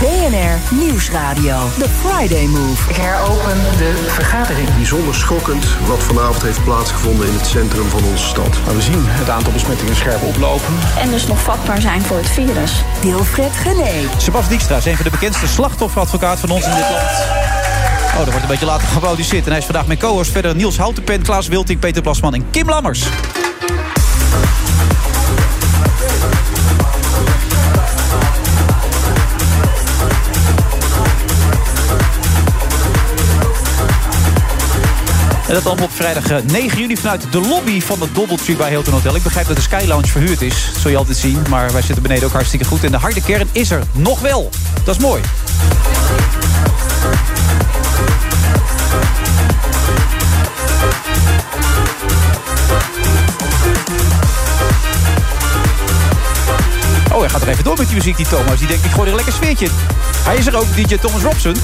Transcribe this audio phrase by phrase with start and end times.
[0.00, 1.68] BNR Nieuwsradio.
[1.78, 2.90] The Friday Move.
[2.90, 4.74] Ik heropen de vergadering.
[4.74, 8.58] Bijzonder schokkend wat vanavond heeft plaatsgevonden in het centrum van onze stad.
[8.64, 10.74] Nou, we zien het aantal besmettingen scherp oplopen.
[10.98, 12.72] En dus nog vatbaar zijn voor het virus.
[13.02, 14.08] Wilfred Gené.
[14.16, 17.10] Sebas Dijkstra is een van de bekendste slachtofferadvocaat van ons in dit land.
[18.10, 19.44] Oh, dat wordt een beetje later geproduceerd.
[19.44, 22.68] En hij is vandaag met co-host verder Niels Houtenpen, Klaas Wilting, Peter Plasman en Kim
[22.68, 23.06] Lammers.
[35.48, 38.92] En dat allemaal op vrijdag 9 juli vanuit de lobby van het Doubletree bij Hilton
[38.92, 39.16] Hotel.
[39.16, 40.70] Ik begrijp dat de Sky Lounge verhuurd is.
[40.72, 41.42] Dat zul je altijd zien.
[41.48, 42.84] Maar wij zitten beneden ook hartstikke goed.
[42.84, 44.50] En de harde kern is er nog wel.
[44.84, 45.22] Dat is mooi.
[57.12, 58.58] Oh, hij gaat er even door met die muziek, die Thomas.
[58.58, 59.68] Die denkt, ik gooi er een lekker sfeertje.
[60.24, 61.54] Hij is er ook, DJ Thomas Robson.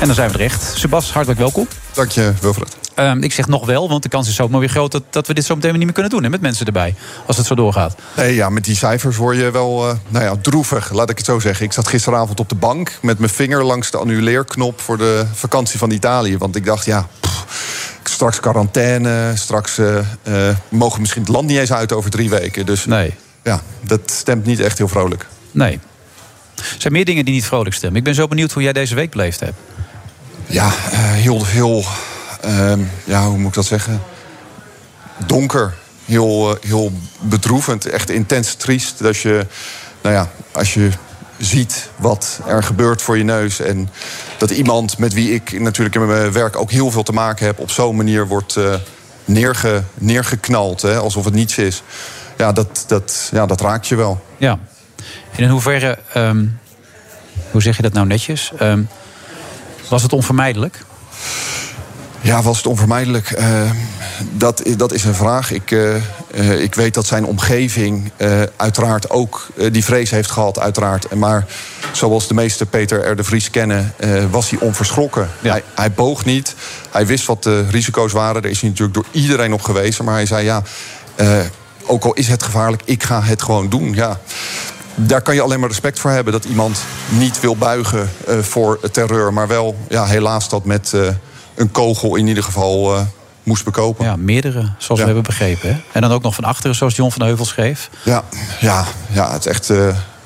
[0.00, 0.72] En dan zijn we er echt.
[0.74, 1.66] Sebas, hartelijk welkom.
[1.92, 2.76] Dank je, Wilfred.
[2.94, 4.92] Ehm, ik zeg nog wel, want de kans is zomaar weer groot...
[4.92, 6.94] dat, dat we dit zo meteen niet meer kunnen doen hè, met mensen erbij.
[7.26, 7.94] Als het zo doorgaat.
[8.16, 11.26] Nee, ja, met die cijfers word je wel uh, nou ja, droevig, laat ik het
[11.26, 11.64] zo zeggen.
[11.64, 14.80] Ik zat gisteravond op de bank met mijn vinger langs de annuleerknop...
[14.80, 16.38] voor de vakantie van Italië.
[16.38, 19.32] Want ik dacht, ja, pff, straks quarantaine...
[19.34, 22.66] straks uh, uh, mogen misschien het land niet eens uit over drie weken.
[22.66, 23.14] Dus nee.
[23.42, 25.26] ja, dat stemt niet echt heel vrolijk.
[25.50, 25.80] Nee.
[26.56, 27.98] Er zijn meer dingen die niet vrolijk stemmen.
[27.98, 29.56] Ik ben zo benieuwd hoe jij deze week beleefd hebt.
[30.46, 31.84] Ja, heel, heel
[32.44, 32.72] uh,
[33.04, 34.02] ja, hoe moet ik dat zeggen?
[35.26, 35.74] Donker.
[36.04, 37.86] Heel, uh, heel bedroevend.
[37.86, 38.98] Echt intens triest.
[38.98, 39.46] Dat je,
[40.02, 40.90] nou ja, als je
[41.38, 43.60] ziet wat er gebeurt voor je neus.
[43.60, 43.88] En
[44.38, 47.58] dat iemand met wie ik natuurlijk in mijn werk ook heel veel te maken heb...
[47.58, 48.74] op zo'n manier wordt uh,
[49.24, 50.82] neerge, neergeknald.
[50.82, 51.82] Hè, alsof het niets is.
[52.36, 54.24] Ja, dat, dat, ja, dat raakt je wel.
[54.36, 54.58] Ja.
[55.36, 56.58] En in hoeverre, um,
[57.50, 58.52] hoe zeg je dat nou netjes?
[58.60, 58.88] Um,
[59.88, 60.84] was het onvermijdelijk?
[62.20, 63.38] Ja, was het onvermijdelijk?
[63.38, 63.70] Uh,
[64.32, 65.50] dat, dat is een vraag.
[65.50, 65.94] Ik, uh,
[66.34, 68.10] uh, ik weet dat zijn omgeving
[68.56, 71.14] uiteraard ook die vrees heeft gehad, uiteraard.
[71.14, 71.46] Maar
[71.92, 73.16] zoals de meeste Peter R.
[73.16, 73.94] de Vries kennen,
[74.30, 75.30] was hij onverschrokken.
[75.40, 75.50] Ja.
[75.50, 76.54] Hij, hij, boog niet.
[76.90, 78.42] Hij wist wat de risico's waren.
[78.42, 80.04] Daar is hij natuurlijk door iedereen op gewezen.
[80.04, 80.62] Maar hij zei ja,
[81.86, 83.94] ook al is het gevaarlijk, ik ga het gewoon doen.
[83.94, 84.18] Ja
[84.96, 88.80] daar kan je alleen maar respect voor hebben dat iemand niet wil buigen uh, voor
[88.90, 91.08] terreur, maar wel ja, helaas dat met uh,
[91.54, 93.00] een kogel in ieder geval uh,
[93.42, 94.04] moest bekopen.
[94.04, 95.06] Ja, meerdere, zoals ja.
[95.06, 95.68] we hebben begrepen.
[95.68, 95.80] Hè?
[95.92, 97.90] En dan ook nog van achteren, zoals John van Heuvel schreef.
[98.02, 98.24] Ja,
[98.60, 99.72] ja, ja het is echt,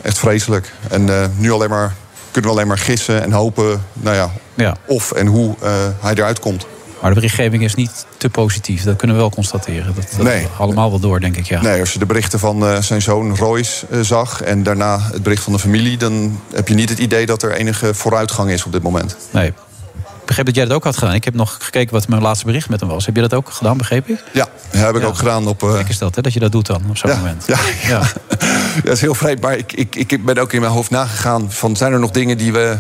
[0.03, 0.73] echt vreselijk.
[0.91, 1.95] En nu alleen maar,
[2.31, 4.77] kunnen we alleen maar gissen en hopen nou ja, ja.
[4.87, 5.55] of en hoe
[6.01, 6.67] hij eruit komt.
[7.01, 8.83] Maar de berichtgeving is niet te positief.
[8.83, 9.95] Dat kunnen we wel constateren.
[9.95, 10.47] Dat, dat nee.
[10.59, 11.47] allemaal wel door, denk ik.
[11.47, 11.63] Ja.
[11.63, 14.43] Nee, als je de berichten van uh, zijn zoon Royce uh, zag...
[14.43, 15.97] en daarna het bericht van de familie...
[15.97, 19.17] dan heb je niet het idee dat er enige vooruitgang is op dit moment.
[19.31, 19.47] Nee.
[19.47, 21.15] Ik begreep dat jij dat ook had gedaan.
[21.15, 23.07] Ik heb nog gekeken wat mijn laatste bericht met hem was.
[23.07, 24.23] Heb je dat ook gedaan, begreep ik?
[24.33, 25.09] Ja, heb ik ja.
[25.09, 25.47] ook gedaan.
[25.47, 25.73] Op, uh...
[25.73, 27.45] Kijk is dat, hè, dat je dat doet dan, op zo'n ja, moment.
[27.47, 27.59] Ja,
[27.89, 28.03] ja.
[28.85, 29.41] dat is heel vreemd.
[29.41, 31.53] Maar ik, ik, ik ben ook in mijn hoofd nagegaan...
[31.53, 32.79] van zijn er nog dingen die we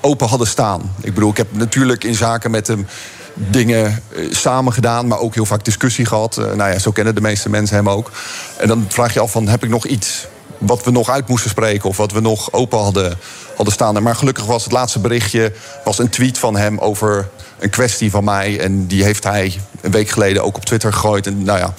[0.00, 0.94] open hadden staan?
[1.00, 2.86] Ik bedoel, ik heb natuurlijk in zaken met hem
[3.34, 6.36] dingen samen gedaan, maar ook heel vaak discussie gehad.
[6.38, 8.10] Uh, nou ja, zo kennen de meeste mensen hem ook.
[8.56, 10.26] En dan vraag je af van, heb ik nog iets
[10.58, 11.88] wat we nog uit moesten spreken...
[11.88, 13.18] of wat we nog open hadden,
[13.56, 14.02] hadden staan.
[14.02, 15.52] Maar gelukkig was het laatste berichtje
[15.84, 17.28] was een tweet van hem over
[17.58, 18.60] een kwestie van mij.
[18.60, 21.26] En die heeft hij een week geleden ook op Twitter gegooid.
[21.26, 21.74] En nou ja,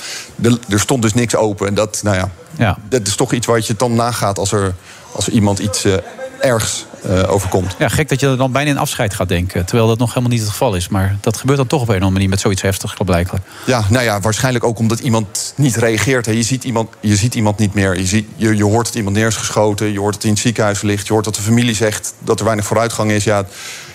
[0.70, 1.68] er, stond dus niks open.
[1.68, 4.74] En dat, nou ja, ja, dat is toch iets wat je dan nagaat als er,
[5.12, 5.94] als iemand iets uh,
[6.40, 7.75] ergs uh, overkomt.
[7.79, 9.66] Ja, gek dat je er dan bijna in afscheid gaat denken.
[9.66, 10.87] Terwijl dat nog helemaal niet het geval is.
[10.87, 13.40] Maar dat gebeurt dan toch op een of andere manier met zoiets heftigs, blijkbaar.
[13.66, 16.25] Ja, nou ja, waarschijnlijk ook omdat iemand niet reageert.
[16.25, 16.31] Hè.
[16.31, 17.97] Je, ziet iemand, je ziet iemand niet meer.
[17.97, 19.91] Je, ziet, je, je hoort dat iemand neer is geschoten.
[19.91, 21.07] Je hoort dat hij in het ziekenhuis ligt.
[21.07, 23.23] Je hoort dat de familie zegt dat er weinig vooruitgang is.
[23.23, 23.46] Ja,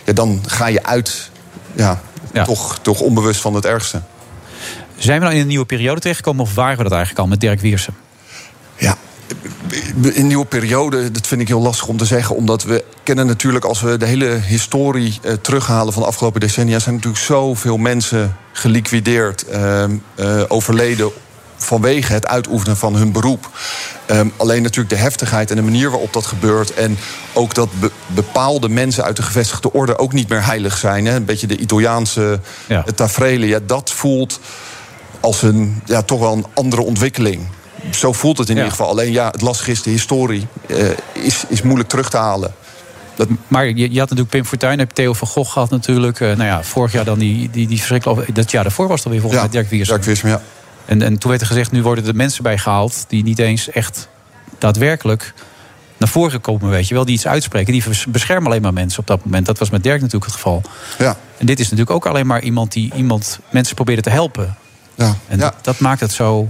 [0.04, 1.30] ja dan ga je uit.
[1.72, 2.00] Ja,
[2.32, 2.44] ja.
[2.44, 4.02] Toch, toch onbewust van het ergste.
[4.96, 7.40] Zijn we nou in een nieuwe periode terechtgekomen of waren we dat eigenlijk al met
[7.40, 7.94] Dirk Wiersen?
[8.76, 8.96] Ja,
[10.02, 12.36] een nieuwe periode, dat vind ik heel lastig om te zeggen.
[12.36, 16.78] Omdat we kennen natuurlijk, als we de hele historie uh, terughalen van de afgelopen decennia,
[16.78, 19.84] zijn natuurlijk zoveel mensen geliquideerd, uh,
[20.16, 21.10] uh, overleden
[21.56, 23.50] vanwege het uitoefenen van hun beroep.
[24.06, 26.74] Ehm, alleen natuurlijk de heftigheid en de manier waarop dat gebeurt.
[26.74, 26.98] En
[27.32, 31.06] ook dat be- bepaalde mensen uit de gevestigde orde ook niet meer heilig zijn.
[31.06, 31.14] Hè?
[31.14, 32.82] Een beetje de Italiaanse Ja.
[32.86, 32.92] ja.
[32.92, 33.48] tafereelen.
[33.48, 34.40] Ja, dat voelt
[35.20, 37.46] als een ja, toch wel een andere ontwikkeling.
[37.90, 38.62] Zo voelt het in Ja.
[38.62, 38.90] ieder geval.
[38.92, 42.54] Alleen ja, het lastige is, de historie eh, is, is moeilijk terug te halen.
[43.14, 46.20] Dat, Maar je, je had natuurlijk Pim Fortuyn, heb je Theo van Gogh gehad natuurlijk.
[46.20, 48.32] Eh, nou ja, vorig jaar dan die, die, die verschrikkelijke...
[48.32, 49.94] Dat jaar daarvoor was het alweer volgens ja, mij Dirk Wiersum.
[49.94, 50.42] Dirk Wiersum, ja.
[50.84, 53.04] En, en toen werd er gezegd, nu worden er mensen bij gehaald...
[53.08, 54.08] die niet eens echt
[54.58, 55.34] daadwerkelijk
[55.96, 57.04] naar voren komen, weet je wel.
[57.04, 57.72] Die iets uitspreken.
[57.72, 59.46] Die beschermen alleen maar mensen op dat moment.
[59.46, 60.62] Dat was met Dirk natuurlijk het geval.
[60.98, 61.16] Ja.
[61.38, 64.56] En dit is natuurlijk ook alleen maar iemand die iemand mensen probeerde te helpen.
[64.94, 65.16] Ja.
[65.28, 65.44] En ja.
[65.44, 66.48] dat, dat maakt het zo...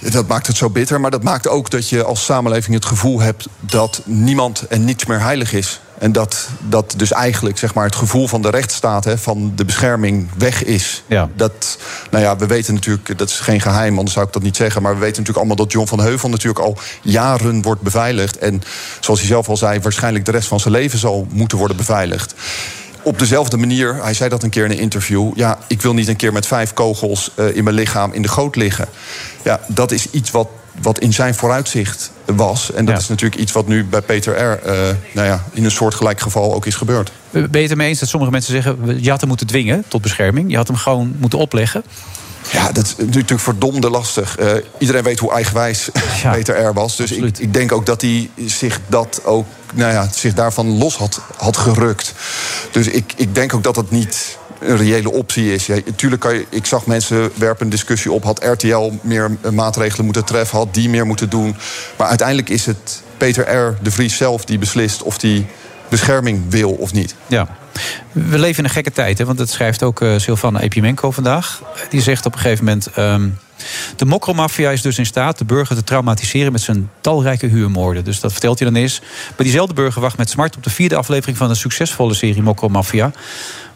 [0.00, 3.20] Dat maakt het zo bitter, maar dat maakt ook dat je als samenleving het gevoel
[3.20, 5.80] hebt dat niemand en niets meer heilig is.
[5.98, 9.64] En dat, dat dus eigenlijk zeg maar, het gevoel van de rechtsstaat, hè, van de
[9.64, 11.02] bescherming, weg is.
[11.06, 11.28] Ja.
[11.34, 11.78] Dat,
[12.10, 14.82] nou ja, we weten natuurlijk, dat is geen geheim, anders zou ik dat niet zeggen.
[14.82, 18.38] Maar we weten natuurlijk allemaal dat John van Heuvel natuurlijk al jaren wordt beveiligd.
[18.38, 18.62] En
[19.00, 22.34] zoals hij zelf al zei, waarschijnlijk de rest van zijn leven zal moeten worden beveiligd.
[23.02, 25.30] Op dezelfde manier, hij zei dat een keer in een interview.
[25.34, 28.28] Ja, ik wil niet een keer met vijf kogels eh, in mijn lichaam in de
[28.28, 28.88] goot liggen.
[29.42, 30.48] Ja, dat is iets wat,
[30.82, 32.72] wat in zijn vooruitzicht was.
[32.72, 33.00] En dat Ja.
[33.00, 34.58] is natuurlijk iets wat nu bij Peter R.
[34.66, 34.74] eh,
[35.12, 37.12] nou ja, in een soortgelijk geval ook is gebeurd.
[37.30, 39.02] Ben je het ermee eens dat sommige mensen zeggen...
[39.02, 40.50] je had hem moeten dwingen tot bescherming.
[40.50, 41.82] Je had hem gewoon moeten opleggen.
[42.52, 44.36] Ja, dat is natuurlijk verdomde lastig.
[44.36, 45.88] Eh, iedereen weet hoe eigenwijs
[46.22, 46.72] Ja, Peter R.
[46.72, 46.96] was.
[46.96, 50.96] Dus ik, ik denk ook dat hij zich dat ook, nou ja, zich daarvan los
[50.96, 52.14] had, had gerukt.
[52.70, 55.66] Dus ik, ik denk ook dat dat niet een reële optie is.
[55.66, 58.24] Ja, tuurlijk kan je, ik zag mensen werpen een discussie op.
[58.24, 60.58] Had RTL meer maatregelen moeten treffen?
[60.58, 61.56] Had die meer moeten doen?
[61.96, 63.78] Maar uiteindelijk is het Peter R.
[63.82, 65.46] de Vries zelf die beslist of die
[65.88, 67.14] bescherming wil of niet.
[67.26, 67.58] Ja.
[68.12, 69.24] We leven in een gekke tijd, hè?
[69.24, 71.62] want dat schrijft ook uh, Silvana Epimenko vandaag.
[71.90, 72.88] Die zegt op een gegeven moment...
[72.98, 73.38] Um,
[73.96, 76.52] de mokromafia is dus in staat de burger te traumatiseren...
[76.52, 78.04] met zijn talrijke huurmoorden.
[78.04, 79.00] Dus dat vertelt hij dan eens.
[79.00, 81.36] Maar diezelfde burger wacht met smart op de vierde aflevering...
[81.36, 83.12] van een succesvolle serie Mokromafia...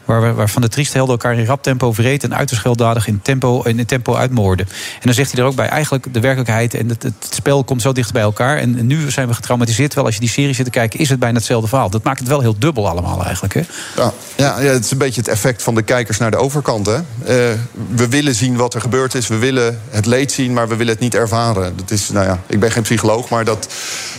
[0.05, 2.25] Waar, waarvan de trieste helden elkaar in rap tempo vreed...
[2.25, 4.67] en uiterst gewelddadig in tempo, in tempo uitmoorden.
[4.95, 5.69] En dan zegt hij er ook bij...
[5.69, 8.59] eigenlijk de werkelijkheid en het, het spel komt zo dicht bij elkaar...
[8.59, 9.91] en nu zijn we getraumatiseerd.
[9.91, 11.01] Terwijl als je die serie zit te kijken...
[11.01, 11.91] is het bijna hetzelfde verhaal.
[11.91, 13.55] Dat maakt het wel heel dubbel allemaal eigenlijk.
[13.55, 13.61] Hè?
[13.97, 16.87] Ja, ja, ja, het is een beetje het effect van de kijkers naar de overkant.
[16.87, 16.97] Hè?
[16.97, 17.59] Uh,
[17.95, 19.29] we willen zien wat er gebeurd is.
[19.29, 21.77] We willen het leed zien, maar we willen het niet ervaren.
[21.77, 23.69] Dat is, nou ja, ik ben geen psycholoog, maar dat,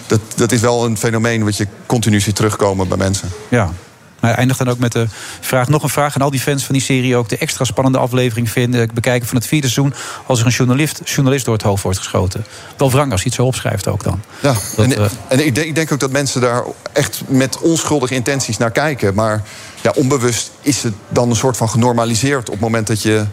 [0.07, 1.43] dat, dat is wel een fenomeen...
[1.43, 3.29] wat je continu ziet terugkomen bij mensen.
[3.49, 3.71] Ja,
[4.25, 5.05] hij eindigt dan ook met de
[5.41, 7.29] vraag, nog een vraag aan al die fans van die serie ook.
[7.29, 9.93] De extra spannende aflevering vinden, bekijken van het vierde seizoen.
[10.25, 12.45] als er een journalist, journalist door het hoofd wordt geschoten.
[12.77, 14.21] Wel wrang als hij het zo opschrijft ook dan.
[14.39, 16.63] Ja, Dat, en, eh, en ik, denk, ik denk ook dat mensen daar
[16.93, 19.13] echt met onschuldige intenties naar kijken.
[19.13, 19.43] Maar
[19.81, 23.25] ja, onbewust is het dan een soort van genormaliseerd op het moment dat je.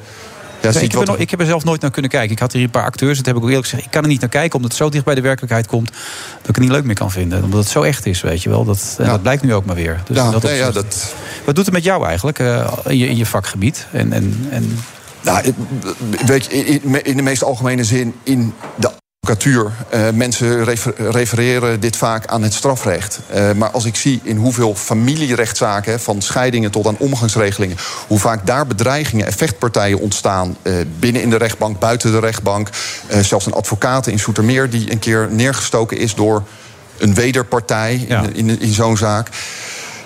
[0.63, 2.31] Ja, Nee, ik, heb er, ik heb er zelf nooit naar kunnen kijken.
[2.31, 3.85] Ik had hier een paar acteurs, dat heb ik ook eerlijk gezegd.
[3.87, 5.89] Ik kan er niet naar kijken, omdat het zo dicht bij de werkelijkheid komt...
[5.89, 7.43] dat ik het niet leuk meer kan vinden.
[7.45, 8.65] Omdat het zo echt is, weet je wel.
[8.65, 9.11] Dat, en Ja.
[9.11, 10.01] dat blijkt nu ook maar weer.
[10.07, 11.15] Dus ja, dat nee, ja, opzicht- dat,
[11.45, 13.87] Wat doet het met jou eigenlijk, eh, in, je, in je vakgebied?
[13.93, 14.79] En, en, en,
[15.21, 15.55] Nou,
[16.27, 18.91] weet je, in de meest algemene zin in de
[19.33, 19.73] advocatuur.
[19.91, 23.19] eh, mensen refer- refereren dit vaak aan het strafrecht.
[23.31, 26.01] Eh, maar als ik zie in hoeveel familierechtszaken...
[26.01, 27.77] van scheidingen tot aan omgangsregelingen...
[28.07, 30.57] hoe vaak daar bedreigingen en vechtpartijen ontstaan...
[30.63, 32.69] eh, binnen in de rechtbank, buiten de rechtbank...
[33.21, 34.71] zelfs een advocaat in Soetermeer...
[34.71, 36.43] die een keer neergestoken is door
[36.99, 38.23] een wederpartij Ja.
[38.23, 39.29] in, in, in zo'n zaak...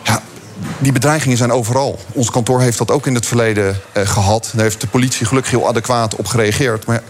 [0.02, 0.22] Ja,
[0.78, 1.98] die bedreigingen zijn overal.
[2.12, 4.50] Ons kantoor heeft dat ook in het verleden eh, gehad.
[4.54, 6.86] Daar heeft de politie gelukkig heel adequaat op gereageerd.
[6.86, 7.02] Maar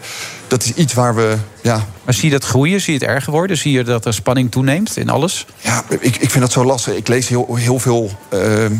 [0.48, 1.36] dat is iets waar we.
[1.62, 2.80] Ja, maar zie je dat groeien?
[2.80, 3.56] Zie je het erger worden?
[3.56, 5.46] Zie je dat er spanning toeneemt in alles?
[5.60, 6.94] ja ik, ik vind dat zo lastig.
[6.94, 8.72] Ik lees heel, heel veel eh, eh,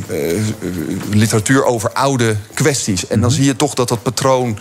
[1.10, 3.06] literatuur over oude kwesties.
[3.06, 4.58] En dan zie je toch dat dat patroon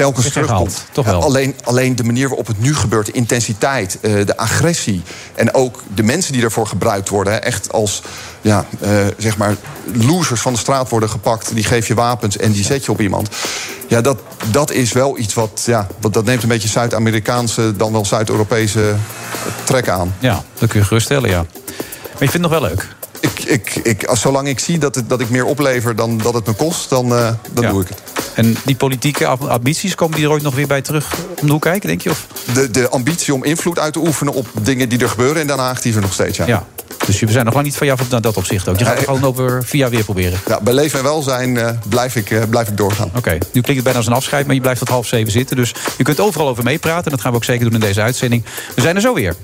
[0.00, 0.84] telkens terugkomt.
[0.92, 1.22] toch wel.
[1.22, 5.02] Alleen, alleen de manier waarop het nu gebeurt, de intensiteit, eh, de agressie...
[5.34, 7.42] en ook de mensen die daarvoor gebruikt worden...
[7.42, 8.02] echt als
[8.40, 9.56] ja, eh, zeg maar
[9.92, 11.54] losers van de straat worden gepakt...
[11.54, 13.28] die geef je wapens en die zet je op iemand.
[13.88, 14.18] Ja, dat,
[14.50, 15.62] dat is wel iets wat...
[15.66, 17.76] Ja, wat dat neemt een beetje Zuid-Amerikaanse...
[17.76, 18.94] dan wel Zuid-Europese
[19.64, 20.14] trek aan.
[20.18, 21.44] Ja, dat kun je geruststellen, ja.
[21.46, 22.88] Maar je vindt het nog wel leuk?
[23.20, 26.34] Ik, ik, ik, als, zolang ik zie dat, het, dat ik meer oplever dan dat
[26.34, 26.88] het me kost...
[26.88, 27.70] dan, eh, dan Ja.
[27.70, 28.02] doe ik het.
[28.34, 31.62] En die politieke ambities, komen die er ooit nog weer bij terug om de hoek
[31.62, 32.10] kijken, denk je?
[32.10, 32.26] Of?
[32.54, 35.58] De, de ambitie om invloed uit te oefenen op dingen die er gebeuren in Den
[35.58, 35.80] Haag...
[35.80, 36.46] die is er nog steeds, ja.
[36.46, 36.66] Ja.
[37.06, 38.78] Dus we zijn nog lang niet van jou op dat opzicht ook.
[38.78, 40.38] Je gaat het gewoon over vier jaar weer proberen.
[40.46, 43.10] Ja, bij leven en welzijn eh, blijf, ik, eh, blijf ik doorgaan.
[43.16, 45.56] Oké, nu klinkt het bijna als een afscheid, maar je blijft tot half zeven zitten.
[45.56, 47.04] Dus je kunt overal over meepraten.
[47.04, 48.44] En dat gaan we ook zeker doen in deze uitzending.
[48.74, 49.34] We zijn er zo weer.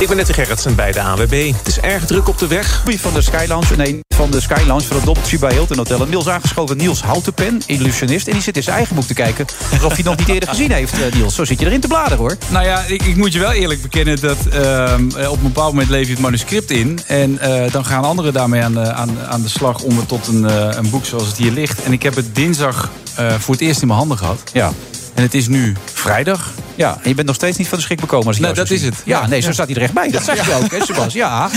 [0.00, 1.52] Ik ben Nette Gerritsen bij de AWB.
[1.56, 2.82] Het is erg druk op de weg.
[2.86, 6.00] Van de Sky Lounge, nee, van de Sky Lounge van het Dobbeltje bij Hilton Hotel.
[6.00, 8.26] En Niels aangeschoven, Niels Houtenpen, illusionist.
[8.26, 9.46] En die zit in zijn eigen boek te kijken
[9.84, 11.34] of hij nog niet eerder gezien heeft, eh, Niels.
[11.34, 12.36] Zo zit je erin te bladeren, hoor.
[12.48, 15.90] Nou ja, ik, ik moet je wel eerlijk bekennen dat ehm, op een bepaald moment
[15.90, 17.00] leef je het manuscript in.
[17.06, 20.26] En eh, dan gaan anderen daarmee aan de, aan, aan de slag om het tot
[20.26, 21.82] een, eh, een boek zoals het hier ligt.
[21.82, 24.42] En ik heb het dinsdag eh, voor het eerst in mijn handen gehad.
[24.52, 24.72] Ja.
[25.20, 26.52] En het is nu vrijdag.
[26.74, 28.70] Ja, en je bent nog steeds niet van de schrik bekomen als ik zo dat
[28.70, 28.94] is het.
[29.04, 29.26] Ja, Ja.
[29.26, 30.10] nee, zo staat hij er echt bij.
[30.10, 31.12] Dat zeg je ook, hè, Sebas?
[31.12, 31.50] Ja.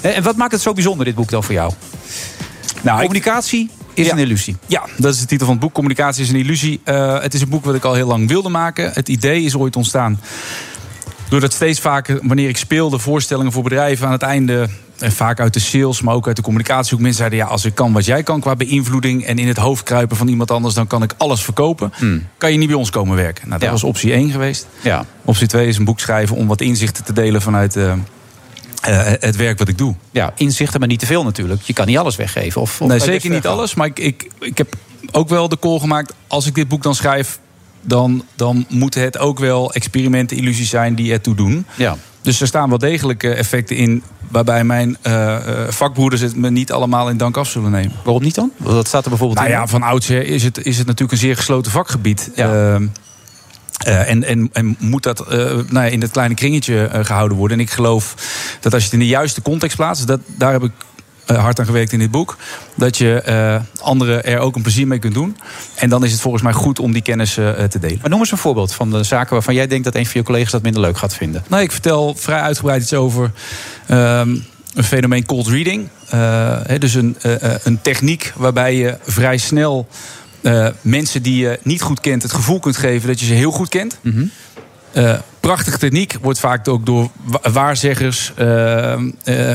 [0.00, 1.72] En wat maakt het zo bijzonder, dit boek dan voor jou?
[2.82, 4.12] Nou, Communicatie is Ja.
[4.12, 4.56] een illusie.
[4.66, 5.72] Ja, dat is de titel van het boek.
[5.74, 6.80] Communicatie is een illusie.
[6.84, 8.90] Eh, het is een boek wat ik al heel lang wilde maken.
[8.94, 10.20] Het idee is ooit ontstaan.
[11.28, 14.68] Doordat steeds vaker, wanneer ik speelde, voorstellingen voor bedrijven aan het einde.
[14.98, 16.94] En vaak uit de sales, maar ook uit de communicatie.
[16.94, 19.24] Ook mensen zeiden: ja, als ik kan wat jij kan qua beïnvloeding.
[19.24, 21.92] en in het hoofd kruipen van iemand anders, dan kan ik alles verkopen.
[22.38, 23.48] Kan je niet bij ons komen werken?
[23.48, 23.66] Nou, dat Hmm.
[23.68, 23.72] Ja.
[23.72, 24.66] was optie 1 geweest.
[24.80, 25.04] Ja.
[25.24, 27.98] Optie 2 is een boek schrijven om wat inzichten te delen vanuit eh, eh,
[29.20, 29.94] het werk wat ik doe.
[30.10, 31.62] Ja, inzichten, maar niet te veel natuurlijk.
[31.62, 32.60] Je kan niet alles weggeven.
[32.60, 33.74] Of, of Nee, zeker niet alles.
[33.74, 34.74] Maar ik, ik, ik heb
[35.12, 36.12] ook wel de call gemaakt.
[36.26, 37.38] Als ik dit boek dan schrijf,
[37.86, 41.66] dan, dan moeten het ook wel experimenten, illusies zijn die ertoe doen.
[41.74, 41.96] Ja.
[42.22, 44.02] Dus er staan wel degelijk eh, effecten in.
[44.28, 45.36] waarbij mijn eh,
[45.68, 47.92] vakbroeders het me niet allemaal in dank af zullen nemen.
[48.04, 48.52] Waarom niet dan?
[48.56, 49.58] Dat staat er bijvoorbeeld Nou in.
[49.58, 52.30] ja, van oudsher is het, is het natuurlijk een zeer gesloten vakgebied.
[52.34, 52.74] Ja.
[52.74, 52.86] Ehm,
[53.76, 57.58] eh, en, en, en moet dat nou ja, in dat kleine kringetje eh, gehouden worden.
[57.58, 58.14] En ik geloof
[58.60, 60.72] dat als je het in de juiste context plaatst, dat, daar heb ik
[61.26, 62.36] hard aan gewerkt in dit boek,
[62.74, 65.36] dat je eh, anderen er ook een plezier mee kunt doen.
[65.74, 67.98] En dan is het volgens mij goed om die kennis eh, te delen.
[68.00, 70.26] Maar noem eens een voorbeeld van de zaken waarvan jij denkt dat een van je
[70.26, 71.44] collega's dat minder leuk gaat vinden.
[71.48, 73.30] Nou, ik vertel vrij uitgebreid iets over
[73.86, 74.36] ehm,
[74.74, 75.88] een fenomeen cold reading.
[76.08, 79.88] Eh, dus een, eh, eh, een techniek waarbij je vrij snel
[80.46, 83.50] eh, mensen die je niet goed kent het gevoel kunt geven dat je ze heel
[83.50, 83.98] goed kent.
[84.02, 84.10] Eh,
[85.40, 89.00] prachtige techniek wordt vaak ook door wa- waarzeggers, eh, eh,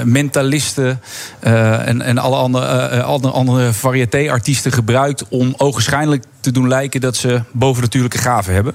[0.03, 1.01] mentalisten
[1.39, 7.01] eh, en, en alle andere, eh, andere, andere variété-artiesten gebruikt om ogenschijnlijk te doen lijken
[7.01, 8.74] dat ze bovennatuurlijke gaven hebben.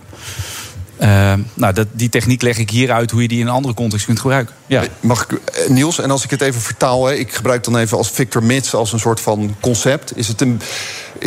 [0.96, 3.74] Eh, nou, dat, die techniek leg ik hier uit hoe je die in een andere
[3.74, 4.54] context kunt gebruiken.
[4.66, 4.82] Ja.
[5.00, 7.96] Mag ik, eh, Niels, en als ik het even vertaal, hè, ik gebruik dan even
[7.96, 10.16] als Victor Mits als een soort van concept.
[10.16, 10.60] Is het, een,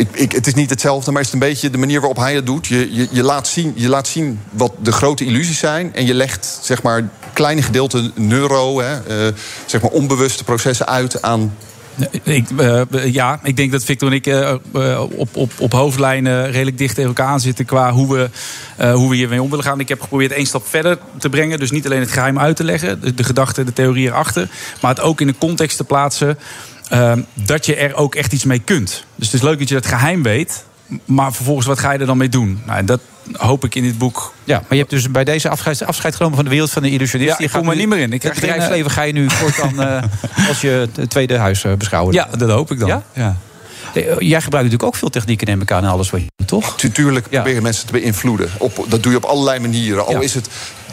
[0.00, 2.34] ik, ik, het is niet hetzelfde, maar is het een beetje de manier waarop hij
[2.34, 2.66] het doet.
[2.66, 5.94] Je, je, laat zien, je laat zien wat de grote illusies zijn.
[5.94, 9.34] En je legt zeg maar kleine gedeelten neuro, hè, eh,
[9.66, 11.52] zeg maar onbewuste processen uit aan
[12.22, 14.54] Ik, eh, ja, ik denk dat Victor en ik eh,
[15.16, 18.30] op, op, op hoofdlijnen redelijk dicht tegen elkaar aan zitten qua hoe we,
[18.92, 19.80] hoe we hiermee om willen gaan.
[19.80, 21.58] Ik heb geprobeerd één stap verder te brengen.
[21.58, 24.48] Dus niet alleen het geheim uit te leggen, de, de gedachte, de theorie erachter,
[24.80, 26.38] maar het ook in een context te plaatsen.
[26.90, 29.04] Eh, dat je er ook echt iets mee kunt.
[29.14, 30.64] Dus het is leuk dat je dat geheim weet.
[31.04, 32.62] Maar vervolgens, wat ga je er dan mee doen?
[32.66, 33.00] Nou, en dat
[33.32, 34.32] hoop ik in dit boek.
[34.44, 36.90] Ja, maar je hebt dus bij deze afscheid, afscheid genomen van de wereld van de
[36.90, 37.30] illusionist.
[37.30, 38.12] Ja, Je ik kom er niet meer in.
[38.12, 40.02] Ik het bedrijfsleven ga je nu voortaan eh,
[40.48, 42.14] als je het tweede huis eh, beschouwen.
[42.14, 42.88] Ja, dat hoop ik dan.
[42.88, 43.02] Ja?
[43.12, 43.36] ja.
[43.94, 46.48] Eh, Jij gebruikt natuurlijk ook veel technieken neem ik aan in alles wat je doet,
[46.48, 46.82] toch?
[46.82, 48.48] Natuurlijk proberen mensen te beïnvloeden.
[48.58, 50.06] Op, dat doe je op allerlei manieren.
[50.06, 50.20] Al Ja.
[50.20, 50.48] is het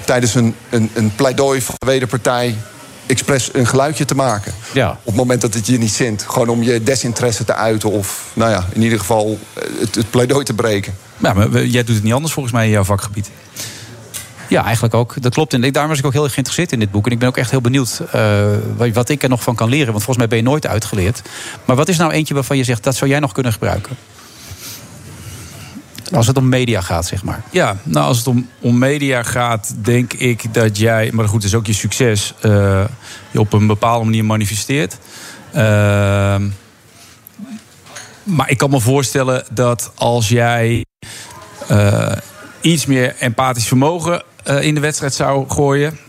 [0.06, 2.56] tijdens een, een, een pleidooi van de wederpartij
[3.08, 4.54] expres een geluidje te maken.
[4.74, 4.90] Ja.
[4.90, 6.24] Op het moment dat het je niet zint.
[6.28, 7.90] Gewoon om je desinteresse te uiten.
[7.92, 10.94] Of nou ja, in ieder geval eh, het, het pleidooi te breken.
[11.18, 13.30] Ja, maar we- jij doet het niet anders volgens mij in jouw vakgebied.
[14.50, 15.22] Ja, eigenlijk ook.
[15.22, 15.54] Dat klopt.
[15.54, 17.06] En ik- daarom was ik ook heel erg geïnteresseerd in dit boek.
[17.06, 18.46] En ik ben ook echt heel benieuwd eh,
[18.94, 19.92] wat ik er nog van kan leren.
[19.92, 21.22] Want volgens mij ben je nooit uitgeleerd.
[21.66, 23.96] Maar wat is nou eentje waarvan je zegt, dat zou jij nog kunnen gebruiken?
[26.12, 27.42] Als het om media gaat, zeg maar.
[27.52, 31.56] Ja, nou als het om, om media gaat, denk ik dat jij, maar goed, is
[31.56, 32.84] ook je succes, eh,
[33.32, 34.98] je op een bepaalde manier manifesteert.
[35.54, 36.48] Ehm,
[38.24, 40.86] maar ik kan me voorstellen dat als jij
[41.68, 42.12] eh,
[42.62, 46.00] iets meer empathisch vermogen eh, in de wedstrijd zou gooien,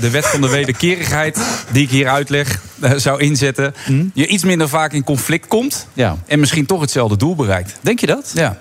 [0.00, 1.38] de wet van de wederkerigheid,
[1.72, 2.60] die ik hier uitleg,
[2.96, 3.74] zou inzetten,
[4.14, 6.16] je iets minder vaak in conflict komt Ja.
[6.26, 7.78] en misschien toch hetzelfde doel bereikt.
[7.80, 8.30] Denk je dat?
[8.34, 8.58] Ja.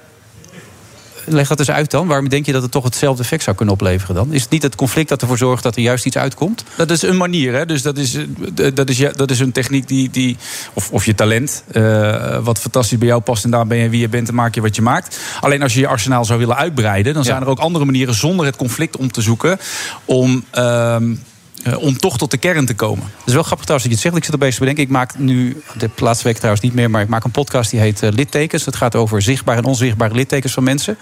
[1.30, 2.08] Leg dat eens uit dan.
[2.08, 4.34] Waarom denk je dat het toch hetzelfde effect zou kunnen opleveren dan?
[4.34, 6.64] Is het niet het conflict dat ervoor zorgt dat er juist iets uitkomt?
[6.78, 7.66] Dat is een manier, hè?
[7.66, 8.24] Dus dat is, eh,
[8.74, 10.10] dat is, ja, dat is een techniek die.
[10.10, 10.38] die
[10.74, 13.44] of, of je talent, eh, wat fantastisch bij jou past.
[13.44, 15.20] En daar ben je wie je bent en maak je wat je maakt.
[15.42, 18.46] Alleen als je je arsenaal zou willen uitbreiden, dan zijn er ook andere manieren zonder
[18.46, 19.60] het conflict om te zoeken.
[20.06, 20.44] om.
[20.52, 21.14] ehm,
[21.64, 23.04] eh, om toch tot de kern te komen.
[23.04, 24.16] Het is wel grappig trouwens dat je het zegt.
[24.16, 24.84] Ik zit er bezig te bedenken.
[24.84, 26.90] Ik maak nu, de laatste week trouwens niet meer...
[26.90, 28.66] maar ik maak een podcast die heet eh, Littekens.
[28.66, 30.98] Het gaat over zichtbare en onzichtbare littekens van mensen.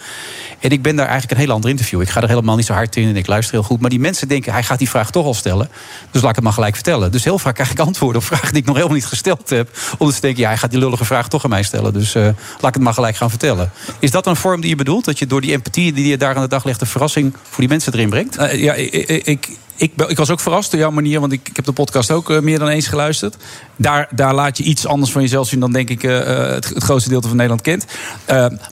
[0.59, 2.01] En ik ben daar eigenlijk een heel ander interview.
[2.01, 3.79] Ik ga er helemaal niet zo hard in en ik luister heel goed.
[3.79, 5.69] Maar die mensen denken, hij gaat die vraag toch al stellen.
[6.11, 7.11] Dus laat ik het maar gelijk vertellen.
[7.11, 9.69] Dus heel vaak krijg ik antwoorden op vragen die ik nog helemaal niet gesteld heb.
[9.97, 11.93] Omdat ze denken, ja, hij gaat die lullige vraag toch aan mij stellen.
[11.93, 13.71] Dus eh, laat ik het maar gelijk gaan vertellen.
[13.99, 15.05] Is dat een vorm die je bedoelt?
[15.05, 16.81] Dat je door die empathie die je daar aan de dag legt...
[16.81, 18.35] een verrassing voor die mensen erin brengt?
[18.51, 18.91] Ja, ik,
[19.25, 22.11] ik, ik- ik, was ook verrast door jouw manier, want ik, ik heb de podcast
[22.11, 23.35] ook eh, meer dan eens geluisterd.
[23.75, 26.69] Daar, daar laat je iets anders van jezelf zien dan denk ik eh, eh, het,
[26.69, 27.85] het grootste deel van Nederland kent.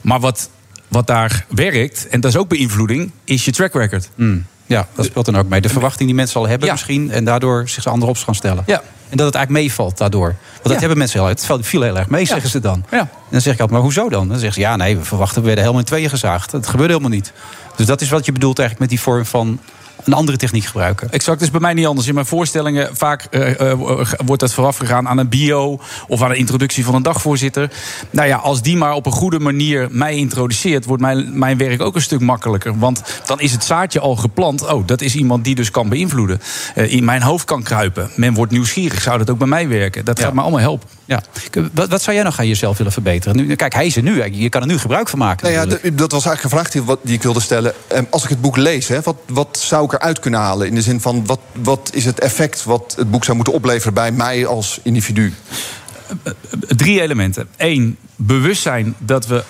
[0.02, 0.48] Maar wat,
[0.88, 4.08] wat daar werkt, en dat is ook beïnvloeding, is je track record.
[4.66, 5.60] Ja, dat speelt dan ook mee.
[5.60, 7.10] De verwachting die mensen al hebben misschien...
[7.10, 8.62] en daardoor zich ze andere op gaan stellen.
[8.66, 8.82] Ja.
[9.08, 10.26] En dat het eigenlijk meevalt daardoor.
[10.26, 10.78] Want dat Ja.
[10.78, 12.84] hebben mensen heel Het viel heel erg mee, zeggen ze dan.
[12.90, 12.98] Ja.
[12.98, 14.28] En dan zeg ik altijd, maar hoezo dan?
[14.28, 16.50] Dan zeggen ze, ja, nee, we verwachten, we werden helemaal in tweeën gezaagd.
[16.50, 17.32] Dat gebeurde helemaal niet.
[17.76, 19.58] Dus dat is wat je bedoelt eigenlijk met die vorm van
[20.04, 21.10] een andere techniek gebruiken.
[21.10, 22.06] Exact, het is bij mij niet anders.
[22.06, 23.78] In mijn voorstellingen vaak eh, eh,
[24.24, 27.70] wordt dat vooraf gegaan aan een bio of aan een introductie van een dagvoorzitter.
[28.10, 31.82] Nou ja, als die maar op een goede manier mij introduceert, wordt mijn, mijn werk
[31.82, 32.78] ook een stuk makkelijker.
[32.78, 34.72] Want dan is het zaadje al geplant.
[34.72, 36.40] Oh, dat is iemand die dus kan beïnvloeden.
[36.74, 38.10] Eh, in mijn hoofd kan kruipen.
[38.16, 39.02] Men wordt nieuwsgierig.
[39.02, 40.04] Zou dat ook bij mij werken?
[40.04, 40.88] Dat gaat me allemaal helpen.
[41.06, 41.22] Ja.
[41.72, 43.36] Wat, wat zou jij nog aan jezelf willen verbeteren?
[43.36, 44.24] Nu, kijk, hij is er nu.
[44.24, 45.52] Je kan er nu gebruik van maken.
[45.52, 47.72] Nou ja, dat was eigenlijk een vraag die, wat- die ik wilde stellen.
[47.86, 50.66] Ehm, Als ik het boek lees, hè, wat, wat zou ik eruit kunnen halen?
[50.66, 53.94] In de zin van, wat, wat is het effect wat het boek zou moeten opleveren
[53.94, 55.34] bij mij als individu?
[56.68, 57.48] drie elementen.
[57.56, 59.44] Eén, bewustzijn dat we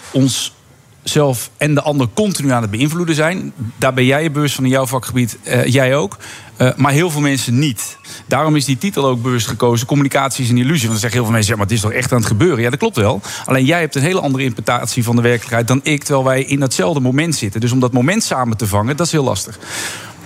[1.04, 3.52] onszelf en de ander continu aan het beïnvloeden zijn.
[3.76, 6.16] Daar ben jij je bewust van in jouw vakgebied, eh, jij ook.
[6.56, 7.96] Eh, maar heel veel mensen niet.
[8.26, 9.86] Daarom is die titel ook bewust gekozen.
[9.86, 10.88] Communicatie is een illusie.
[10.88, 12.62] Want dan zeggen heel veel mensen, ja, maar het is toch echt aan het gebeuren?
[12.62, 13.20] Ja, dat klopt wel.
[13.44, 16.60] Alleen jij hebt een hele andere interpretatie van de werkelijkheid dan ik, terwijl wij in
[16.60, 17.60] datzelfde moment zitten.
[17.60, 19.58] Dus om dat moment samen te vangen, dat is heel lastig.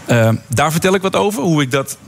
[0.04, 1.99] Eh, daar vertel ik wat over, hoe ik dat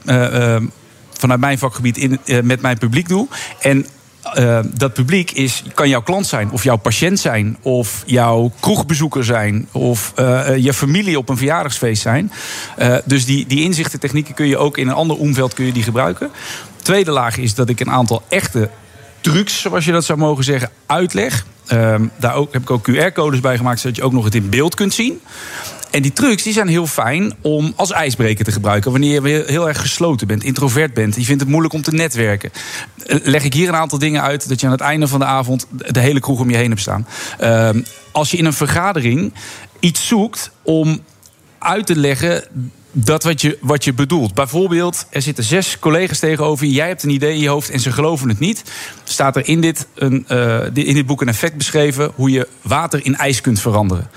[1.12, 3.28] vanuit mijn vakgebied in, met mijn publiek doe.
[3.60, 3.86] En
[4.22, 9.24] eh, dat publiek is, kan jouw klant zijn, of jouw patiënt zijn, of jouw kroegbezoeker
[9.24, 12.32] zijn, of eh, eh, je familie op een verjaardagsfeest zijn.
[13.04, 15.82] Dus die, die inzichten, technieken kun je ook in een ander omveld kun je die
[15.82, 16.30] gebruiken.
[16.82, 18.70] Tweede laag is dat ik een aantal echte
[19.20, 21.44] trucs, zoals je dat zou mogen zeggen, uitleg.
[21.66, 24.48] Ehm, daar ook, heb ik ook QR-codes bij gemaakt, zodat je ook nog het in
[24.48, 25.20] beeld kunt zien.
[25.90, 28.90] En die trucs die zijn heel fijn om als ijsbreker te gebruiken.
[28.90, 31.16] Wanneer je heel erg gesloten bent, introvert bent.
[31.16, 32.50] Je vindt het moeilijk om te netwerken.
[33.06, 35.66] Leg ik hier een aantal dingen uit dat je aan het einde van de avond
[35.70, 37.06] de hele kroeg om je heen hebt staan.
[37.38, 37.82] Ehm,
[38.12, 39.32] als je in een vergadering
[39.80, 41.00] iets zoekt om
[41.58, 42.44] uit te leggen
[42.92, 44.34] dat wat je, wat je bedoelt.
[44.34, 46.72] Bijvoorbeeld, er zitten zes collega's tegenover je.
[46.72, 48.62] Jij hebt een idee in je hoofd en ze geloven het niet.
[49.04, 52.12] Staat er in dit, een, eh, in dit boek een effect beschreven...
[52.14, 54.10] hoe je water in ijs kunt veranderen.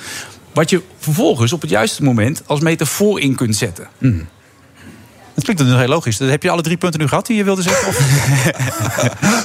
[0.53, 3.87] Wat je vervolgens op het juiste moment als metafoor in kunt zetten.
[5.35, 6.17] Dat klinkt dan heel logisch.
[6.17, 7.87] Dat heb je alle drie punten nu gehad die je wilde zeggen?
[7.87, 7.97] Of?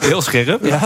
[0.09, 0.65] Heel scherp.
[0.65, 0.83] Eh,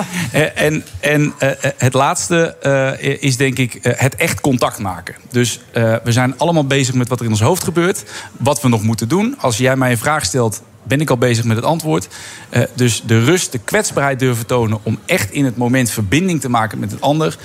[0.54, 2.56] En, en eh, het laatste
[2.98, 5.14] eh, is denk ik eh, het echt contact maken.
[5.30, 8.04] Dus eh, we zijn allemaal bezig met wat er in ons hoofd gebeurt.
[8.36, 9.34] Wat we nog moeten doen.
[9.38, 12.08] Als jij mij een vraag stelt, ben ik al bezig met het antwoord.
[12.48, 14.78] Eh, dus de rust, de kwetsbaarheid durven tonen...
[14.82, 17.36] om echt in het moment verbinding te maken met het ander...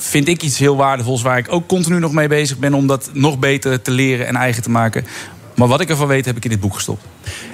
[0.00, 2.74] vind ik iets heel waardevols waar ik ook continu nog mee bezig ben...
[2.74, 5.06] om dat nog beter te leren en eigen te maken.
[5.56, 7.04] Maar wat ik ervan weet, heb ik in dit boek gestopt.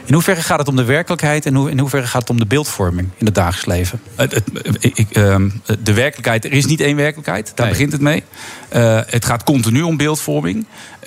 [0.05, 2.47] In hoeverre gaat het om de werkelijkheid en hoe- in hoeverre gaat het om de
[2.47, 4.01] beeldvorming in het dagelijks leven?
[4.15, 4.45] Het- het-
[4.79, 5.51] ik- ik, ehm,
[5.83, 7.53] de werkelijkheid, er is niet één werkelijkheid.
[7.55, 7.75] Daar Nee.
[7.75, 8.23] begint het mee.
[8.69, 10.67] Eh, het gaat continu om beeldvorming.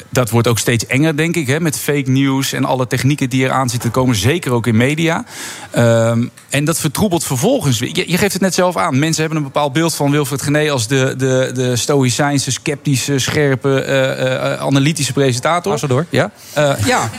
[0.10, 1.48] Dat wordt ook steeds enger, denk ik.
[1.48, 4.16] Hè, met fake news en alle technieken die eraan zitten komen.
[4.16, 5.26] Zeker ook in media.
[5.72, 7.80] Ehm, en dat vertroebelt vervolgens.
[7.80, 7.90] weer.
[7.94, 9.00] Je, je geeft het net zelf aan.
[9.00, 10.72] Mensen hebben een bepaald beeld van Wilfred Gené...
[10.72, 15.72] als de, de, de stoïcijnse, sceptische, scherpe, eh, eh, analytische presentator.
[15.72, 16.32] Ga zo door, ja?
[16.54, 17.10] Eh, ja,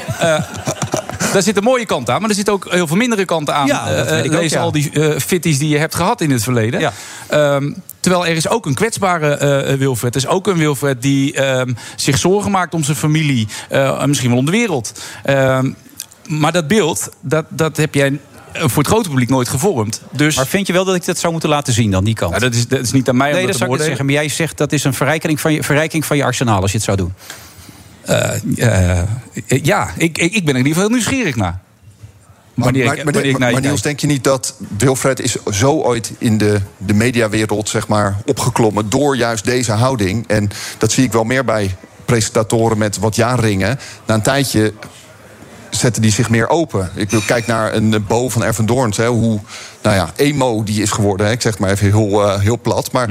[1.32, 3.66] daar zit een mooie kant aan, maar er zitten ook heel veel mindere kanten aan.
[3.66, 4.60] Ja, dat weet ik lees ook, ja.
[4.60, 6.80] al die fitties die je hebt gehad in het verleden.
[6.80, 6.92] Ja.
[7.28, 10.14] Ehm, terwijl er is ook een kwetsbare eh, Wilfred.
[10.14, 13.48] Er is ook een Wilfred die ehm, zich zorgen maakt om zijn familie.
[13.68, 14.92] en misschien wel om de wereld.
[15.24, 15.70] Ehm,
[16.26, 18.20] maar dat beeld, dat, dat heb jij
[18.52, 20.02] voor het grote publiek nooit gevormd.
[20.12, 22.32] Dus Maar vind je wel dat ik dat zou moeten laten zien dan, die kant?
[22.32, 23.86] ja, dat, is, dat is niet aan mij nee, om dat dat te zou ik
[23.86, 24.04] zeggen.
[24.04, 26.76] Maar jij zegt dat is een verrijking van je, verrijking van je arsenaal als je
[26.76, 27.14] het zou doen.
[28.04, 31.60] Eh, ja, ik, ik, ik ben er in ieder geval heel nieuwsgierig naar.
[32.64, 34.54] Wanneer maar, ik, maar, wanneer ik maar, naar je maar Niels, denk je niet dat
[34.78, 40.28] Wilfred is zo ooit in de, de mediawereld zeg maar, opgeklommen door juist deze houding?
[40.28, 43.78] En dat zie ik wel meer bij presentatoren met wat jaarringen.
[44.06, 44.72] Na een tijdje
[45.70, 46.90] zetten die zich meer open.
[46.94, 49.40] Ik wil kijk naar een Bo van Erven Doorns, hè, hoe
[49.82, 51.26] nou ja, emo die is geworden.
[51.26, 51.32] Hè.
[51.32, 52.92] Ik zeg maar even heel, eh, heel plat.
[52.92, 53.08] Maar,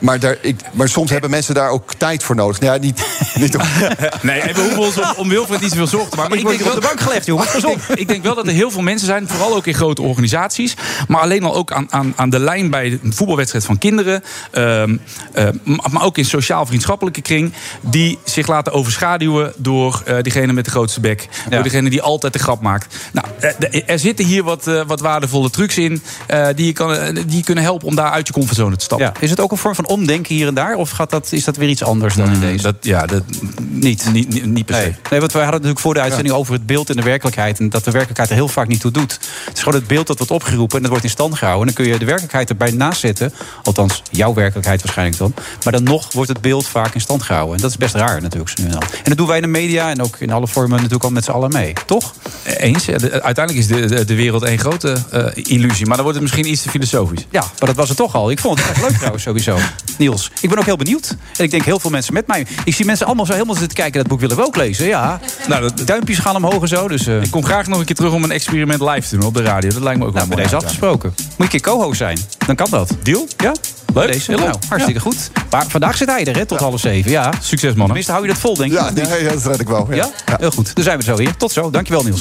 [0.00, 2.60] maar, daar, ik, maar soms hebben mensen daar ook tijd voor nodig.
[2.60, 3.02] Ja, niet,
[3.34, 3.62] niet om-
[4.22, 6.32] Nee, en we hoeven ons om, om Wilfred niet zoveel zorgen te maken.
[6.36, 7.46] Ik Maar word hier op de bank gelegd, jongen.
[7.54, 10.02] Ik denk, ik denk wel dat er heel veel mensen zijn, vooral ook in grote
[10.02, 10.74] organisaties.
[11.08, 14.22] Maar alleen al ook aan, aan, aan de lijn bij een voetbalwedstrijd van kinderen.
[14.50, 14.96] ehm,
[15.32, 17.52] eh, m- maar ook in sociaal-vriendschappelijke kring.
[17.80, 21.28] Die zich laten overschaduwen door eh, diegene met de grootste bek.
[21.50, 22.96] Door degene die altijd de grap maakt.
[23.12, 26.02] Nou, eh, er zitten hier wat, eh, wat waardevolle trucs in.
[26.26, 29.06] eh, die, je kan, die je kunnen helpen om daar uit je comfortzone te stappen.
[29.06, 29.20] Ja.
[29.20, 30.74] Is het ook een vorm van omdenken hier en daar?
[30.74, 32.62] Of gaat dat, is dat weer iets anders dan in deze?
[32.62, 33.22] Dat, ja, dat,
[33.68, 34.12] niet.
[34.12, 34.80] niet, niet, niet per se.
[34.80, 34.96] Nee.
[35.10, 37.58] nee, want wij hadden natuurlijk voor de uitzending over het beeld en de werkelijkheid.
[37.58, 39.12] En dat de werkelijkheid er heel vaak niet toe doet.
[39.44, 41.68] Het is gewoon het beeld dat wordt opgeroepen en dat wordt in stand gehouden.
[41.68, 43.32] En dan kun je de werkelijkheid erbij naast zetten.
[43.62, 45.34] Althans, jouw werkelijkheid waarschijnlijk dan.
[45.64, 47.54] Maar dan nog wordt het beeld vaak in stand gehouden.
[47.54, 48.58] En dat is best raar natuurlijk.
[48.58, 48.82] en dan.
[48.82, 51.24] En dat doen wij in de media en ook in alle vormen natuurlijk al met
[51.24, 51.72] z'n allen mee.
[51.86, 52.14] Toch?
[52.44, 52.88] Eens.
[52.88, 55.86] Uiteindelijk is de, de, de wereld één grote eh, illusie.
[55.86, 57.26] Maar dan wordt het misschien iets te filosofisch.
[57.30, 58.30] Ja, maar dat was het toch al.
[58.30, 59.58] Ik vond het echt leuk trouwens sowieso.
[59.98, 61.16] Niels, ik ben ook heel benieuwd.
[61.36, 62.46] En ik denk heel veel mensen met mij.
[62.64, 63.98] Ik zie mensen allemaal zo helemaal zitten kijken.
[64.00, 64.86] Dat boek willen we ook lezen.
[64.86, 66.88] Ja, Nou, dat, duimpjes gaan omhoog en zo.
[66.88, 69.26] Dus eh ik kom graag nog een keer terug om een experiment live te doen
[69.26, 69.70] op de radio.
[69.70, 71.14] Dat lijkt me ook nou, wel bij deze afgesproken.
[71.16, 72.18] Moet je een keer co-host zijn.
[72.46, 72.96] Dan kan dat.
[73.02, 73.26] Deal?
[73.36, 73.52] Ja?
[73.94, 74.12] Leuk.
[74.12, 74.30] Deze?
[74.30, 75.30] Heel Nou, hartstikke goed.
[75.50, 77.10] Maar vandaag zit hij er, hè, tot half zeven.
[77.10, 77.32] Ja.
[77.40, 77.86] Succes, mannen.
[77.86, 78.78] Tenminste, hou je dat vol, denk ik.
[78.78, 79.88] Ja, nee, dat red ik wel.
[79.94, 80.10] Ja?
[80.38, 80.74] Heel goed.
[80.74, 81.36] Dan zijn we zo weer.
[81.36, 81.70] Tot zo.
[81.70, 82.20] Dankjewel, Niels.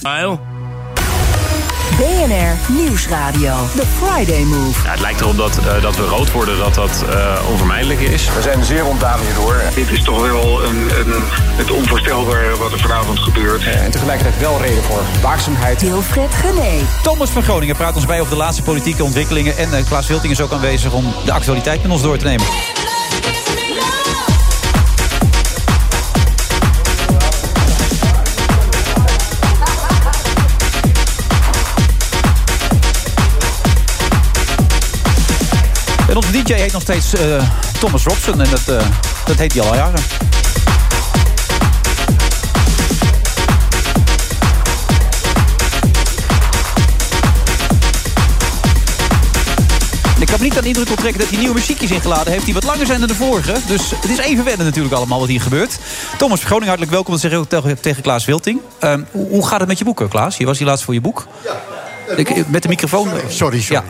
[0.00, 0.57] Smile.
[1.98, 3.54] BNR Nieuwsradio.
[3.76, 4.82] The Friday Move.
[4.84, 8.34] Ja, het lijkt erop dat, eh, dat we rood worden, dat dat eh, onvermijdelijk is.
[8.34, 9.62] We zijn zeer ontdaan hierdoor.
[9.74, 13.64] Dit is toch wel een, een, het onvoorstelbare wat er vanavond gebeurt.
[13.64, 15.82] En tegelijkertijd wel reden voor waakzaamheid.
[15.82, 16.78] Wilfred Gené.
[17.02, 19.56] Thomas van Groningen praat ons bij over de laatste politieke ontwikkelingen.
[19.56, 22.46] En eh, Klaas Wilting is ook aanwezig om de actualiteit met ons door te nemen.
[36.18, 37.42] Onze DJ heet nog steeds eh,
[37.80, 38.40] Thomas Robson.
[38.40, 38.86] En dat, eh,
[39.24, 40.00] dat heet hij al jaren.
[50.14, 52.44] En Ik heb niet aan de indruk onttrekken dat hij nieuwe muziekjes ingeladen heeft...
[52.44, 53.56] die wat langer zijn dan de vorige.
[53.66, 55.78] Dus het is even wennen natuurlijk allemaal wat hier gebeurt.
[56.16, 57.12] Thomas van Groningen, hartelijk welkom.
[57.12, 58.60] Dat zeg ik ook tegen, Klaas Wilting.
[58.78, 60.36] Ehm, hoe, gaat het met je boeken, Klaas?
[60.36, 61.26] Je was hier laatst voor je boek.
[62.16, 63.08] Ik- met de microfoon.
[63.28, 63.82] Sorry, sorry.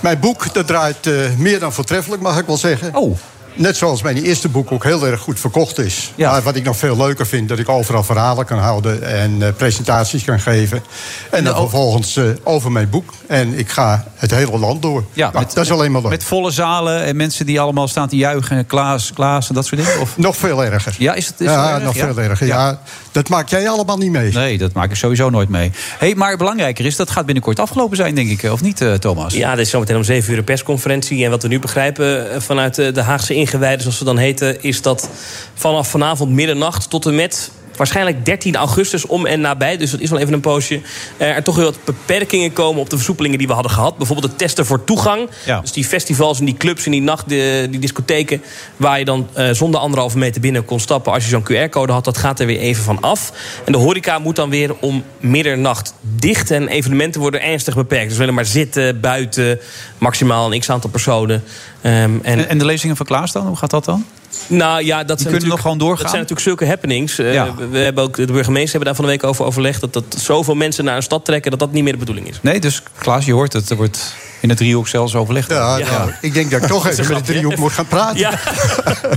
[0.00, 2.96] Mijn boek dat draait eh, meer dan voortreffelijk, mag ik wel zeggen.
[2.96, 3.16] Oh.
[3.54, 6.12] Net zoals mijn eerste boek ook heel erg goed verkocht is.
[6.14, 6.30] Ja.
[6.30, 9.48] Maar wat ik nog veel leuker vind, dat ik overal verhalen kan houden en eh,
[9.56, 10.82] presentaties kan geven.
[11.30, 13.12] En dan vervolgens eh, over mijn boek.
[13.26, 15.04] En ik ga het hele land door.
[15.12, 16.10] Ja, Nou, dat is alleen maar leuk.
[16.10, 18.66] Met volle zalen en mensen die allemaal staan te juichen.
[18.66, 20.00] Klaas, Klaas en dat soort dingen?
[20.00, 20.16] Of?
[20.18, 20.94] Nog veel erger.
[20.98, 21.82] Ja, is het is ja, het erg?
[21.84, 22.04] nog Ja.
[22.06, 22.46] veel erger.
[22.46, 22.80] Ja.
[23.12, 24.32] dat maak jij allemaal niet mee.
[24.32, 25.72] Nee, dat maak ik sowieso nooit mee.
[25.98, 28.52] Hey, maar belangrijker is, dat gaat binnenkort afgelopen zijn, denk ik.
[28.52, 29.34] Of niet, eh, Thomas?
[29.34, 31.24] Ja, dit is zometeen om 7 uur een persconferentie.
[31.24, 34.62] En wat we nu begrijpen eh, vanuit eh, de Haagse ingewijden, zoals ze dan heten,
[34.62, 35.08] is dat
[35.54, 37.50] vanaf vanavond middernacht tot en met.
[37.82, 40.80] Waarschijnlijk 13 augustus om en nabij, dus dat is wel even een poosje.
[41.16, 43.96] eh, er toch weer wat beperkingen komen op de versoepelingen die we hadden gehad.
[43.96, 45.28] Bijvoorbeeld het testen voor toegang.
[45.46, 45.60] Ja.
[45.60, 48.42] Dus die festivals en die clubs en die nacht, de- die discotheken.
[48.76, 51.12] waar je dan eh, zonder anderhalve meter binnen kon stappen.
[51.12, 53.32] als je zo'n QR-code had, dat gaat er weer even van af.
[53.64, 56.50] En de horeca moet dan weer om middernacht dicht.
[56.50, 58.02] En evenementen worden ernstig beperkt.
[58.04, 59.58] Dus we willen maar zitten, buiten,
[59.98, 61.44] maximaal een x aantal personen.
[61.80, 63.46] Ehm, en, En, en de lezingen van Klaas dan?
[63.46, 64.04] Hoe gaat dat dan?
[64.48, 66.02] Nou ja, dat zijn, nog natuurlijk- gewoon doorgaan?
[66.02, 67.18] dat zijn natuurlijk zulke happenings.
[67.18, 67.54] Eh, Ja.
[67.70, 69.80] we hebben ook, de burgemeester hebben daar van de week over overlegd...
[69.80, 71.50] dat, dat zoveel mensen naar een stad trekken...
[71.50, 72.38] dat dat niet meer de bedoeling is.
[72.42, 73.70] Nee, dus Klaas, je hoort het.
[73.70, 75.50] Er wordt in het driehoek zelfs overlegd.
[75.50, 78.18] Ja, nou, ik denk dat ik toch even met de driehoek moet gaan praten.
[78.18, 78.30] Ja.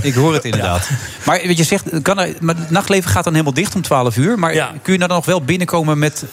[0.02, 0.88] Ik hoor het inderdaad.
[1.24, 4.16] Maar wat je zegt, kan er, maar het nachtleven gaat dan helemaal dicht om 12
[4.16, 4.38] uur.
[4.38, 6.24] Maar kun je nou dan nog wel binnenkomen met...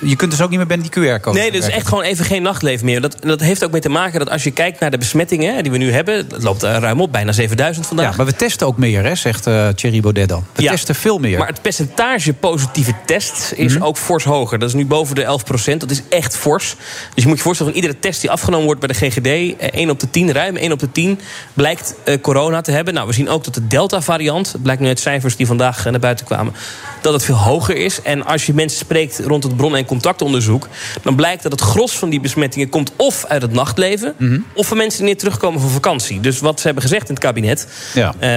[0.00, 1.38] Je kunt dus ook niet meer bij die QR-code.
[1.38, 3.00] Nee, dit is echt gewoon even geen nachtleven meer.
[3.00, 5.54] Dat, dat heeft ook mee te maken dat als je kijkt naar de besmettingen...
[5.54, 8.10] hè, die we nu hebben, dat loopt eh, ruim op, bijna 7000 vandaag.
[8.10, 10.44] Ja, maar we testen ook meer, hè, zegt eh Thierry Baudet dan.
[10.54, 10.70] We Ja.
[10.70, 11.38] testen veel meer.
[11.38, 13.82] Maar het percentage positieve tests is Mhm.
[13.82, 14.58] ook fors hoger.
[14.58, 15.80] Dat is nu boven de 11 procent.
[15.80, 16.76] Dat is echt fors.
[17.14, 19.60] Dus je moet je voorstellen, van iedere test die afgenomen wordt bij de GGD...
[19.60, 21.20] eh, 1 op de 10, ruim 1 op de 10,
[21.54, 22.94] blijkt eh, corona te hebben.
[22.94, 24.54] Nou, we zien ook dat de Delta-variant...
[24.62, 26.54] blijkt nu uit cijfers die vandaag eh, naar buiten kwamen...
[27.02, 28.02] dat het veel hoger is.
[28.02, 30.68] En als je mensen spreekt rond het bron- en contactonderzoek...
[31.02, 34.14] dan blijkt dat het gros van die besmettingen komt of uit het nachtleven...
[34.18, 34.40] Mhm.
[34.54, 36.20] of van mensen die net terugkomen van vakantie.
[36.20, 37.68] Dus wat ze hebben gezegd in het kabinet...
[37.94, 38.14] Ja.
[38.18, 38.36] eh,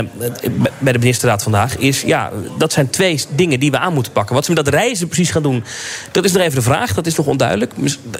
[0.79, 1.77] bij de ministerraad vandaag...
[1.77, 4.35] is ja, dat zijn twee dingen die we aan moeten pakken.
[4.35, 5.63] Wat ze met dat reizen precies gaan doen,
[6.11, 6.93] dat is nog even de vraag.
[6.93, 7.73] Dat is nog onduidelijk.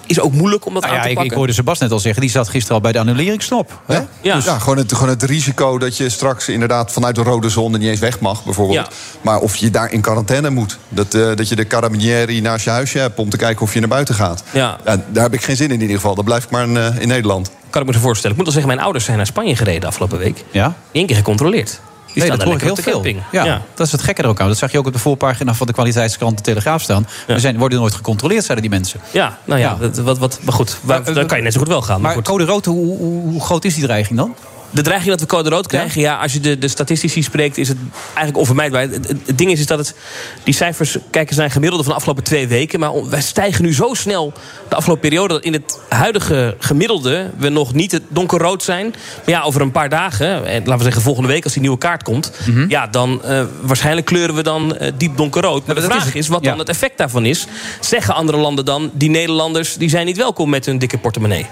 [0.05, 1.31] Is ook moeilijk om dat Nou aan ja, te ik, pakken.
[1.31, 3.81] ik hoorde Net al zeggen, die zat gisteren al bij de annuleringsknop.
[3.85, 3.99] Hè?
[4.21, 4.39] Ja.
[4.43, 7.87] Ja, gewoon, het, gewoon het risico dat je straks inderdaad vanuit de rode zone niet
[7.87, 8.87] eens weg mag, bijvoorbeeld.
[8.87, 8.93] Ja.
[9.21, 10.77] Maar of je daar in quarantaine moet.
[10.89, 13.79] Dat, eh, dat je de carabinieri naast je huisje hebt om te kijken of je
[13.79, 14.43] naar buiten gaat.
[14.51, 14.77] Ja.
[14.83, 16.15] daar heb ik geen zin in in ieder geval.
[16.15, 17.51] Dan blijf ik maar in, eh, in Nederland.
[17.69, 18.31] Kan ik me voorstellen.
[18.31, 20.43] Ik moet wel zeggen, mijn ouders zijn naar Spanje gereden afgelopen week.
[20.51, 20.75] Ja?
[20.91, 21.79] Eén keer gecontroleerd.
[22.15, 23.23] Die Nee, dat daar hoor ik heel veel.
[23.31, 24.47] Ja, dat is het gekke er ook aan.
[24.47, 27.07] Dat zag je ook op de voorpagina van de kwaliteitskrant De Telegraaf staan.
[27.27, 28.99] We zijn, worden nooit gecontroleerd, zeiden die mensen.
[29.11, 30.03] Ja, nou ja, Ja.
[30.03, 32.01] Wat, wat, maar goed, Maar, dan kan je net zo goed wel gaan.
[32.01, 34.35] Maar, Maar code rood, hoe, hoe, hoe groot is die dreiging dan?
[34.75, 37.67] De dreiging dat we code rood krijgen, ja, als je de, de statistici spreekt, is
[37.67, 38.81] het eigenlijk onvermijdbaar.
[38.81, 39.95] Het, het- ding is, is dat het,
[40.43, 42.79] die cijfers kijken zijn gemiddelde van de afgelopen twee weken.
[42.79, 44.33] Maar wij stijgen nu zo snel
[44.69, 48.85] de afgelopen periode dat in het huidige gemiddelde we nog niet het donkerrood zijn.
[49.15, 51.77] Maar ja, over een paar dagen, en laten we zeggen volgende week als die nieuwe
[51.77, 52.31] kaart komt,
[52.67, 55.65] ja, dan eh, waarschijnlijk kleuren we dan eh, diep donkerrood.
[55.65, 56.49] Maar de vraag is wat Ja.
[56.49, 57.45] dan het effect daarvan is.
[57.79, 61.45] Zeggen andere landen dan, die Nederlanders die zijn niet welkom met hun dikke portemonnee?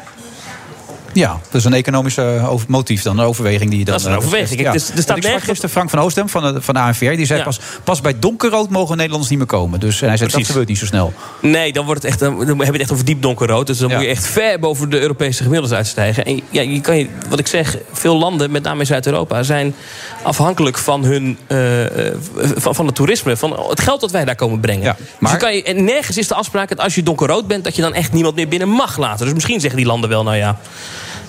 [1.14, 3.94] Ja, dat is een economische over- motief dan, een overweging die je dan...
[3.94, 4.72] Dat is een eh, overweging.
[4.72, 7.16] dus er staat ik nergens- gisteren Frank van Oostem van de, van de ANVR.
[7.16, 7.46] Die zei Ja.
[7.46, 9.80] pas, pas bij donkerrood mogen Nederlanders niet meer komen.
[9.80, 10.48] Dus en hij zei, dat Precies.
[10.48, 11.14] gebeurt niet zo snel.
[11.42, 13.68] Nee, dan, wordt het echt, dan heb je het echt over diep donkerrood.
[13.68, 16.26] Dus dan moet je echt ver boven de Europese gemiddeldes uitstijgen.
[16.26, 19.44] En ja, je kan je, wat ik zeg, veel landen, met name in Zuid-Europa...
[19.44, 19.76] zijn
[20.24, 22.16] afhankelijk van, hun, eh, eh,
[22.56, 23.38] van, van het toerisme.
[23.38, 24.96] Van het geld dat wij daar komen brengen.
[25.20, 27.64] Dus je kan je, en nergens is de afspraak dat als je donkerrood bent...
[27.64, 29.26] dat je dan echt niemand meer binnen mag laten.
[29.26, 30.60] Dus misschien zeggen die landen wel, nou ja...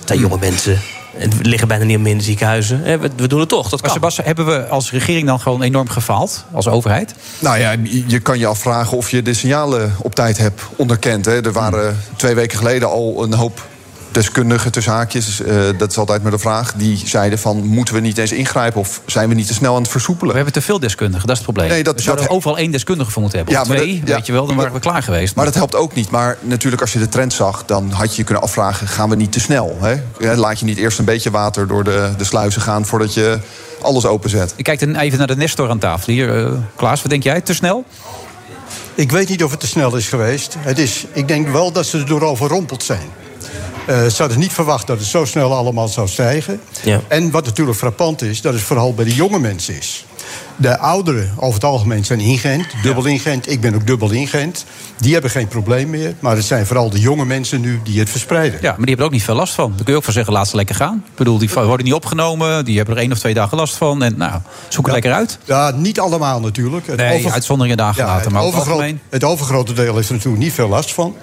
[0.04, 0.80] het zijn jonge mensen.
[1.18, 2.80] En we liggen bijna niet meer in de ziekenhuizen.
[2.82, 3.90] Hè, We, doen het toch, dat Maar kan.
[3.90, 6.44] Sebastian, hebben we als regering dan gewoon enorm gefaald?
[6.52, 7.14] Als overheid?
[7.38, 7.74] Nou ja,
[8.06, 11.24] je kan je afvragen of je de signalen op tijd hebt onderkend.
[11.24, 11.44] Hè.
[11.44, 13.66] Er waren twee weken geleden al een hoop
[14.14, 15.40] deskundigen, tussen haakjes...
[15.42, 17.66] eh, dat is altijd maar de vraag, die zeiden van...
[17.66, 20.28] moeten we niet eens ingrijpen of zijn we niet te snel aan het versoepelen?
[20.30, 21.68] We hebben te veel deskundigen, dat is het probleem.
[21.72, 23.56] Nee, dat- we zouden dat- er overal één deskundige voor moeten hebben.
[23.56, 24.14] Ja, of twee, dat- ja.
[24.14, 25.34] weet je wel, dan waren we klaar geweest.
[25.34, 26.10] Maar dat helpt ook niet.
[26.10, 29.16] Maar natuurlijk, als je de trend zag, dan had je je kunnen afvragen: gaan we
[29.16, 29.78] niet te snel?
[29.80, 30.34] Hè?
[30.36, 33.38] Laat je niet eerst een beetje water door de, de sluizen gaan voordat je
[33.82, 34.52] alles openzet?
[34.56, 36.44] Ik kijk dan even naar de Nestor aan tafel hier.
[36.44, 37.40] eh, Klaas, wat denk jij?
[37.40, 37.84] Te snel?
[38.94, 40.56] Ik weet niet of het te snel is geweest.
[40.58, 43.08] Het is, ik denk wel dat ze erdoor overrompeld zijn.
[43.86, 46.60] Eh, ze hadden niet verwacht dat het zo snel allemaal zou stijgen.
[46.82, 47.00] Ja.
[47.08, 50.04] En wat natuurlijk frappant is, dat het vooral bij de jonge mensen is.
[50.56, 53.50] De ouderen over het algemeen zijn ingeënt, dubbel ingeënt.
[53.50, 54.64] Ik ben ook dubbel ingeënt.
[54.98, 56.14] Die hebben geen probleem meer.
[56.20, 58.58] Maar het zijn vooral de jonge mensen nu die het verspreiden.
[58.62, 59.72] Ja, maar die hebben er ook niet veel last van.
[59.74, 61.02] Dan kun je ook van zeggen, laat ze lekker gaan.
[61.10, 62.64] Ik bedoel, die worden niet opgenomen.
[62.64, 64.02] Die hebben er één of twee dagen last van.
[64.02, 65.38] En nou, zoek het lekker uit.
[65.44, 66.86] Ja, niet allemaal natuurlijk.
[66.86, 70.08] Het Nee, over- uitzonderingen dagen Ja, het, Maar over het overgroot- het overgrote deel heeft
[70.08, 71.16] er natuurlijk niet veel last van.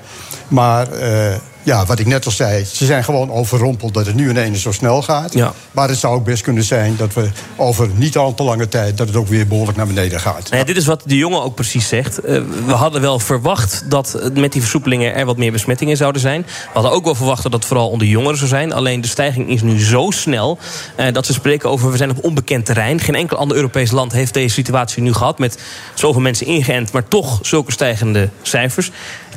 [0.48, 4.30] Maar eh, ja, wat ik net al zei, ze zijn gewoon overrompeld dat het nu
[4.30, 5.34] ineens zo snel gaat.
[5.34, 5.54] Ja.
[5.72, 8.98] Maar het zou ook best kunnen zijn dat we over niet al te lange tijd...
[8.98, 10.50] dat het ook weer behoorlijk naar beneden gaat.
[10.50, 12.20] Nou dit is wat de jongen ook precies zegt.
[12.20, 16.42] Eh, we hadden wel verwacht dat met die versoepelingen er wat meer besmettingen zouden zijn.
[16.42, 18.74] We hadden ook wel verwacht dat het vooral onder jongeren zou zijn.
[18.74, 20.58] Alleen de stijging is nu zo snel
[20.96, 23.00] eh, dat ze spreken over we zijn op onbekend terrein.
[23.00, 25.58] Geen enkel ander Europees land heeft deze situatie nu gehad met
[25.94, 28.92] zoveel mensen ingeënt, maar toch zulke stijgende cijfers.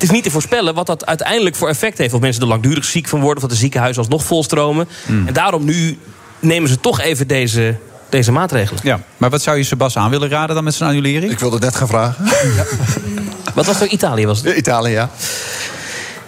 [0.05, 2.14] Het is niet te voorspellen wat dat uiteindelijk voor effect heeft.
[2.14, 4.88] Of mensen er langdurig ziek van worden, of dat de ziekenhuizen alsnog volstromen.
[5.27, 5.99] En daarom nu
[6.40, 7.77] nemen ze toch even deze,
[8.09, 8.81] deze maatregelen.
[8.85, 11.33] Ja, maar wat zou je Sebas aan willen raden dan met zijn annulering?
[11.33, 12.25] Ik wilde het net gaan vragen.
[13.55, 13.90] Wat was het ook?
[13.90, 14.57] Italië was het?
[14.57, 15.11] Italië, ja.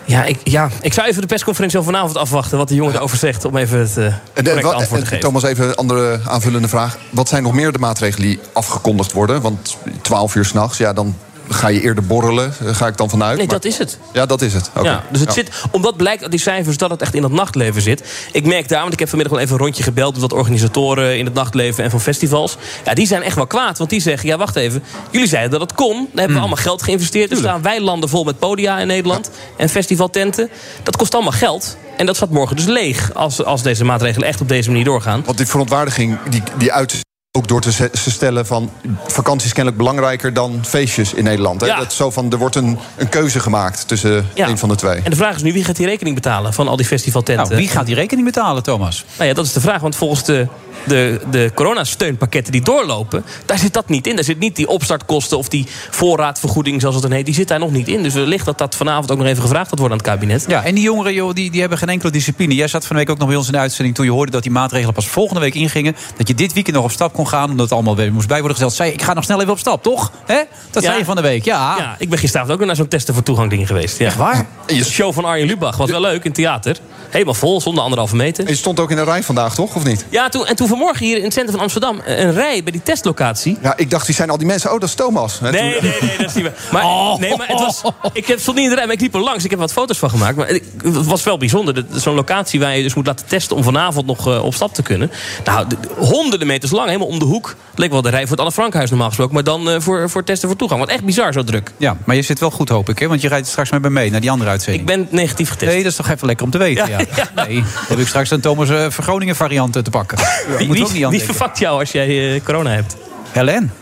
[0.04, 2.58] Ja ik, ja, ik zou even de persconferentie van vanavond afwachten...
[2.58, 5.06] wat de jongen erover zegt, om even het eh En, eh, correcte antwoord te en
[5.06, 5.20] geven.
[5.20, 6.98] Thomas, even een andere aanvullende vraag.
[7.10, 9.40] Wat zijn nog meer de maatregelen die afgekondigd worden?
[9.40, 11.16] Want 12 uur s'nachts, ja, dan
[11.48, 13.36] ga je eerder borrelen, eh, ga ik dan vanuit.
[13.38, 13.98] Nee, Maar- dat is het.
[14.12, 14.70] Ja, dat is het.
[14.82, 15.34] Ja, dus het Ja.
[15.34, 18.02] zit, omdat blijkt uit die cijfers dat het echt in het nachtleven zit.
[18.32, 20.12] Ik merk daar, want ik heb vanmiddag wel even een rondje gebeld...
[20.12, 22.56] met wat organisatoren in het nachtleven en van festivals.
[22.84, 24.28] Ja, die zijn echt wel kwaad, want die zeggen...
[24.28, 25.94] ja, wacht even, jullie zeiden dat het kon.
[25.96, 27.30] Dan hebben we allemaal geld geïnvesteerd.
[27.30, 30.50] Er staan weilanden vol met podia in Nederland en festivaltenten.
[30.82, 31.76] Dat kost allemaal geld.
[31.96, 35.22] En dat staat morgen dus leeg als, als deze maatregelen echt op deze manier doorgaan.
[35.24, 37.04] Want die verontwaardiging die, die uit
[37.36, 38.70] ook door te stellen van
[39.06, 41.60] vakantie is kennelijk belangrijker dan feestjes in Nederland.
[41.60, 41.66] Hè?
[41.66, 41.76] Ja.
[41.76, 44.48] Dat is zo van, er wordt een, een keuze gemaakt tussen Ja.
[44.48, 45.00] een van de twee.
[45.02, 47.44] En de vraag is nu, wie gaat die rekening betalen van al die festivaltenten?
[47.46, 49.04] Nou, wie gaat die rekening betalen, Thomas?
[49.16, 49.80] Nou ja, dat is de vraag.
[49.80, 50.46] Want volgens de,
[50.86, 53.24] de, de coronasteunpakketten die doorlopen...
[53.46, 54.14] daar zit dat niet in.
[54.14, 57.24] Daar zit niet die opstartkosten of die voorraadvergoeding, zoals het dan heet.
[57.24, 58.02] Die zit daar nog niet in.
[58.02, 60.44] Dus wellicht dat dat vanavond ook nog even gevraagd gaat worden aan het kabinet.
[60.48, 62.54] Ja, en die jongeren joh, die, die hebben geen enkele discipline.
[62.54, 63.94] Jij zat van de week ook nog bij ons in de uitzending...
[63.94, 65.96] toen je hoorde dat die maatregelen pas volgende week ingingen.
[66.16, 67.50] Dat je dit weekend nog op stap kon gaan...
[67.50, 68.76] omdat het allemaal weer moest bij worden gesteld.
[68.76, 70.12] Zei, ik ga nog snel even op stap, toch?
[70.26, 70.40] Hè?
[70.70, 70.88] Dat Ja.
[70.88, 71.74] zei je van de week, ja.
[71.78, 73.98] Ja, ik ben gisteravond ook weer naar zo'n testen voor toegang ding geweest.
[73.98, 74.06] Ja.
[74.06, 74.46] Echt waar?
[74.66, 76.76] De show van Arjen Lubach was wel leuk in het theater.
[77.10, 78.44] Helemaal vol, zonder anderhalve meter.
[78.44, 79.74] En je stond ook in de rij vandaag, toch?
[79.74, 80.04] Of niet?
[80.08, 82.00] Ja, toen, en toen vanmorgen hier in het centrum van Amsterdam...
[82.04, 83.58] een rij bij die testlocatie.
[83.62, 84.72] Ja, ik dacht, die zijn al die mensen.
[84.72, 85.40] Oh, dat is Thomas.
[85.40, 86.54] Nee, toen- nee, nee, dat is niet waar.
[86.72, 87.18] Maar, Oh.
[87.18, 89.20] nee, maar het was, ik heb- stond niet in de rij, maar ik liep er
[89.20, 89.44] langs.
[89.44, 90.36] Ik heb wat foto's van gemaakt.
[90.36, 91.74] Maar het was wel bijzonder.
[91.74, 93.56] Dat- Zo'n locatie waar je dus moet laten testen...
[93.56, 95.10] om vanavond nog eh, op stap te kunnen.
[95.44, 97.54] Nou, de- de- honderden meters lang, helemaal om de hoek.
[97.74, 99.34] Leek wel de rij voor het Anne Frankhuis normaal gesproken.
[99.34, 100.80] Maar dan eh, voor, voor testen voor toegang.
[100.80, 101.72] Want echt bizar zo druk.
[101.76, 102.98] Ja, maar je zit wel goed, hoop ik.
[102.98, 103.08] Hè?
[103.08, 104.88] Want je rijdt straks met me mee naar die andere uitzending.
[104.90, 105.70] Ik ben negatief getest.
[105.72, 106.88] Nee, dat is toch even lekker om te weten.
[106.88, 110.18] Ja, Ja, Nee, heb ik straks een Thomas eh, Vergroningen variant te pakken.
[110.58, 111.36] Wie, moet wie, ook niet aan wie denken.
[111.36, 112.96] vervakt jou als jij eh, corona hebt?
[113.30, 113.72] Helen.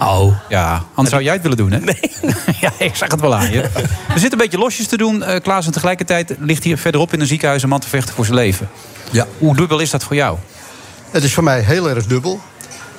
[0.00, 0.34] Oh.
[0.48, 1.78] Ja, anders zou jij het willen doen, hè?
[1.78, 2.00] Nee.
[2.60, 3.62] ja, ik zag het wel aan je.
[4.14, 5.66] Er zit een beetje losjes te doen, eh, Klaas.
[5.66, 8.68] En tegelijkertijd ligt hier verderop in een ziekenhuis een man te vechten voor zijn leven.
[9.10, 9.26] Ja.
[9.38, 10.38] Hoe dubbel is dat voor jou?
[11.10, 12.40] Het is voor mij heel erg dubbel.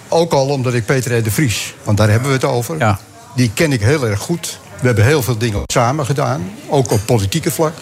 [0.08, 1.24] Ook al omdat ik Peter R.
[1.24, 2.78] de Vries, want daar hebben we het over...
[2.78, 3.00] Ja.
[3.36, 4.60] die ken ik heel erg goed.
[4.80, 7.74] We hebben heel veel dingen samen gedaan, ook op politieke vlak.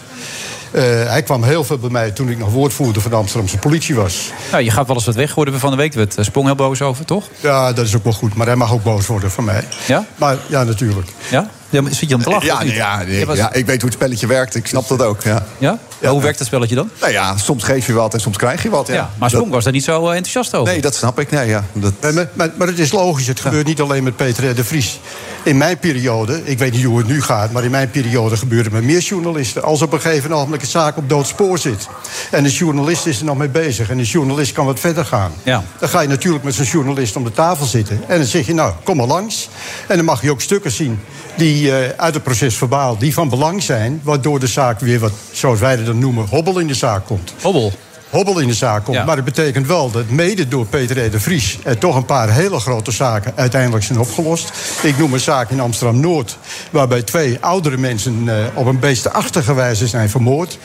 [0.75, 3.95] Eh, hij kwam heel veel bij mij toen ik nog woordvoerder van de Amsterdamse politie
[3.95, 4.31] was.
[4.51, 5.93] Nou, je gaat wel eens wat weg, hoorden we van de week.
[5.93, 7.23] We het Sprong heel boos over, toch?
[7.39, 9.63] Ja, dat is ook wel goed, maar hij mag ook boos worden van mij.
[9.87, 10.05] Ja?
[10.15, 11.07] Maar ja, natuurlijk.
[11.29, 11.49] Ja?
[11.69, 12.45] ja maar zit je aan het lachen?
[12.47, 14.55] Ja, nee, ja, nee, Je was- ja, ik weet hoe het spelletje werkt.
[14.55, 15.23] Ik snap dat ook.
[15.23, 15.45] Ja.
[15.57, 15.77] Ja?
[16.09, 16.89] Hoe werkt dat spelletje dan?
[16.99, 18.87] Nou ja, soms geef je wat en soms krijg je wat.
[18.87, 20.73] Ja, Ja, maar Sprong was daar niet zo eh, enthousiast over.
[20.73, 21.31] Nee, dat snap ik.
[21.31, 22.13] Nee, ja, dat...
[22.13, 24.99] Maar, maar, maar het is logisch, het gebeurt niet alleen met Peter de Vries.
[25.45, 27.51] In mijn periode, ik weet niet hoe het nu gaat...
[27.51, 29.63] maar in mijn periode gebeurde met meer journalisten.
[29.63, 31.87] Als op een gegeven moment een zaak op doodspoor zit...
[32.31, 33.89] en de journalist is er nog mee bezig...
[33.89, 35.31] en de journalist kan wat verder gaan...
[35.43, 35.63] Ja.
[35.79, 38.01] dan ga je natuurlijk met zo'n journalist om de tafel zitten...
[38.07, 39.49] en dan zeg je, nou, kom maar langs.
[39.87, 40.99] En dan mag je ook stukken zien
[41.37, 42.97] die eh, uit het proces verbaal...
[42.97, 46.27] die van belang zijn, waardoor de zaak weer wat, zoals wij dat dan noemen...
[46.29, 47.33] hobbel in de zaak komt.
[47.41, 47.73] Hobbel.
[48.15, 48.97] Hobbel in de zaak komt.
[48.97, 49.05] Ja.
[49.05, 51.11] Maar het betekent wel dat mede door Peter R.
[51.11, 51.59] de Vries...
[51.63, 54.51] er toch een paar hele grote zaken uiteindelijk zijn opgelost.
[54.81, 56.37] Ik noem een zaak in Amsterdam-Noord...
[56.71, 60.57] waarbij twee oudere mensen eh, op een beestenachtige wijze zijn vermoord.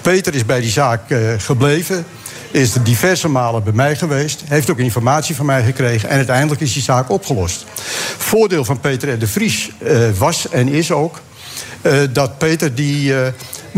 [0.00, 2.04] Peter is bij die zaak eh, gebleven...
[2.50, 4.42] is er diverse malen bij mij geweest...
[4.48, 6.08] heeft ook informatie van mij gekregen...
[6.08, 7.64] en uiteindelijk is die zaak opgelost.
[8.18, 9.18] Voordeel van Peter R.
[9.18, 11.20] de Vries eh, was en is ook...
[12.12, 13.14] dat Peter die...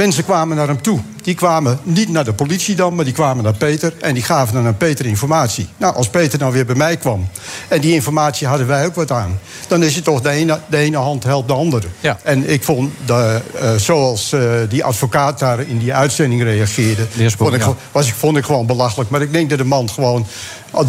[0.00, 1.00] Mensen kwamen naar hem toe.
[1.22, 3.92] Die kwamen niet naar de politie dan, maar die kwamen naar Peter.
[4.00, 5.68] En die gaven dan aan Peter informatie.
[5.76, 7.28] Nou, als Peter dan weer bij mij kwam.
[7.68, 9.38] en die informatie hadden wij ook wat aan.
[9.68, 11.86] dan is het toch de ene, de ene hand helpt de andere.
[12.00, 12.18] Ja.
[12.22, 17.06] En ik vond, de, eh, zoals eh, die advocaat daar in die uitzending reageerde.
[17.36, 17.74] vond ik, ja.
[17.92, 19.10] was, ik- vond ik gewoon belachelijk.
[19.10, 20.26] Maar ik denk dat de man gewoon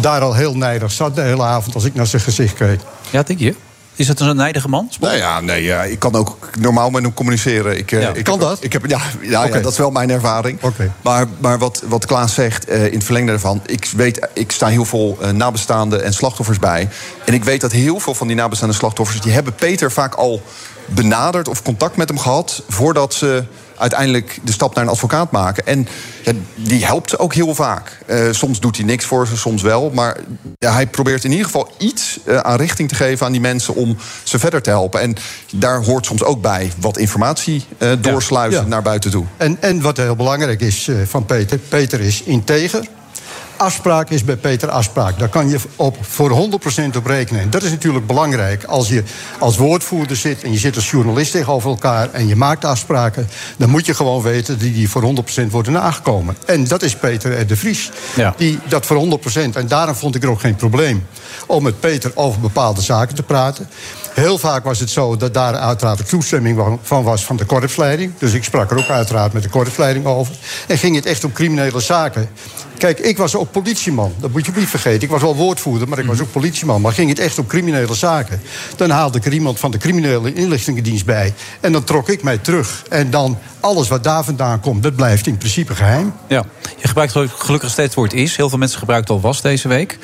[0.00, 1.74] daar al heel nijdig zat de hele avond.
[1.74, 2.80] als ik naar zijn gezicht keek.
[3.10, 3.54] Ja, denk je?
[4.02, 4.90] Is het een nijdige man?
[5.00, 7.78] Nou ja, nee, ja, ik kan ook normaal met hem communiceren.
[7.78, 8.08] Ik, eh, Ja.
[8.14, 8.58] ik Kan heb- dat?
[8.64, 10.62] Ik heb, ja, ja, ja, dat is wel mijn ervaring.
[10.62, 10.92] Oké.
[11.02, 13.60] Maar, maar wat, wat Klaas zegt, eh, in het verlengde daarvan...
[13.66, 16.88] Ik, weet, ik sta heel veel eh, nabestaanden en slachtoffers bij.
[17.24, 19.20] En ik weet dat heel veel van die nabestaande slachtoffers...
[19.20, 20.42] die hebben Peter vaak al
[20.86, 22.62] benaderd of contact met hem gehad...
[22.68, 23.44] voordat ze
[23.82, 25.66] uiteindelijk de stap naar een advocaat maken.
[25.66, 25.88] En
[26.24, 27.98] ja, die helpt ook heel vaak.
[28.06, 29.90] Eh, soms doet hij niks voor ze, soms wel.
[29.90, 30.16] Maar
[30.58, 33.74] ja, hij probeert in ieder geval iets eh, aan richting te geven aan die mensen...
[33.74, 35.00] om ze verder te helpen.
[35.00, 35.14] En
[35.52, 39.24] daar hoort soms ook bij wat informatie eh, doorsluizen naar buiten toe.
[39.36, 41.58] En, en wat heel belangrijk is van Peter...
[41.58, 42.88] Peter is integer.
[43.62, 45.18] Afspraak is bij Peter afspraak.
[45.18, 46.48] Daar kan je op, voor
[46.92, 47.42] 100% op rekenen.
[47.42, 48.64] En dat is natuurlijk belangrijk.
[48.64, 49.02] Als je
[49.38, 52.10] als woordvoerder zit en je zit als journalist tegenover elkaar...
[52.12, 54.58] en je maakt afspraken, dan moet je gewoon weten...
[54.58, 55.14] dat die voor
[55.46, 56.36] 100% worden nagekomen.
[56.46, 57.46] En dat is Peter R.
[57.46, 57.90] de Vries.
[58.16, 58.34] Ja.
[58.36, 59.18] Die dat voor
[59.52, 59.56] 100%.
[59.56, 61.06] En daarom vond ik er ook geen probleem
[61.46, 63.68] om met Peter over bepaalde zaken te praten.
[64.14, 68.12] Heel vaak was het zo dat daar uiteraard de toestemming van was van de korpsleiding.
[68.18, 70.34] Dus ik sprak er ook uiteraard met de korpsleiding over.
[70.68, 72.28] En ging het echt om criminele zaken.
[72.78, 74.12] Kijk, ik was ook politieman.
[74.20, 75.02] Dat moet je niet vergeten.
[75.02, 76.80] Ik was wel woordvoerder, maar ik was ook politieman.
[76.80, 78.42] Maar ging het echt om criminele zaken...
[78.76, 81.34] dan haalde ik er iemand van de criminele inlichtingendienst bij.
[81.60, 82.82] En dan trok ik mij terug.
[82.88, 86.12] En dan alles wat daar vandaan komt, dat blijft in principe geheim.
[86.26, 86.44] Ja.
[86.80, 88.36] Je gebruikt gelukkig steeds het woord is.
[88.36, 89.98] Heel veel mensen gebruiken het al was deze week.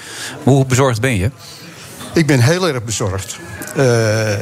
[0.45, 1.31] Maar hoe bezorgd ben je?
[2.15, 3.39] Ik ben heel erg bezorgd.
[3.77, 4.33] Eh,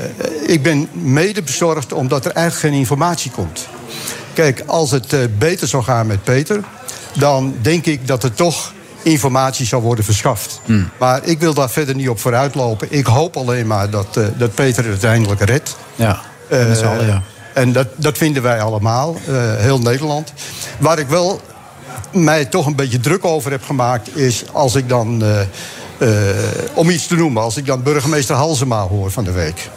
[0.46, 3.68] ik ben mede bezorgd omdat er eigenlijk geen informatie komt.
[4.33, 6.61] Kijk, als het eh, beter zou gaan met Peter...
[7.14, 10.61] dan denk ik dat er toch informatie zou worden verschaft.
[10.98, 12.87] Maar ik wil daar verder niet op vooruitlopen.
[12.90, 15.76] Ik hoop alleen maar dat, eh, dat Peter het uiteindelijk redt.
[15.94, 17.22] Ja, allen, ja.
[17.55, 19.16] En dat, dat vinden wij allemaal,
[19.57, 20.33] heel Nederland.
[20.79, 21.40] Waar ik wel
[22.12, 24.16] mij toch een beetje druk over heb gemaakt...
[24.16, 25.22] is als ik dan,
[26.74, 27.42] om iets te noemen...
[27.42, 29.70] als ik dan burgemeester Halsema hoor van de week.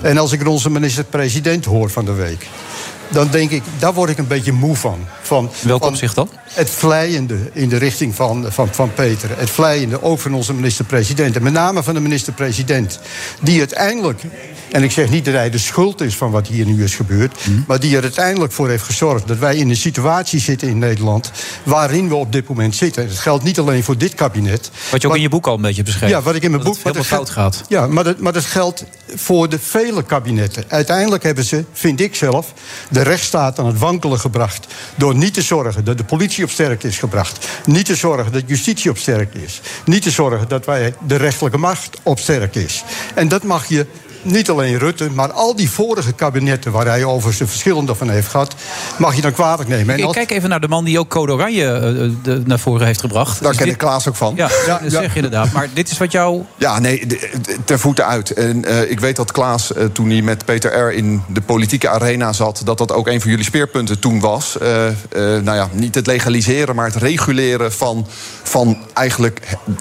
[0.00, 2.46] En als ik onze minister-president hoor van de week...
[3.08, 5.06] dan denk ik, daar word ik een beetje moe van.
[5.22, 6.30] van Welk opzicht dan?
[6.42, 9.30] Het vleiende in de richting van, van, van Peter.
[9.36, 11.36] Het vleiende ook van onze minister-president.
[11.36, 13.00] En met name van de minister-president.
[13.40, 14.22] Die uiteindelijk,
[14.70, 17.46] en ik zeg niet dat hij de schuld is van wat hier nu is gebeurd.
[17.46, 17.60] Mhm.
[17.66, 21.30] maar die er uiteindelijk voor heeft gezorgd dat wij in een situatie zitten in Nederland.
[21.62, 23.02] waarin we op dit moment zitten.
[23.02, 24.70] En dat geldt niet alleen voor dit kabinet.
[24.90, 26.10] Wat je ook in je boek al een beetje beschreef.
[26.10, 26.84] Ja, wat ik in mijn Dat boek.
[26.84, 27.62] het wat er fout gaat.
[27.68, 30.64] Ja, maar dat, maar dat geldt voor de vele kabinetten.
[30.68, 32.52] Uiteindelijk hebben ze, vind ik zelf,
[32.90, 34.66] de rechtsstaat aan het wankelen gebracht.
[34.96, 37.46] Door niet te zorgen dat de politie op sterk is gebracht.
[37.64, 39.60] Niet te zorgen dat justitie op sterk is.
[39.84, 42.84] Niet te zorgen dat wij de rechterlijke macht op sterk is.
[43.14, 43.86] En dat mag je
[44.22, 48.28] niet alleen Rutte, maar al die vorige kabinetten waar hij over zijn verschillende van heeft
[48.28, 48.54] gehad,
[48.98, 49.94] mag je dan kwalijk nemen.
[49.94, 52.86] En Ik kijk even naar de man die ook Code Oranje eh, de- naar voren
[52.86, 53.42] heeft gebracht.
[53.42, 54.32] Daar Is ken dit- ik Klaas ook van.
[54.36, 55.52] Ja, dat zeg je inderdaad.
[55.52, 56.42] Maar dit is wat jou...
[56.56, 57.06] Ja, nee,
[57.64, 58.30] ter voeten uit.
[58.30, 60.92] En eh, ik weet dat Klaas, eh, toen hij met Peter R.
[60.92, 62.60] in de politieke arena zat...
[62.64, 64.58] dat dat ook een van jullie speerpunten toen was.
[64.58, 64.94] Eh, eh,
[65.42, 68.06] nou ja, niet het legaliseren, maar het reguleren van,
[68.42, 69.40] van eigenlijk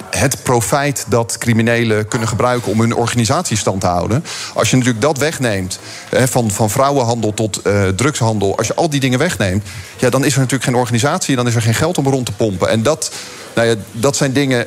[0.09, 1.05] het profijt...
[1.07, 4.23] dat criminelen kunnen gebruiken om hun organisatie stand te houden.
[4.53, 8.57] Als je natuurlijk dat wegneemt, hè, van, van vrouwenhandel tot eh, drugshandel...
[8.57, 9.65] als je al die dingen wegneemt,
[9.97, 11.35] ja, dan is er natuurlijk geen organisatie...
[11.35, 12.69] dan is er geen geld om rond te pompen.
[12.69, 13.11] En dat...
[13.55, 14.65] Nou ja, dat zijn dingen.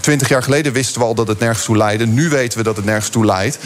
[0.00, 2.06] Twintig jaar geleden wisten we al dat het nergens toe leidde.
[2.06, 3.58] Nu weten we dat het nergens toe leidt.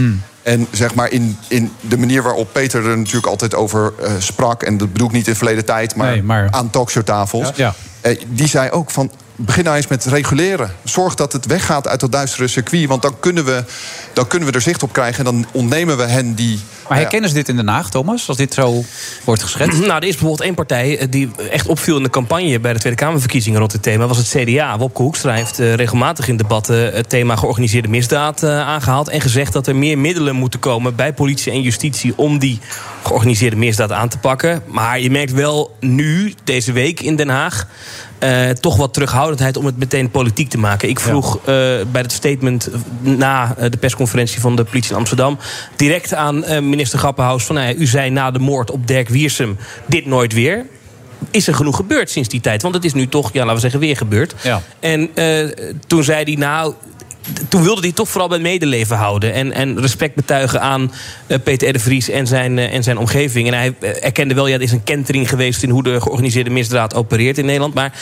[0.43, 4.63] En zeg maar in, in de manier waarop Peter er natuurlijk altijd over eh, sprak.
[4.63, 7.49] En dat bedoel ik niet in verleden tijd, maar, Nee, maar- aan talkshowtafels.
[7.55, 7.75] Ja.
[8.01, 9.11] eh, die zei ook van.
[9.39, 10.75] Begin nou eens met reguleren.
[10.85, 12.89] Zorg dat het weggaat uit dat duistere circuit.
[12.89, 13.65] Want dan kunnen we,
[14.13, 15.19] dan kunnen we er zicht op krijgen.
[15.19, 16.61] En dan ontnemen we hen die.
[16.89, 18.29] Maar herkennen ze dit in Den Haag, Thomas?
[18.29, 18.85] Als dit zo
[19.25, 19.79] wordt geschetst?
[19.87, 22.79] Nou, er is bijvoorbeeld één partij eh, die echt opviel in de campagne bij de
[22.79, 24.07] Tweede Kamerverkiezingen rond dit thema.
[24.07, 24.79] was het CDA.
[24.79, 29.09] Wopke Hoekstra heeft eh, regelmatig in debatten het thema georganiseerde misdaad eh, aangehaald.
[29.09, 32.61] En gezegd dat er meer middelen moeten komen bij politie en justitie om die
[33.03, 34.63] georganiseerde misdaad aan te pakken.
[34.67, 37.67] Maar je merkt wel nu, deze week in Den Haag.
[38.19, 40.89] Eh, toch wat terughoudendheid om het meteen politiek te maken.
[40.89, 41.45] Ik vroeg eh,
[41.93, 45.39] bij het statement na eh, de persconferentie van de politie in Amsterdam...
[45.77, 47.55] direct aan minister Grappenhaus van...
[47.55, 50.67] nou ja, u zei na de moord op Dirk Wiersum dit nooit weer.
[51.31, 52.63] Is er genoeg gebeurd sinds die tijd?
[52.63, 54.35] Want het is nu toch, ja, laten we zeggen, weer gebeurd.
[54.43, 54.63] Ja.
[54.81, 55.11] En
[55.87, 56.75] toen zei hij, nou...
[57.49, 59.33] Toen wilde hij toch vooral bij medeleven houden.
[59.33, 60.93] En, en respect betuigen aan
[61.27, 61.73] eh, Peter R.
[61.73, 63.47] de Vries en zijn, eh, en zijn omgeving.
[63.49, 65.63] En hij eh, erkende wel, ja, er is een kentering geweest...
[65.63, 67.75] in hoe de georganiseerde misdaad opereert in Nederland.
[67.75, 67.93] Maar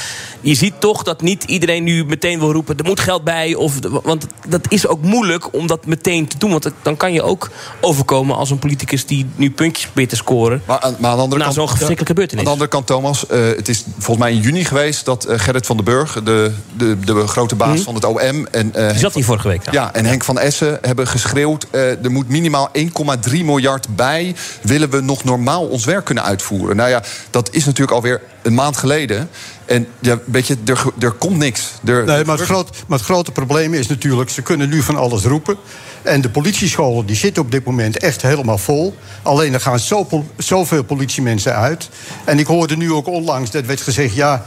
[0.40, 2.76] je ziet toch dat niet iedereen nu meteen wil roepen...
[2.78, 3.54] er moet geld bij.
[3.54, 6.50] Of, want dat is ook moeilijk om dat meteen te doen.
[6.50, 7.50] Want dan kan je ook
[7.80, 9.06] overkomen als een politicus...
[9.06, 10.62] die nu puntjes probeert te scoren.
[10.66, 12.38] Maar, aan- maar aan de andere Na kant, zo'n verschrikkelijke gebeurtenis.
[12.38, 13.24] Aan de andere kant, Thomas,
[13.56, 17.26] het is volgens mij in juni geweest dat Gerrit van den Burg, de, de, de
[17.26, 17.82] grote baas Mhm.
[17.84, 18.46] van het OM.
[18.46, 18.72] En,
[19.14, 19.72] Die zat hier vorige week.
[19.74, 21.66] Ja, en Henk van Essen hebben geschreeuwd...
[21.70, 24.34] eh, er moet minimaal 1,3 miljard bij...
[24.62, 26.76] willen we nog normaal ons werk kunnen uitvoeren.
[26.76, 29.28] Nou ja, dat is natuurlijk alweer een maand geleden.
[29.64, 31.70] En ja, weet je, er, er komt niks.
[31.84, 34.96] Er, Nee, maar het, groot, maar het grote probleem is natuurlijk, ze kunnen nu van
[34.96, 35.56] alles roepen.
[36.02, 38.94] En de politiescholen die zitten op dit moment echt helemaal vol.
[39.22, 41.88] Alleen er gaan zo, zoveel politiemensen uit.
[42.24, 44.14] En ik hoorde nu ook onlangs, dat werd gezegd...
[44.14, 44.44] ja,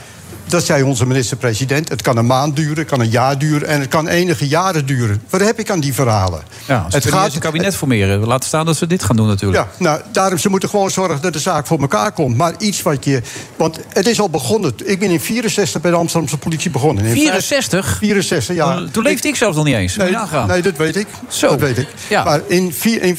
[0.48, 1.89] dat zei onze minister-president.
[1.89, 3.68] Het kan een maand duren, het kan een jaar duren...
[3.68, 5.22] en het kan enige jaren duren.
[5.30, 6.41] Wat heb ik aan die verhalen?
[6.66, 8.28] Ja, het gaat een kabinet formeren.
[8.28, 9.64] Laten staan dat ze dit gaan doen natuurlijk.
[9.64, 12.38] Ja, nou, daarom ze moeten gewoon zorgen dat de zaak voor elkaar komt.
[12.38, 13.22] Maar iets wat je...
[13.56, 14.74] Want het is al begonnen.
[14.84, 17.06] Ik ben in 64 bij de Amsterdamse politie begonnen.
[17.06, 17.98] In 64?
[18.00, 18.84] 64, ja.
[18.91, 19.95] Toen- leefde ik zelfs nog niet eens.
[19.95, 20.16] Nee,
[20.48, 21.08] nee, dat weet ik.
[21.28, 21.48] Zo.
[21.48, 21.88] Dat weet ik.
[22.10, 22.24] Ja.
[22.24, 22.74] Maar in,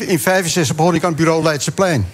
[0.09, 2.07] in 65 begon ik aan het bureau Leidseplein.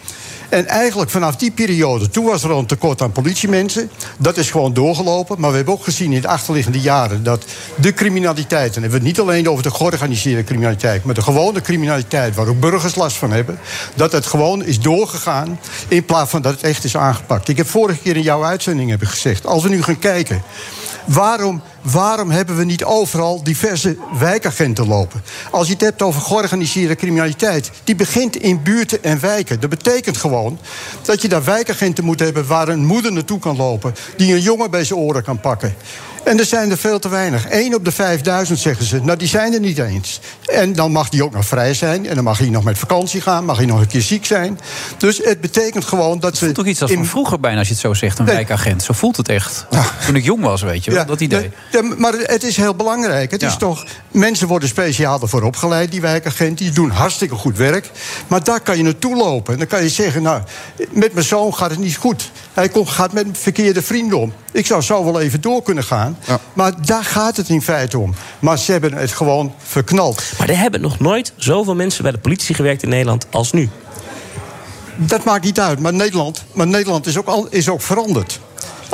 [0.54, 3.90] En eigenlijk vanaf die periode, toen was er al een tekort aan politiemensen.
[4.18, 5.40] Dat is gewoon doorgelopen.
[5.40, 7.44] Maar we hebben ook gezien in de achterliggende jaren dat
[7.76, 11.22] de criminaliteit, en dan hebben we het niet alleen over de georganiseerde criminaliteit, maar de
[11.22, 13.58] gewone criminaliteit, waar ook burgers last van hebben,
[13.94, 17.48] dat het gewoon is doorgegaan in plaats van dat het echt is aangepakt.
[17.48, 20.42] Ik heb vorige keer in jouw uitzending heb ik gezegd, als we nu gaan kijken.
[21.04, 25.22] Waarom, waarom hebben we niet overal diverse wijkagenten lopen?
[25.50, 29.60] Als je het hebt over georganiseerde criminaliteit, die begint in buurten en wijken.
[29.60, 30.58] Dat betekent gewoon
[31.02, 34.70] dat je daar wijkagenten moet hebben waar een moeder naartoe kan lopen, die een jongen
[34.70, 35.74] bij zijn oren kan pakken.
[36.24, 37.46] En er zijn er veel te weinig.
[37.50, 39.00] Eén op de 5000 zeggen ze.
[39.02, 40.20] Nou, die zijn er niet eens.
[40.46, 42.06] En dan mag die ook nog vrij zijn.
[42.06, 43.44] En dan mag hij nog met vakantie gaan.
[43.44, 44.60] Mag hij nog een keer ziek zijn.
[44.98, 46.52] Dus het betekent gewoon dat ze.
[46.52, 48.82] Toch iets als van vroeger bijna, als je het zo zegt, een wijkagent.
[48.82, 49.66] Zo voelt het echt.
[50.06, 51.50] Toen ik jong was, weet je wel, dat idee.
[51.96, 53.30] Maar het is heel belangrijk.
[53.30, 56.64] Het is toch, mensen worden speciaal ervoor opgeleid, die wijkagenten.
[56.64, 57.90] Die doen hartstikke goed werk.
[58.26, 59.52] Maar daar kan je naartoe lopen.
[59.52, 60.42] En dan kan je zeggen, nou,
[60.90, 62.30] met mijn zoon gaat het niet goed.
[62.54, 64.32] Hij komt, gaat met verkeerde vrienden om.
[64.52, 66.18] Ik zou zo wel even door kunnen gaan.
[66.52, 68.14] Maar daar gaat het in feite om.
[68.38, 70.22] Maar ze hebben het gewoon verknald.
[70.38, 73.68] Maar er hebben nog nooit zoveel mensen bij de politie gewerkt in Nederland als nu.
[74.96, 75.78] Dat maakt niet uit.
[75.78, 78.40] Maar Nederland, maar Nederland is, ook al, is ook veranderd.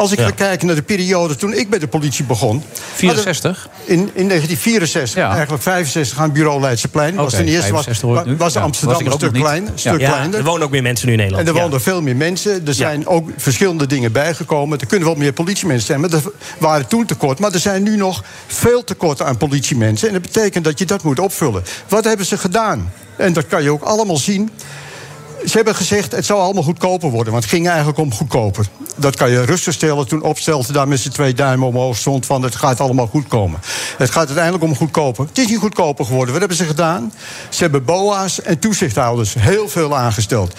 [0.01, 0.25] Als ik Ja.
[0.25, 2.63] ga kijken naar de periode toen ik bij de politie begon.
[2.95, 3.69] 64?
[3.85, 7.15] In, in 1964, eigenlijk 65 aan het bureau Leidseplein.
[7.15, 8.37] was Oké, ten eerste was, 65 hoor ik nu.
[8.37, 10.39] was Ja, Amsterdam was er een stuk, klein, stuk kleiner.
[10.39, 11.49] er wonen ook meer mensen nu in Nederland.
[11.49, 12.67] En er woonden veel meer mensen.
[12.67, 14.79] Er zijn ook verschillende dingen bijgekomen.
[14.81, 16.23] Er kunnen wel meer politiemensen zijn, maar er
[16.59, 17.39] waren toen tekort.
[17.39, 20.07] Maar er zijn nu nog veel tekorten aan politiemensen.
[20.09, 21.63] En dat betekent dat je dat moet opvullen.
[21.89, 22.93] Wat hebben ze gedaan?
[23.17, 24.51] En dat kan je ook allemaal zien.
[25.45, 27.33] Ze hebben gezegd, het zou allemaal goedkoper worden.
[27.33, 28.67] Want het ging eigenlijk om goedkoper.
[28.97, 30.09] dat kan je rustig stellen.
[30.09, 33.61] Toen opstelte daar met z'n twee duimen omhoog stond van het gaat allemaal goed komen.
[33.99, 35.27] Het gaat uiteindelijk om goedkoper.
[35.27, 36.31] Het is niet goedkoper geworden.
[36.31, 37.13] Wat hebben ze gedaan?
[37.49, 40.55] Ze hebben BOA's en toezichthouders heel veel aangesteld.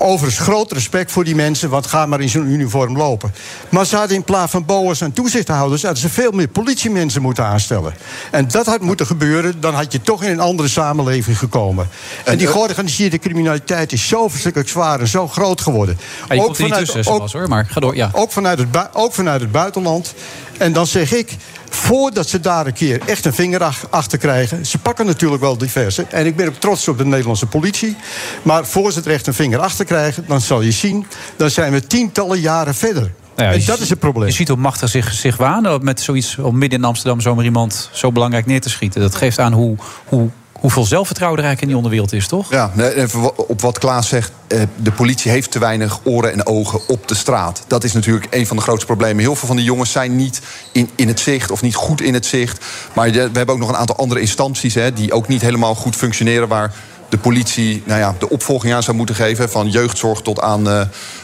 [0.00, 3.34] Overigens groot respect voor die mensen, want ga maar in zo'n uniform lopen.
[3.68, 5.82] Maar ze hadden in plaats van boa's en toezichthouders...
[5.82, 7.94] hadden ze veel meer politiemensen moeten aanstellen.
[8.30, 11.88] En dat had moeten gebeuren, dan had je toch in een andere samenleving gekomen.
[12.24, 15.98] En die georganiseerde criminaliteit is zo verschrikkelijk zwaar en zo groot geworden.
[16.28, 17.96] Ja, je komt niet tussen, Sebas, hoor, maar ga door.
[17.96, 18.10] Ja.
[18.12, 20.14] Ook vanuit, het bui- ook vanuit het buitenland.
[20.58, 21.36] En dan zeg ik,
[21.70, 24.66] voordat ze daar een keer echt een vinger ach- achter krijgen...
[24.66, 26.06] ze pakken natuurlijk wel diverse.
[26.10, 27.96] En ik ben ook trots op de Nederlandse politie.
[28.42, 30.24] Maar voor ze er echt een vinger achter krijgen...
[30.26, 31.06] dan zal je zien,
[31.36, 33.12] dan zijn we tientallen jaren verder.
[33.36, 34.28] Nou ja, en dat is het probleem.
[34.28, 37.90] Je ziet hoe machtig zich, zich wanen met zoiets om midden in Amsterdam zomaar iemand
[37.92, 39.00] zo belangrijk neer te schieten.
[39.00, 42.50] Dat geeft aan hoe, hoe, hoeveel zelfvertrouwen er eigenlijk in die onderwereld is, toch?
[42.50, 44.30] Ja, even op wat Klaas zegt.
[44.46, 47.62] eh, De politie heeft te weinig oren en ogen op de straat.
[47.66, 49.18] Dat is natuurlijk een van de grootste problemen.
[49.22, 50.40] Heel veel van die jongens zijn niet
[50.72, 52.64] in, in het zicht of niet goed in het zicht.
[52.92, 55.96] Maar we hebben ook nog een aantal andere instanties hè, die ook niet helemaal goed
[55.96, 56.48] functioneren.
[56.48, 56.72] Waar
[57.08, 59.50] de politie nou ja, de opvolging aan zou moeten geven.
[59.50, 60.80] Van jeugdzorg tot aan eh,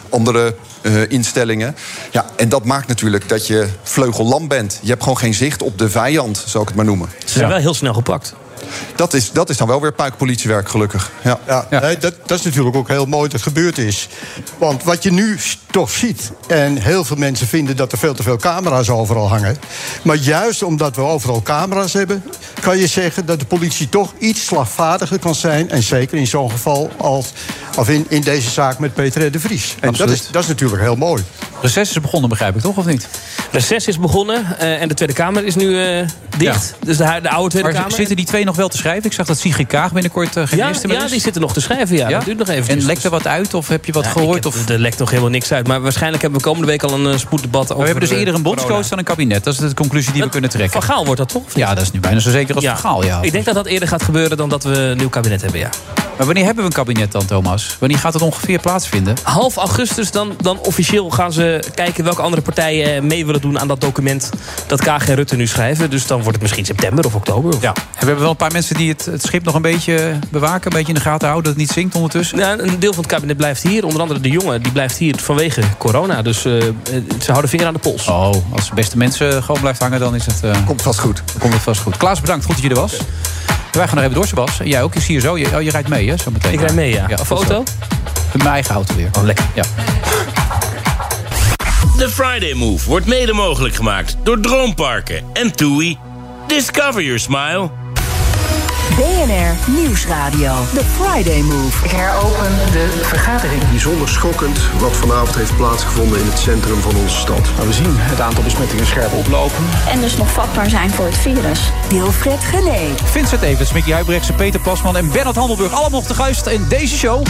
[0.09, 1.77] andere eh, instellingen.
[2.11, 4.79] Ja, en dat maakt natuurlijk dat je vleugellam bent.
[4.83, 7.09] Je hebt gewoon geen zicht op de vijand, zou ik het maar noemen.
[7.25, 8.35] Ze zijn wel heel snel gepakt.
[8.97, 11.11] Dat is, dat is dan wel weer puikpolitiewerk, gelukkig.
[11.23, 11.39] Ja.
[11.47, 14.09] Ja, nee, dat, dat is natuurlijk ook heel mooi dat het gebeurd is.
[14.59, 15.39] Want wat je nu
[15.75, 16.33] toch ziet...
[16.47, 19.57] en heel veel mensen vinden dat er veel te veel camera's overal hangen...
[20.03, 22.25] maar juist omdat we overal camera's hebben...
[22.61, 25.71] kan je zeggen dat de politie toch iets slagvaardiger kan zijn...
[25.71, 27.33] en zeker in zo'n geval als
[27.79, 29.31] of in, in deze zaak met Peter R.
[29.31, 29.75] de Vries.
[29.81, 31.23] En dat is, dat is natuurlijk heel mooi.
[31.61, 33.09] Reces is begonnen, begrijp ik toch, of niet?
[33.51, 36.07] Reces is begonnen eh, en de Tweede Kamer is nu eh,
[36.39, 36.75] dicht.
[36.85, 37.97] Dus de, de oude Tweede Maar Kamer.
[37.97, 39.05] zitten die twee nog wel te schrijven?
[39.05, 41.11] Ik zag dat Sigrid Kaag binnenkort uh, geen ja, minister meer ja, is.
[41.11, 41.97] die zitten nog te schrijven.
[41.97, 42.71] Ja, dat duurt nog even.
[42.71, 44.47] En lekt er wat uit of heb je wat gehoord?
[44.47, 44.69] Of...
[44.69, 45.64] Er lekt nog helemaal niks uit.
[45.67, 47.79] Maar waarschijnlijk hebben we komende week al een eh, spoeddebat over.
[47.79, 49.45] we hebben dus eerder een bondscoach dan een kabinet.
[49.45, 50.83] Dat is de conclusie die we kunnen trekken.
[50.83, 51.55] Van Gaal wordt dat toch?
[51.55, 53.23] Ja, dat is nu bijna zo zeker als Van Gaal, ja.
[53.23, 55.71] Ik denk dat dat eerder gaat gebeuren dan dat we een nieuw kabinet hebben, ja.
[56.17, 57.77] Maar wanneer hebben we een kabinet dan, Thomas?
[57.81, 59.15] Wanneer gaat het ongeveer plaatsvinden?
[59.23, 63.59] Half augustus dan, dan officieel gaan ze kijken welke andere partijen eh, mee willen doen
[63.59, 64.31] aan dat document
[64.67, 65.91] dat Kaag en Rutte nu schrijven.
[65.91, 67.55] Dus dan wordt het misschien september of oktober.
[67.55, 67.63] Of...
[67.63, 67.73] Ja.
[67.75, 70.67] En we hebben wel een paar mensen die het, het schip nog een beetje bewaken,
[70.67, 72.39] een beetje in de gaten houden, dat het niet zinkt ondertussen.
[72.39, 73.85] Ja, een deel van het kabinet blijft hier.
[73.85, 76.23] Onder andere de jongen, die blijft hier vanwege corona.
[76.23, 76.53] Dus eh,
[77.23, 78.07] ze houden vinger aan de pols.
[78.09, 80.41] Oh, als de beste mensen gewoon blijft hangen, dan is het...
[80.43, 81.23] eh, Komt vast goed.
[81.39, 81.97] Komt het vast goed.
[81.97, 82.45] Klaas, bedankt.
[82.45, 82.97] Goed dat je er was.
[83.73, 84.51] Wij gaan nog even door, Sebas.
[84.65, 85.39] Jij ook, ik zie je zo.
[85.39, 86.53] Je, oh, je rijdt mee, hè, zo meteen.
[86.53, 87.07] Ik rijd mee, ja.
[87.29, 87.63] Auto?
[88.33, 89.09] Met mijn eigen auto weer.
[89.19, 89.45] Oh, lekker.
[89.55, 89.63] Ja.
[91.99, 95.99] De Friday Move wordt mede mogelijk gemaakt door Droomparken en TUI.
[96.47, 97.71] Discover your smile.
[98.97, 100.55] BNR Nieuwsradio.
[100.75, 101.85] The Friday Move.
[101.85, 103.69] Ik heropen de vergadering.
[103.71, 107.51] Bijzonder schokkend wat vanavond heeft plaatsgevonden in het centrum van onze stad.
[107.55, 109.65] Nou, we zien het aantal besmettingen scherp oplopen.
[109.89, 111.61] En dus nog vatbaar zijn voor het virus.
[111.89, 112.95] Wilfred Gené.
[113.05, 115.73] Vincent Evers, Mickey Huibrechtse, Peter Plasman en Bernard Handelburg.
[115.73, 117.27] Allemaal te gast in deze show.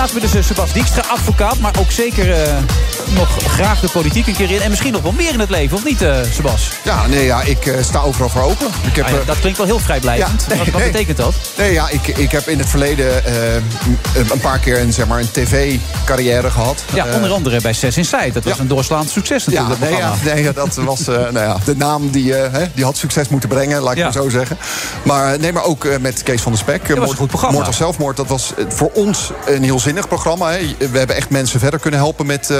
[0.00, 2.56] Naast me dus Sebas Dijkstra, advocaat, maar ook zeker eh,
[3.12, 4.60] nog graag de politiek een keer in.
[4.60, 6.70] En misschien nog wel meer in het leven, of niet, eh Sebas?
[6.84, 8.66] Ja, nee, ja, ik eh, sta overal voor open.
[8.86, 10.40] Ik heb, Ah ja, eh, dat klinkt wel heel vrijblijvend.
[10.42, 10.90] Ja, nee, wat, wat nee.
[10.90, 11.34] betekent dat?
[11.56, 13.22] Nee, ja, ik, ik heb in het verleden
[14.32, 16.84] een paar keer een, zeg maar, een tv-carrière gehad.
[16.94, 18.30] Ja, onder andere bij Zes Inside.
[18.32, 21.56] Dat was een doorslaand succes natuurlijk, dat nee, ja, nee, ja, dat was nou ja,
[21.64, 24.58] de naam die, hè, die had succes moeten brengen, laat ik maar zo zeggen.
[25.02, 26.80] Maar, nee, maar ook met Kees van der Spek.
[26.80, 27.56] was een Moord- goed programma.
[27.56, 30.50] Moord of Zelfmoord, dat was voor ons een heel zinnig programma.
[30.50, 30.58] Hè.
[30.90, 32.50] We hebben echt mensen verder kunnen helpen met,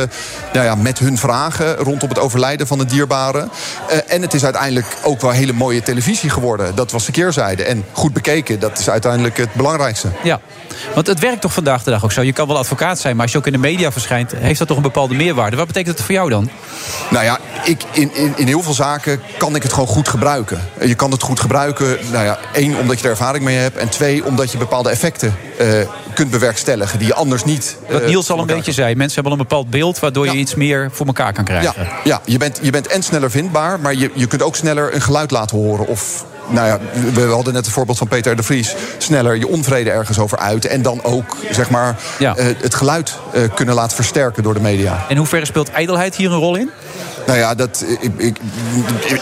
[0.53, 3.49] nou ja, met hun vragen rondom het overlijden van een dierbare.
[3.89, 6.75] Eh, en het is uiteindelijk ook wel hele mooie televisie geworden.
[6.75, 7.63] Dat was de keerzijde.
[7.65, 10.09] En goed bekeken, dat is uiteindelijk het belangrijkste.
[10.23, 10.41] Ja,
[10.95, 12.23] want het werkt toch vandaag de dag ook zo.
[12.23, 14.33] Je kan wel advocaat zijn, maar als je ook in de media verschijnt...
[14.37, 15.57] heeft dat toch een bepaalde meerwaarde.
[15.57, 16.51] Wat betekent dat voor jou dan?
[17.11, 20.61] Nou ja, ik, in, in, in heel veel zaken kan ik het gewoon goed gebruiken.
[20.81, 23.77] Je kan het goed gebruiken, nou ja, één, omdat je er ervaring mee hebt...
[23.77, 25.67] en twee, omdat je bepaalde effecten eh,
[26.15, 26.99] kunt bewerkstelligen...
[26.99, 27.77] die je anders niet...
[27.89, 28.95] Wat eh, Niels al een beetje zei.
[28.95, 29.99] Mensen hebben al een bepaald beeld...
[29.99, 31.85] waardoor je iets meer voor elkaar kan krijgen.
[31.85, 34.95] Ja, ja je, bent, je bent en sneller vindbaar, maar je, je kunt ook sneller
[34.95, 35.87] een geluid laten horen.
[35.87, 36.79] Of, nou ja,
[37.15, 38.75] we hadden net het voorbeeld van Peter de Vries.
[38.99, 40.71] Sneller je onvrede ergens over uiten.
[40.71, 42.37] En dan ook, zeg maar, Ja.
[42.37, 45.05] eh, het geluid eh, kunnen laten versterken door de media.
[45.09, 46.71] In hoeverre speelt ijdelheid hier een rol in?
[47.27, 48.39] Nou ja, dat, ik, ik,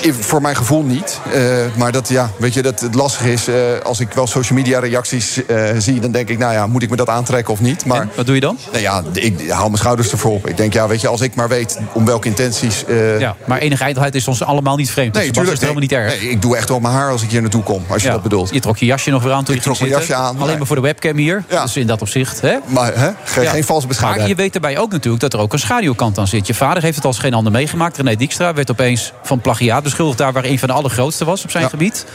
[0.00, 1.20] ik- voor mijn gevoel niet.
[1.32, 1.42] Eh,
[1.76, 3.48] maar dat, ja, weet je, dat het lastig is.
[3.48, 6.82] eh, als ik wel social media reacties eh, zie, dan denk ik, nou ja, moet
[6.82, 7.84] ik me dat aantrekken of niet?
[7.84, 8.58] Maar, wat doe je dan?
[8.70, 10.46] Nou ja, ik hou mijn schouders ervoor op.
[10.48, 12.84] Ik denk, ja, weet je, als ik maar weet om welke intenties.
[12.84, 15.14] eh, Ja, maar enige ijdelheid is ons allemaal niet vreemd.
[15.14, 16.20] Nee, dus dat is helemaal niet erg.
[16.20, 18.14] Nee, ik doe echt wel mijn haar als ik hier naartoe kom, als je Ja.
[18.14, 18.50] dat bedoelt.
[18.52, 20.46] Je trok je jasje nog weer aan toen Ik je trok mijn jasje aan, Alleen
[20.46, 20.56] nee.
[20.56, 21.44] maar voor de webcam hier.
[21.48, 22.40] Dus in dat opzicht.
[22.40, 22.56] Hè?
[22.66, 23.50] Maar hè, geen, Ja.
[23.50, 24.28] geen valse Maar bescheidenheid.
[24.30, 26.46] je weet daarbij ook natuurlijk dat er ook een schaduwkant aan zit.
[26.46, 27.96] Je vader heeft het als geen ander meegemaakt.
[27.96, 30.18] René Dijkstra werd opeens van plagiaat beschuldigd...
[30.18, 32.06] daar waar een van de allergrootste was op zijn gebied.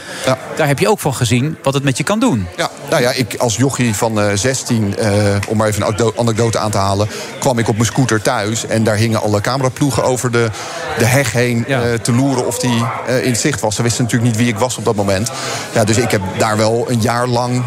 [0.56, 2.46] Daar heb je ook van gezien wat het met je kan doen.
[2.56, 5.12] Ja, nou ja, ik als jochie van eh 16, eh,
[5.48, 7.08] om maar even een anekdo- anekdote aan te halen...
[7.38, 10.50] kwam ik op mijn scooter thuis en daar hingen alle cameraploegen over de,
[10.98, 11.66] de heg heen...
[11.66, 13.74] eh, te loeren of die eh, in zicht was.
[13.74, 15.30] Ze wisten natuurlijk niet wie ik was op dat moment.
[15.72, 17.64] Ja, dus ik heb daar wel een jaar lang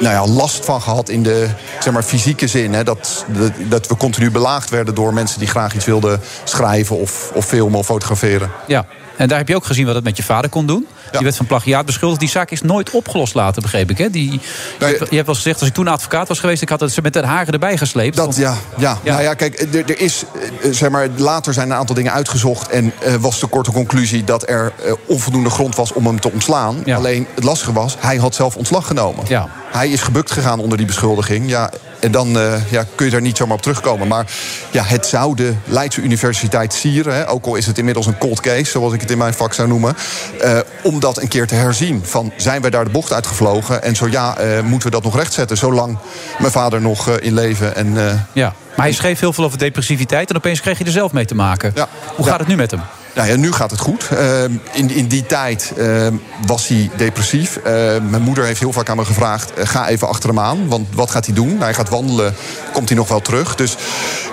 [0.00, 1.48] nou ja, last van gehad in de
[1.80, 2.74] zeg maar, fysieke zin.
[2.74, 6.96] Hè, dat, dat, dat we continu belaagd werden door mensen die graag iets wilden schrijven...
[6.96, 8.50] of, of filmen of fotograferen.
[8.66, 8.86] Ja.
[9.20, 10.86] En daar heb je ook gezien wat het met je vader kon doen.
[11.10, 12.20] Die werd van plagiaat beschuldigd.
[12.20, 13.98] Die zaak is nooit opgelost later, begreep ik.
[13.98, 14.10] Hè?
[14.10, 16.62] Die, je, hebt, je hebt wel gezegd, als ik toen advocaat was geweest...
[16.62, 18.16] ik had het ze met de haren erbij gesleept.
[18.16, 18.98] Dat, ja, ja.
[19.04, 20.24] Nou ja, kijk, er, er is,
[20.62, 22.68] eh, zeg maar, later zijn een aantal dingen uitgezocht...
[22.68, 26.32] en eh, was de korte conclusie dat er eh, onvoldoende grond was om hem te
[26.32, 26.84] ontslaan.
[26.94, 29.24] Alleen het lastige was, hij had zelf ontslag genomen.
[29.28, 29.48] Ja.
[29.72, 31.48] Hij is gebukt gegaan onder die beschuldiging.
[31.48, 31.70] Ja,
[32.00, 34.08] en dan eh, ja, kun je daar niet zomaar op terugkomen.
[34.08, 34.26] Maar
[34.70, 37.14] ja, het zou de Leidse Universiteit sieren...
[37.14, 39.54] Hè, ook al is het inmiddels een cold case, zoals ik het in mijn vak
[39.54, 39.96] zou noemen...
[40.40, 42.02] eh, om dat een keer te herzien.
[42.04, 43.82] Van, zijn wij daar de bocht uitgevlogen?
[43.82, 45.56] En zo ja, eh, moeten we dat nog rechtzetten...
[45.56, 45.98] zolang
[46.38, 47.94] mijn vader nog in leven en...
[48.32, 48.54] Ja.
[48.76, 50.30] Maar hij schreef heel veel over depressiviteit...
[50.30, 51.74] en opeens kreeg je er zelf mee te maken.
[52.16, 52.80] Hoe gaat het nu met hem?
[53.14, 54.08] Nou ja, nu gaat het goed.
[54.10, 56.14] Ehm, in, in die tijd ehm,
[56.46, 57.56] was hij depressief.
[57.56, 59.52] Ehm, mijn moeder heeft heel vaak aan me gevraagd...
[59.54, 61.48] eh, ga even achter hem aan, want wat gaat hij doen?
[61.48, 62.34] Nou, hij gaat wandelen,
[62.72, 63.54] komt hij nog wel terug.
[63.54, 63.76] Dus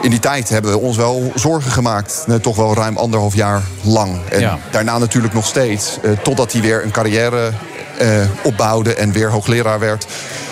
[0.02, 2.26] in die tijd hebben we ons wel zorgen gemaakt.
[2.28, 4.18] eh, toch wel ruim anderhalf jaar lang.
[4.30, 4.58] En Ja.
[4.72, 5.98] daarna natuurlijk nog steeds.
[6.04, 7.52] eh, totdat hij weer een carrière
[8.44, 10.06] opbouwde en weer hoogleraar werd.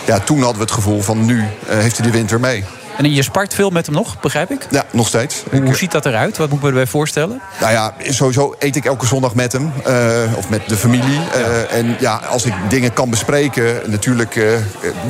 [0.05, 2.63] Ja, toen hadden we het gevoel van nu heeft hij de wind weer mee.
[2.97, 4.67] En je spart veel met hem nog, begrijp ik?
[4.69, 5.43] Ja, nog steeds.
[5.51, 6.37] Hoe, ziet dat eruit?
[6.37, 7.41] Wat moet ik me erbij voorstellen?
[7.59, 9.73] Nou ja, sowieso eet ik elke zondag met hem.
[9.85, 11.19] eh, of met de familie.
[11.33, 13.81] Eh, en ja, als ik dingen kan bespreken...
[13.85, 14.45] Natuurlijk eh,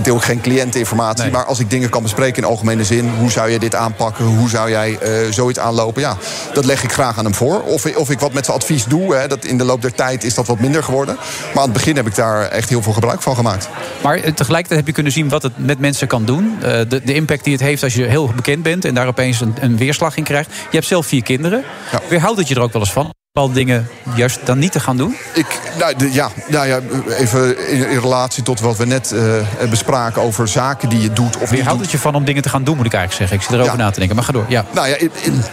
[0.01, 1.31] deel ik geen cliënteninformatie...
[1.31, 3.09] maar als ik dingen kan bespreken in algemene zin...
[3.19, 4.25] hoe zou jij dit aanpakken?
[4.25, 6.01] Hoe zou jij zoiets aanlopen?
[6.01, 6.17] Ja,
[6.53, 7.61] dat leg ik graag aan hem voor.
[7.61, 9.15] Of, of ik wat met zijn advies doe.
[9.15, 11.15] Hè, dat in de loop der tijd is dat wat minder geworden.
[11.53, 13.69] Maar aan het begin heb ik daar echt heel veel gebruik van gemaakt.
[14.03, 16.57] Maar tegelijkertijd heb je kunnen zien wat het met mensen kan doen.
[16.59, 18.85] De, de impact die het heeft als je heel bekend bent...
[18.85, 20.49] en daar opeens een, een weerslag in krijgt.
[20.53, 21.63] Je hebt zelf vier kinderen.
[22.09, 23.13] Weerhoudt het je er ook wel eens van?
[23.31, 25.15] Bepaalde dingen juist dan niet te gaan doen?
[25.33, 25.45] Ik,
[25.79, 26.79] nou, de- ja, nou ja,
[27.17, 31.37] even in, in relatie tot wat we net eh, bespraken over zaken die je doet
[31.37, 31.79] of doet.
[31.81, 33.37] het je van om dingen te gaan doen, moet ik eigenlijk zeggen.
[33.37, 33.85] Ik zit erover Ja.
[33.85, 34.15] na te denken.
[34.15, 34.45] Maar ga door.
[34.47, 34.65] Ja.
[34.73, 35.11] Nou ja, in-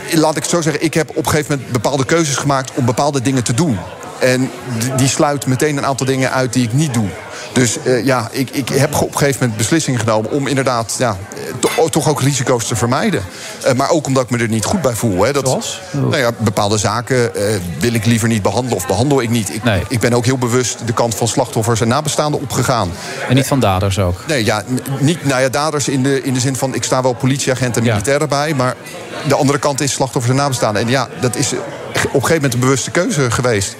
[0.08, 0.82] in- laat ik het zo zeggen.
[0.84, 3.78] Ik heb op een gegeven moment bepaalde keuzes gemaakt om bepaalde dingen te doen.
[4.20, 4.50] En
[4.96, 7.08] die sluit meteen een aantal dingen uit die ik niet doe.
[7.52, 11.16] Dus eh, ja, ik, ik heb op een gegeven moment beslissingen genomen om inderdaad ja,
[11.58, 13.22] to- toch ook risico's te vermijden.
[13.64, 15.22] Eh, maar ook omdat ik me er niet goed bij voel.
[15.24, 15.32] Hè.
[15.32, 15.44] Dat,
[15.92, 17.42] Nou ja, bepaalde zaken eh,
[17.78, 19.54] wil ik liever niet behandelen of behandel ik niet.
[19.54, 22.90] Ik, ik ben ook heel bewust de kant van slachtoffers en nabestaanden opgegaan.
[23.28, 24.24] En niet van daders ook?
[24.26, 24.62] Nee, ja,
[24.98, 26.74] niet nou ja, daders in de, in de zin van...
[26.74, 28.54] ik sta wel politieagenten en militairen bij...
[28.54, 28.74] maar
[29.28, 30.82] de andere kant is slachtoffers en nabestaanden.
[30.82, 31.58] En ja, dat is op
[32.02, 33.76] een gegeven moment een bewuste keuze geweest.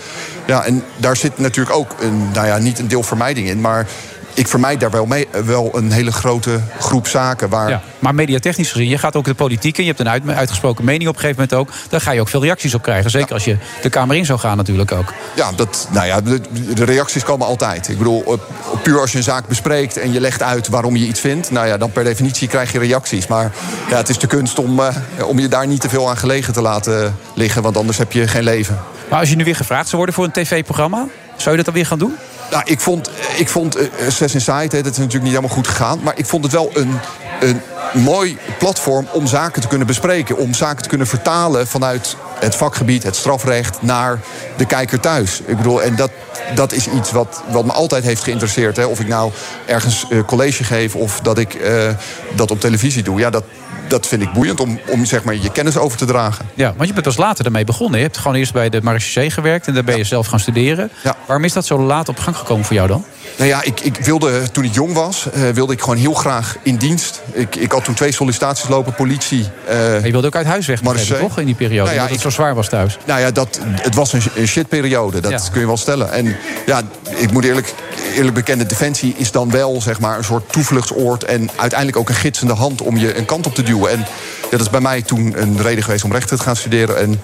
[0.46, 3.60] Ja, en daar zit natuurlijk ook een, nou ja, niet een deel vermijding in...
[3.60, 3.86] maar
[4.34, 7.48] ik vermijd daar wel, mee, wel een hele grote groep zaken...
[7.48, 9.84] waar Ja, maar mediatechnisch gezien, je gaat ook de politiek in.
[9.84, 11.90] Je hebt een uit- uitgesproken mening op een gegeven moment ook.
[11.90, 13.10] Daar ga je ook veel reacties op krijgen.
[13.10, 15.12] Zeker als je de Kamer in zou gaan natuurlijk ook.
[15.34, 16.40] Ja, dat, nou ja, de,
[16.74, 17.88] de reacties komen altijd.
[17.88, 18.40] Ik bedoel,
[18.82, 21.66] puur als je een zaak bespreekt en je legt uit waarom je iets vindt, nou
[21.66, 23.26] ja, dan per definitie krijg je reacties.
[23.26, 23.52] Maar
[23.88, 24.88] ja, het is de kunst om, eh,
[25.26, 28.28] om je daar niet te veel aan gelegen te laten liggen, want anders heb je
[28.28, 28.80] geen leven.
[29.10, 31.06] Maar als je nu weer gevraagd zou worden voor een tv-programma...
[31.36, 32.14] zou je dat dan weer gaan doen?
[32.52, 36.00] Nou, ik vond, ik vond eh, Assassin's Inside, dat is natuurlijk niet helemaal goed gegaan.
[36.02, 36.98] Maar ik vond het wel een,
[37.40, 37.60] een
[37.92, 40.36] mooi platform om zaken te kunnen bespreken.
[40.36, 44.20] Om zaken te kunnen vertalen vanuit het vakgebied, het strafrecht, naar
[44.56, 45.40] de kijker thuis.
[45.44, 46.10] Ik bedoel, en dat,
[46.54, 48.76] dat is iets wat, wat me altijd heeft geïnteresseerd.
[48.76, 48.84] Hè.
[48.84, 49.32] Of ik nou
[49.66, 51.88] ergens eh, college geef of dat ik eh,
[52.34, 53.18] dat op televisie doe.
[53.18, 53.44] Ja, dat,
[53.88, 56.44] dat vind ik boeiend om, om zeg maar, je kennis over te dragen.
[56.54, 57.98] Ja, want je bent pas later daarmee begonnen.
[57.98, 59.66] Je hebt gewoon eerst bij de marechaussee gewerkt...
[59.66, 60.90] en daar ben je zelf gaan studeren.
[61.26, 63.04] Waarom is dat zo laat op gang gekomen voor jou dan?
[63.36, 66.56] Nou ja, ik, ik wilde, toen ik jong was, eh, wilde ik gewoon heel graag
[66.62, 67.22] in dienst.
[67.32, 69.46] Ik, ik had toen twee sollicitaties lopen, politie.
[69.66, 71.38] eh je wilde ook uit huis weg, ik, toch?
[71.38, 72.98] In die periode, Nou ja, omdat het ik- zo zwaar was thuis.
[73.06, 75.38] Nou ja, dat, het was een, een shitperiode, dat Ja.
[75.52, 76.12] kun je wel stellen.
[76.12, 76.82] En ja,
[77.16, 77.74] ik moet eerlijk,
[78.16, 81.24] eerlijk bekennen, Defensie is dan wel zeg maar, een soort toevluchtsoord...
[81.24, 83.71] en uiteindelijk ook een gidsende hand om je een kant op te duwen.
[83.80, 84.06] En
[84.50, 86.96] dat is bij mij toen een reden geweest om rechten te gaan studeren.
[86.98, 87.20] En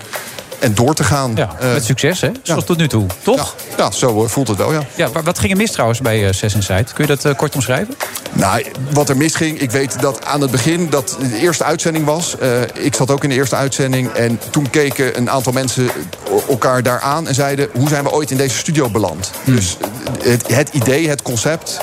[0.58, 1.32] en door te gaan.
[1.34, 2.30] Ja, met succes, hè?
[2.42, 3.54] Zoals tot nu toe, toch?
[3.76, 4.80] Ja, ja zo eh, voelt het wel, ja.
[4.94, 6.84] Ja, wa- wat ging er mis trouwens bij Zes Inside?
[6.94, 7.94] Kun je dat eh, kort omschrijven?
[8.32, 12.38] Nou, wat er misging, ik weet dat aan het begin dat de eerste uitzending was.
[12.38, 14.10] Eh, ik zat ook in de eerste uitzending.
[14.12, 15.88] En toen keken een aantal mensen
[16.48, 19.30] elkaar daar aan en zeiden: hoe zijn we ooit in deze studio beland?
[19.44, 19.76] Dus
[20.22, 21.78] eh, het, het idee, het concept.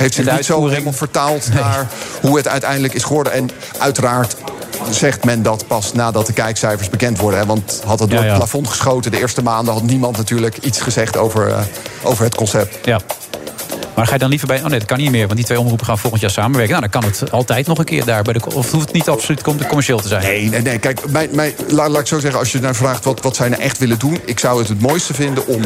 [0.00, 1.86] Heeft zich niet zo helemaal vertaald naar
[2.20, 3.32] hoe het uiteindelijk is geworden.
[3.32, 4.36] En uiteraard
[4.90, 7.40] zegt men dat pas nadat de kijkcijfers bekend worden.
[7.40, 7.46] Hè?
[7.46, 8.30] Want had het door Ja, ja.
[8.30, 9.74] het plafond geschoten de eerste maanden...
[9.74, 11.60] had niemand natuurlijk iets gezegd over, eh,
[12.02, 12.86] over het concept.
[12.86, 13.00] Ja.
[13.94, 14.58] Maar ga je dan liever bij...
[14.62, 16.80] Oh nee, dat kan niet meer, want die twee omroepen gaan volgend jaar samenwerken.
[16.80, 18.22] Nou, dan kan het altijd nog een keer daar.
[18.22, 20.22] Bij de, of hoeft het niet absoluut com- commercieel te zijn?
[20.22, 20.78] Nee, nee, nee.
[20.78, 23.78] Kijk, laat, laat ik zo zeggen, als je naar vraagt wat, wat zij nou echt
[23.78, 24.18] willen doen...
[24.24, 25.62] ik zou het het mooiste vinden om,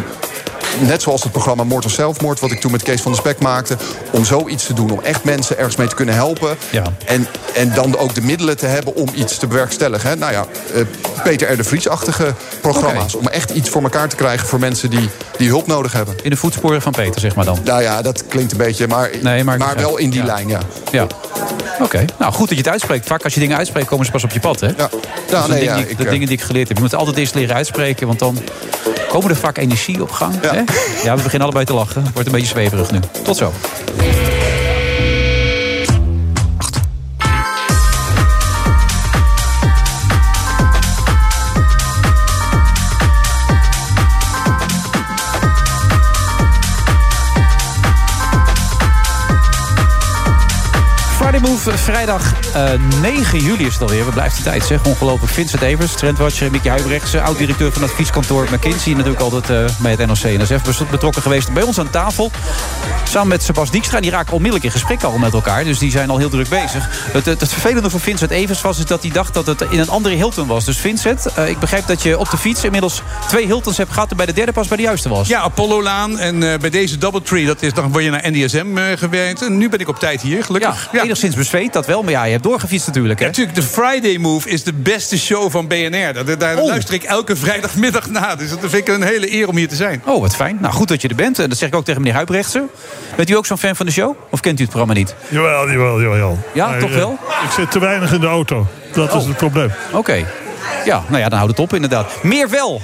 [0.79, 2.41] net zoals het programma Moord of Zelfmoord...
[2.41, 3.77] wat ik toen met Kees van der Spek maakte...
[4.11, 6.57] om zoiets te doen, om echt mensen ergens mee te kunnen helpen.
[6.71, 6.83] Ja.
[7.05, 10.09] En, en dan ook de middelen te hebben om iets te bewerkstelligen.
[10.09, 10.17] Hè?
[10.17, 10.81] Nou ja, eh,
[11.23, 11.57] Peter R.
[11.57, 13.15] de Vries-achtige programma's.
[13.15, 16.15] Om echt iets voor elkaar te krijgen voor mensen die, die hulp nodig hebben.
[16.23, 17.59] In de voetsporen van Peter, zeg maar dan.
[17.65, 20.27] Nou ja, dat klinkt een beetje, maar, Nee, maar- maar wel in die Ja.
[20.27, 20.61] lijn, ja.
[20.91, 21.07] Ja.
[21.81, 22.05] Oké.
[22.19, 23.07] Nou, goed dat je het uitspreekt.
[23.07, 24.67] Vaak als je dingen uitspreekt, komen ze pas op je pad, hè?
[24.67, 24.89] Ja.
[25.29, 26.77] De, nee, ja, die, ik, de eh, dingen die ik geleerd heb.
[26.77, 28.39] Je moet altijd eerst leren uitspreken, want dan
[29.15, 30.35] komen er vaak energie op gang.
[30.43, 30.63] Ja, hè?
[31.05, 32.03] ja we beginnen allebei te lachen.
[32.13, 32.99] Wordt een beetje zweverig nu.
[33.23, 33.53] Tot zo.
[51.73, 54.05] Vrijdag eh, 9 juli is het alweer.
[54.05, 54.85] We blijft de tijd, zeg.
[54.85, 55.33] Ongelooflijk.
[55.33, 56.51] Vincent Evers, trendwatcher.
[56.51, 58.93] Mickey Huibrechts, eh, oud-directeur van het advieskantoor McKinsey.
[58.93, 61.53] Natuurlijk altijd eh, bij het NOC-NSF bes- betrokken geweest.
[61.53, 62.31] Bij ons aan tafel.
[63.05, 64.01] Samen met Sebas Dijkstra.
[64.01, 65.65] Die raken onmiddellijk in gesprek al met elkaar.
[65.65, 66.89] Dus die zijn al heel druk bezig.
[67.13, 69.79] Het, het, het vervelende voor Vincent Evers was is dat hij dacht dat het in
[69.79, 70.65] een andere Hilton was.
[70.65, 74.11] Dus Vincent, ik begrijp dat je op de fiets inmiddels twee Hiltons hebt gehad...
[74.11, 75.29] en bij de derde pas bij de juiste was.
[75.29, 76.19] Ja, Apollo-laan.
[76.19, 79.43] En bij deze Doubletree, dat is, dan word je naar NDSM gewerkt.
[79.43, 80.89] En nu ben ik op tijd hier, gelukkig.
[80.93, 82.03] Ja, enigszins bezweet, dat wel.
[82.03, 83.27] Maar ja, je hebt doorgefietst natuurlijk, hè?
[83.27, 86.13] Natuurlijk, de Friday Move is de beste show van BNR.
[86.25, 86.67] Daar, daar Oh.
[86.67, 88.39] luister ik elke vrijdagmiddag naar.
[88.39, 90.03] Dus dat vind ik een hele eer om hier te zijn.
[90.07, 90.59] Oh, wat fijn.
[90.61, 91.39] Nou, goed dat je er bent.
[91.39, 92.65] En dat zeg ik ook tegen meneer Huibrechtse.
[93.17, 94.17] Bent u ook zo'n fan van de show?
[94.31, 95.15] Of kent u het programma niet?
[95.29, 96.39] Jawel, jawel, jawel.
[96.55, 97.19] Ja, Maar, toch eh, wel?
[97.45, 98.67] Ik zit te weinig in de auto.
[98.93, 99.29] Dat is Oh.
[99.29, 99.71] het probleem.
[99.93, 100.25] Oké.
[100.85, 102.13] Ja, nou ja, dan houdt het op inderdaad.
[102.23, 102.83] Meer wel.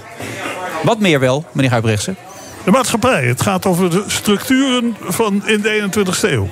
[0.83, 2.15] Wat meer wel, meneer Huibrechtse?
[2.65, 3.25] De maatschappij.
[3.25, 6.49] Het gaat over de structuren van in de 21ste eeuw.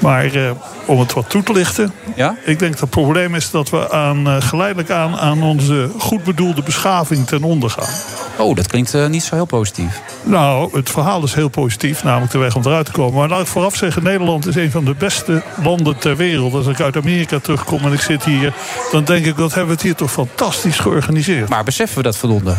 [0.00, 0.50] Maar eh,
[0.86, 1.92] om het wat toe te lichten.
[2.14, 2.36] Ja?
[2.44, 6.24] Ik denk dat het probleem is dat we aan, eh, geleidelijk aan aan onze goed
[6.24, 7.94] bedoelde beschaving ten onder gaan.
[8.38, 10.00] Oh, dat klinkt eh, niet zo heel positief.
[10.22, 13.18] Nou, het verhaal is heel positief, namelijk de weg om eruit te komen.
[13.18, 16.54] Maar laat ik vooraf zeggen, Nederland is een van de beste landen ter wereld.
[16.54, 18.54] Als ik uit Amerika terugkom en ik zit hier,
[18.92, 21.48] dan denk ik dat hebben we het hier toch fantastisch georganiseerd.
[21.48, 22.56] Maar beseffen we dat voldoende?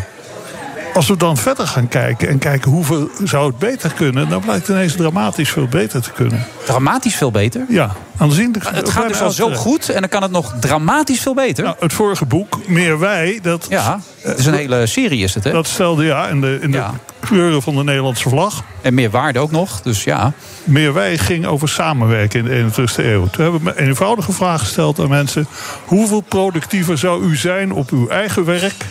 [0.93, 4.67] Als we dan verder gaan kijken en kijken hoeveel zou het beter kunnen, dan blijkt
[4.67, 6.45] ineens dramatisch veel beter te kunnen.
[6.65, 7.65] Dramatisch veel beter?
[7.69, 8.69] Ja, aanzienlijk.
[8.69, 11.63] Het gaat dus al zo goed en dan kan het nog dramatisch veel beter.
[11.63, 15.43] Nou, het vorige boek, Meer Wij, dat, ja, het is een hele serie is het,
[15.43, 15.51] hè?
[15.51, 16.83] dat stelde ja in de, in de
[17.19, 18.63] kleuren van de Nederlandse vlag.
[18.81, 20.33] En meer waarde ook nog, dus ja.
[20.63, 23.27] Meer Wij ging over samenwerken in de 21ste eeuw.
[23.27, 25.47] Toen hebben we een eenvoudige vraag gesteld aan mensen:
[25.85, 28.85] hoeveel productiever zou u zijn op uw eigen werk,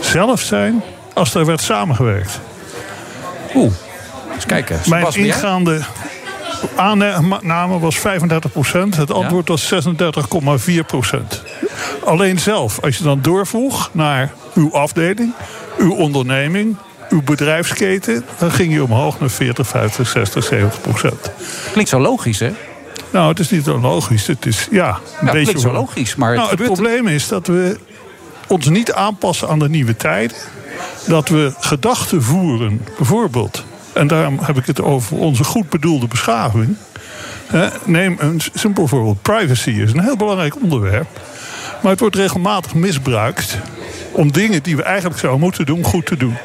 [0.00, 0.82] zelf zijn,
[1.14, 2.40] als er werd samengewerkt?
[3.54, 3.72] Oeh,
[4.34, 4.80] eens kijken.
[4.86, 5.80] Mijn ingaande
[6.74, 8.02] aanname was 35%
[8.96, 9.80] Het antwoord was 36,4%
[12.04, 15.32] Alleen zelf, als je dan doorvroeg naar uw afdeling,
[15.78, 16.76] uw onderneming,
[17.08, 21.30] uw bedrijfsketen, dan ging je omhoog naar 40, 50, 60, 70 procent.
[21.72, 22.50] Klinkt zo logisch, hè?
[23.10, 24.26] Nou, het is niet zo logisch.
[24.26, 27.28] Het is ja, een Ja, beetje klinkt zo logisch, maar het nou, het probleem is
[27.28, 27.78] dat we
[28.48, 30.36] ons niet aanpassen aan de nieuwe tijden.
[31.06, 33.64] Dat we gedachten voeren, bijvoorbeeld.
[33.92, 36.76] En daarom heb ik het over onze goed bedoelde beschaving.
[37.84, 39.22] Neem een simpel voorbeeld.
[39.22, 41.20] Privacy is een heel belangrijk onderwerp.
[41.82, 43.58] Maar het wordt regelmatig misbruikt
[44.12, 46.36] om dingen die we eigenlijk zouden moeten doen, goed te doen.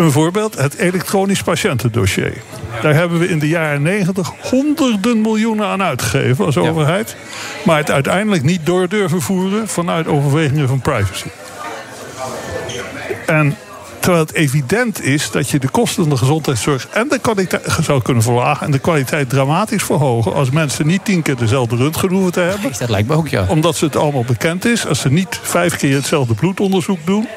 [0.00, 2.42] Een voorbeeld, het elektronisch patiëntendossier.
[2.82, 7.16] Daar hebben we in de jaren 90 honderden miljoenen aan uitgegeven als overheid.
[7.64, 11.28] Maar het uiteindelijk niet door durven voeren vanuit overwegingen van privacy.
[13.26, 13.56] En
[13.98, 18.02] terwijl het evident is dat je de kosten van de gezondheidszorg en de kwaliteit zou
[18.02, 22.32] kunnen verlagen en de kwaliteit dramatisch verhogen als mensen niet tien keer dezelfde röntgen hoeven
[22.32, 22.72] te hebben.
[22.78, 23.44] Dat lijkt me ook, ja.
[23.48, 24.86] Omdat ze het allemaal bekend is.
[24.86, 27.28] Als ze niet vijf keer hetzelfde bloedonderzoek doen.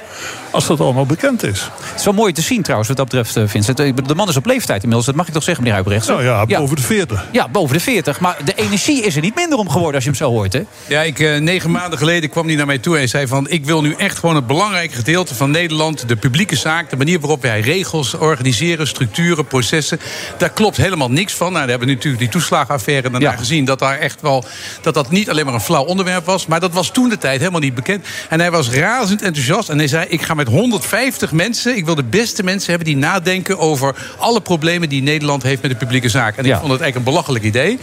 [0.51, 1.69] Als dat allemaal bekend is.
[1.79, 3.77] Het is wel mooi te zien trouwens, wat dat betreft, eh, Vincent.
[4.07, 6.07] De man is op leeftijd inmiddels, dat mag ik toch zeggen, meneer Huibrecht?
[6.07, 7.25] Nou ja, boven de 40.
[7.31, 8.19] Ja, boven de 40.
[8.19, 10.63] Maar de energie is er niet minder om geworden als je hem zo hoort, hè?
[10.87, 13.49] Ja, ik, eh, negen maanden geleden kwam hij naar mij toe en zei van...
[13.49, 16.07] ik wil nu echt gewoon het belangrijke gedeelte van Nederland...
[16.07, 18.87] de publieke zaak, de manier waarop wij regels organiseren...
[18.87, 19.99] structuren, processen,
[20.37, 21.51] daar klopt helemaal niks van.
[21.51, 23.65] Nou, daar hebben we natuurlijk die toeslagenaffaire daarna gezien...
[23.65, 24.45] Dat, daar echt wel,
[24.81, 26.45] dat dat niet alleen maar een flauw onderwerp was...
[26.45, 28.05] maar dat was toen de tijd helemaal niet bekend.
[28.29, 30.02] En hij was razend enthousiast en hij zei...
[30.07, 32.87] ik ga met 150 mensen, ik wil de beste mensen hebben...
[32.87, 36.37] die nadenken over alle problemen die Nederland heeft met de publieke zaak.
[36.37, 37.79] En ik vond het eigenlijk een belachelijk idee.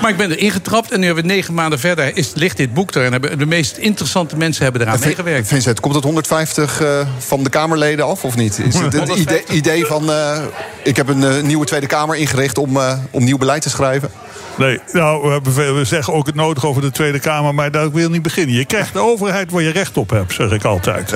[0.00, 2.16] Maar ik ben er ingetrapt en nu hebben we negen maanden verder...
[2.16, 5.48] Is, ligt dit boek er en hebben de meest interessante mensen hebben eraan meegewerkt.
[5.48, 8.58] Vincent, komt het 150 eh, van de Kamerleden af of niet?
[8.58, 10.10] Is het een idee, idee van...
[10.12, 10.40] eh,
[10.82, 14.10] ik heb een eh, nieuwe Tweede Kamer ingericht om, eh, om nieuw beleid te schrijven?
[14.58, 18.10] Nee, nou, we, zeggen ook het nodig over de Tweede Kamer, maar daar wil ik
[18.10, 18.54] niet beginnen.
[18.54, 21.14] Je krijgt de overheid waar je recht op hebt, zeg ik altijd.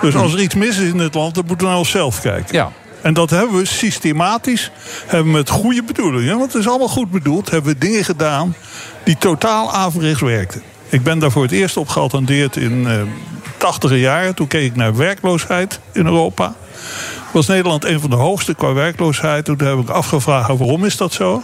[0.00, 2.56] Dus als er iets mis is in het land, dan moeten we naar onszelf kijken.
[2.56, 2.72] Ja.
[3.02, 4.70] En dat hebben we systematisch,
[5.06, 8.54] hebben we met goede bedoelingen, want het is allemaal goed bedoeld, hebben we dingen gedaan
[9.04, 10.62] die totaal averechts werkten.
[10.88, 13.00] Ik ben daar voor het eerst op geattendeerd in eh
[13.64, 14.34] 80 jaren.
[14.34, 16.54] Toen keek ik naar werkloosheid in Europa.
[17.32, 19.44] Was Nederland een van de hoogste qua werkloosheid.
[19.44, 21.42] Toen heb ik afgevraagd waarom is dat zo?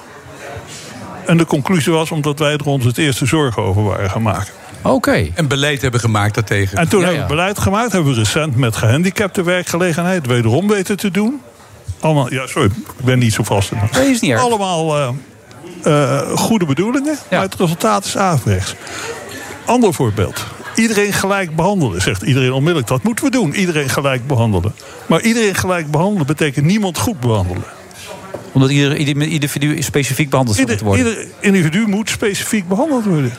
[1.31, 4.53] En de conclusie was omdat wij er ons het eerste zorgen over waren gaan maken.
[4.83, 5.29] Oké.
[5.35, 6.79] En beleid hebben gemaakt daartegen.
[6.79, 7.37] En toen Ja, hebben we ja.
[7.37, 7.93] beleid gemaakt.
[7.93, 11.41] Hebben we recent met gehandicapte werkgelegenheid wederom weten te doen.
[12.01, 12.67] Allemaal, ja, sorry,
[12.99, 13.73] ik ben niet zo vast.
[13.93, 14.41] Nee, is niet erg.
[14.41, 15.09] Allemaal eh,
[15.83, 18.75] eh, goede bedoelingen, maar het resultaat is averechts.
[19.65, 20.45] Ander voorbeeld.
[20.75, 22.89] Iedereen gelijk behandelen, zegt iedereen onmiddellijk.
[22.89, 24.75] Dat moeten we doen, iedereen gelijk behandelen.
[25.07, 27.79] Maar iedereen gelijk behandelen betekent niemand goed behandelen.
[28.53, 31.21] Omdat ieder, ieder individu specifiek behandeld Ieder, moeten worden.
[31.21, 33.33] ieder individu moet specifiek behandeld worden.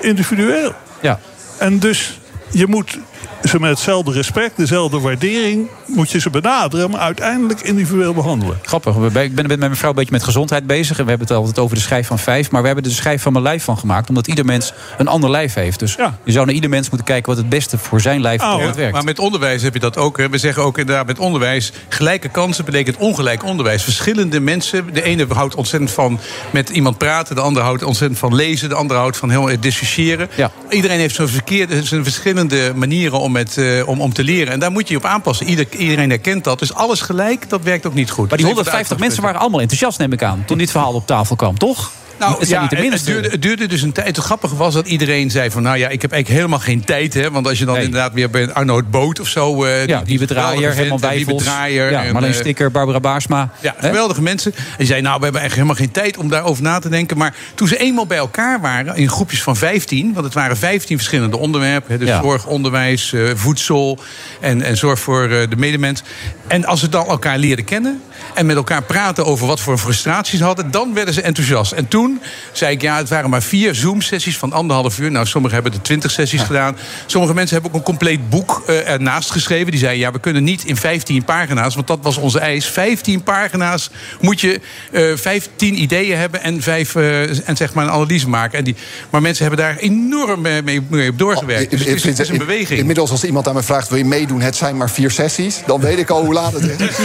[0.00, 0.72] Individueel.
[1.02, 1.20] Ja.
[1.58, 2.98] En dus je moet
[3.44, 5.68] ze met hetzelfde respect, dezelfde waardering...
[5.86, 8.58] moet je ze benaderen, maar uiteindelijk individueel behandelen.
[8.62, 8.94] Grappig.
[8.94, 10.98] we- Ik ben met mijn vrouw een beetje met gezondheid bezig.
[10.98, 12.50] En we hebben het altijd over de schijf van vijf.
[12.50, 14.08] Maar we hebben er de schijf van mijn lijf van gemaakt.
[14.08, 15.78] Omdat ieder mens een ander lijf heeft.
[15.78, 18.66] Dus je zou naar ieder mens moeten kijken wat het beste voor zijn lijf Oh,
[18.66, 18.92] het werkt.
[18.92, 20.16] maar met onderwijs heb je dat ook.
[20.18, 20.28] Hè.
[20.28, 21.72] We zeggen ook inderdaad met onderwijs...
[21.88, 23.82] gelijke kansen betekent ongelijk onderwijs.
[23.82, 24.92] Verschillende mensen.
[24.92, 26.20] De ene houdt ontzettend van
[26.50, 27.34] met iemand praten.
[27.34, 28.68] De andere houdt ontzettend van lezen.
[28.68, 30.28] De andere houdt van heel discussiëren.
[30.68, 34.52] Iedereen heeft zo'n verkeerde, zijn verschillende manieren om, het, eh, om, om te leren.
[34.52, 35.46] En daar moet je je op aanpassen.
[35.46, 36.58] Ieder, iedereen herkent dat.
[36.58, 38.28] Dus alles gelijk, dat werkt ook niet goed.
[38.28, 40.44] Maar die Dus even de 150 mensen waren allemaal enthousiast, neem ik aan.
[40.46, 41.90] Toen dit verhaal op tafel kwam, toch?
[42.18, 43.10] Nou, het zijn ja, niet de het, minste.
[43.10, 44.06] duurde, het duurde dus een tijd.
[44.06, 45.62] Het grappige was dat iedereen zei van...
[45.62, 47.14] nou ja, ik heb eigenlijk helemaal geen tijd.
[47.14, 49.64] Hè, want als je dan inderdaad weer bij Arnoud Boot of zo...
[49.64, 51.36] eh, Ja, die bedraaier, Herman die Wijfels.
[51.42, 51.90] bedraaier.
[51.90, 53.50] Ja, en, Marleen eh, Stikker, Barbara Baarsma.
[53.60, 54.52] ja, geweldige mensen.
[54.56, 57.16] En die zei, nou, we hebben eigenlijk helemaal geen tijd om daarover na te denken.
[57.18, 60.12] Maar toen ze eenmaal bij elkaar waren, in groepjes van 15...
[60.12, 61.92] want het waren 15 verschillende onderwerpen.
[61.92, 62.22] hè, Dus Ja.
[62.22, 63.98] zorg, onderwijs, eh, voedsel
[64.40, 66.02] en, en zorg voor eh, de medemens.
[66.46, 68.02] En als ze dan elkaar leren kennen...
[68.34, 70.70] en met elkaar praten over wat voor frustraties ze hadden...
[70.70, 71.72] dan werden ze enthousiast.
[71.72, 72.20] En toen
[72.52, 75.10] zei ik, ja, het waren maar vier Zoom-sessies van anderhalf uur.
[75.10, 76.76] Nou, sommigen hebben er twintig sessies gedaan.
[77.06, 79.70] Sommige mensen hebben ook een compleet boek eh, ernaast geschreven.
[79.70, 81.74] Die zeiden, ja, we kunnen niet in 15 pagina's...
[81.74, 82.66] want dat was onze eis.
[82.66, 84.60] 15 pagina's moet je
[84.92, 86.42] eh 15 ideeën hebben...
[86.42, 88.58] en, vijf, eh, en zeg maar een analyse maken.
[88.58, 88.74] En die,
[89.10, 91.70] maar mensen hebben daar enorm mee, mee op doorgewerkt.
[91.70, 92.78] Dus het is, het is een beweging.
[92.78, 94.40] Inmiddels als iemand aan me vraagt, wil je meedoen?
[94.40, 95.62] Het zijn maar vier sessies.
[95.66, 96.96] Dan weet ik al hoe laat het is.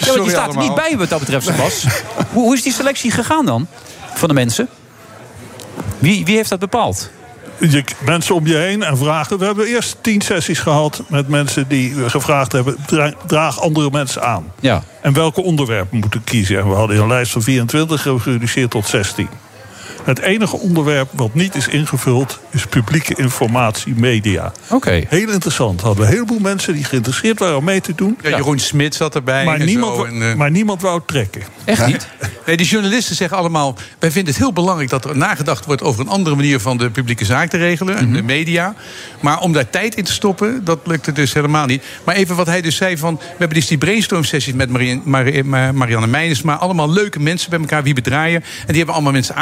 [0.00, 1.84] Ja, staat er niet bij wat dat betreft, Sebas.
[2.32, 3.66] hoe, hoe is die selectie gegaan dan?
[4.14, 4.68] Van de mensen?
[5.98, 7.10] Wie, wie heeft dat bepaald?
[7.58, 9.38] Je, mensen om je heen en vragen.
[9.38, 12.76] We hebben eerst tien sessies gehad met mensen die gevraagd hebben...
[12.86, 14.52] dra- draag andere mensen aan.
[14.60, 14.82] Ja.
[15.02, 16.58] En welke onderwerpen moeten kiezen.
[16.58, 19.28] En we hadden een lijst van 24 gereduceerd tot 16.
[20.10, 24.52] Het enige onderwerp wat niet is ingevuld is publieke informatie, media.
[24.68, 25.02] Oké.
[25.08, 25.80] Heel interessant.
[25.80, 28.18] Hadden we een heleboel mensen die geïnteresseerd waren om mee te doen.
[28.22, 29.44] Ja, Jeroen Smit zat erbij.
[29.44, 31.42] Maar en niemand, zo, en, eh, maar niemand wou trekken.
[31.64, 32.06] Echt niet?
[32.46, 33.76] Nee, die journalisten zeggen allemaal...
[33.98, 35.82] wij vinden het heel belangrijk dat er nagedacht wordt...
[35.82, 37.96] over een andere manier van de publieke zaak te regelen.
[37.96, 38.74] en De media.
[39.20, 41.82] Maar om daar tijd in te stoppen, dat lukte dus helemaal niet.
[42.04, 43.16] Maar even wat hij dus zei van...
[43.16, 46.54] we hebben dus die brainstorm sessies met Marie, Marie- Ma- Marianne Meijensma.
[46.54, 48.40] Allemaal leuke mensen bij elkaar, wie bedraaien.
[48.60, 49.34] En die hebben allemaal mensen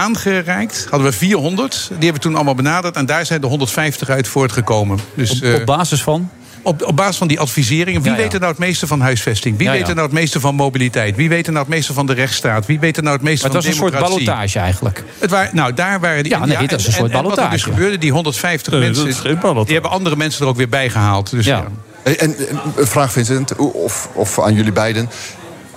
[0.90, 1.72] Hadden we 400.
[1.88, 2.96] Die hebben we toen allemaal benaderd.
[2.96, 4.98] En daar zijn de 150 uit voortgekomen.
[5.14, 6.30] Dus, Op, eh, op basis van?
[6.62, 8.02] op, op basis van die adviseringen.
[8.02, 8.22] Wie Ja, ja.
[8.22, 9.56] weet er nou het meeste van huisvesting?
[9.56, 9.88] Wie Ja, weet ja.
[9.88, 11.16] er nou het meeste van mobiliteit?
[11.16, 12.66] Wie weet er nou het meeste van de rechtsstaat?
[12.66, 14.26] Wie weet er nou het meeste Maar het was van een soort democratie?
[14.26, 15.04] ballotage eigenlijk.
[15.18, 16.32] Het waren, nou, daar waren die.
[16.32, 17.70] Ja, nee, dit was een en- soort en- en Wat er dus ballotage.
[17.72, 19.04] gebeurde, die 150 Nee, mensen.
[19.04, 19.64] dat is geen ballotage.
[19.64, 21.30] Die hebben andere mensen er ook weer bij gehaald.
[21.30, 21.64] Dus, ja.
[22.02, 22.34] En, en
[22.76, 25.11] een vraag, Vincent, of, of aan jullie beiden.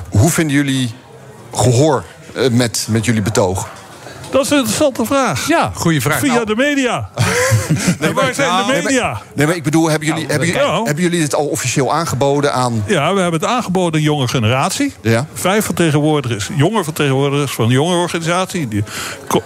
[0.09, 0.91] Hoe vinden jullie
[1.53, 2.03] gehoor
[2.35, 3.67] eh, met, met jullie betoog?
[4.31, 5.47] Dat is een interessante vraag.
[5.47, 6.19] Ja, goede vraag.
[6.19, 7.09] Via Nou, de media.
[7.99, 9.11] en waar zijn de Nee, media?
[9.11, 10.81] maar, nee, maar ik bedoel, hebben jullie, hebben, jullie, Ja.
[10.83, 12.83] hebben jullie dit al officieel aangeboden aan...
[12.87, 14.93] Ja, we hebben het aangeboden aan jonge generatie.
[15.01, 15.25] Ja.
[15.33, 18.67] Vijf vertegenwoordigers, jonge vertegenwoordigers van de jonge organisatie.
[18.67, 18.83] De,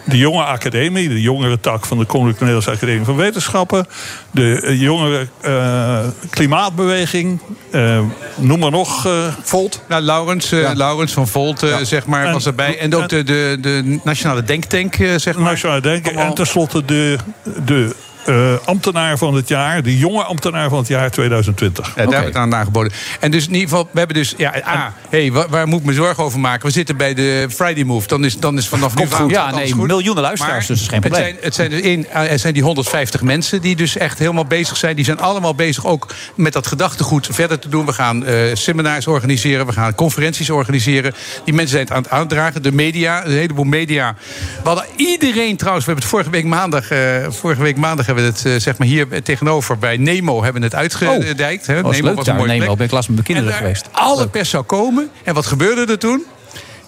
[0.05, 3.87] de jonge academie, de jongere tak van de Koninklijke Nederlandse Academie van Wetenschappen.
[4.31, 7.39] De eh, jongere eh, klimaatbeweging.
[7.71, 7.99] eh,
[8.35, 9.05] noem maar nog.
[9.05, 9.11] eh,
[9.43, 9.81] Volt.
[9.87, 12.79] Nou, Laurens, eh, Laurens van Volt, zeg maar, En- was erbij.
[12.79, 15.43] En ook de, de, de Nationale Denktank, eh, zeg maar.
[15.43, 16.15] Nationale Denken.
[16.15, 17.17] En tenslotte de,
[17.65, 17.95] de
[18.25, 21.85] eh, ambtenaar van het jaar, de jonge ambtenaar van het jaar 2020.
[21.87, 22.91] Ja, daar hebben we het aan aangeboden.
[23.19, 24.33] En dus in ieder geval, we hebben dus...
[24.37, 26.67] Ja, A, hey, waar, waar moet ik me zorgen over maken?
[26.67, 28.07] We zitten bij de Friday Move.
[28.07, 29.29] Dan is, dan is vanaf nu goed.
[29.31, 29.87] Ja, nee, goed.
[29.87, 31.23] miljoenen luisteraars, Maar dus is geen Het probleem.
[31.23, 34.77] zijn, het zijn, dus in, er zijn die 150 mensen die dus echt helemaal bezig
[34.77, 34.95] zijn.
[34.95, 37.85] Die zijn allemaal bezig ook met dat gedachtegoed verder te doen.
[37.85, 41.13] We gaan eh, seminars organiseren, we gaan conferenties organiseren.
[41.45, 42.63] Die mensen zijn het aan het aandragen.
[42.63, 44.15] De media, een heleboel media.
[44.63, 46.89] We hadden iedereen trouwens, we hebben het vorige week maandag...
[46.89, 46.99] eh,
[47.29, 50.43] vorige week maandag hebben we het, eh, zeg maar hier tegenover bij Nemo...
[50.43, 51.69] hebben we het uitgedijkt.
[51.69, 52.65] Oh, was leuk was een mooie Nemo.
[52.65, 52.77] plek.
[52.77, 53.87] Ben ik laatst met mijn kinderen geweest.
[53.91, 55.09] Alle pers zou komen.
[55.23, 56.25] En wat gebeurde er toen?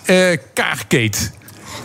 [0.05, 1.31] Eh kaagkeet.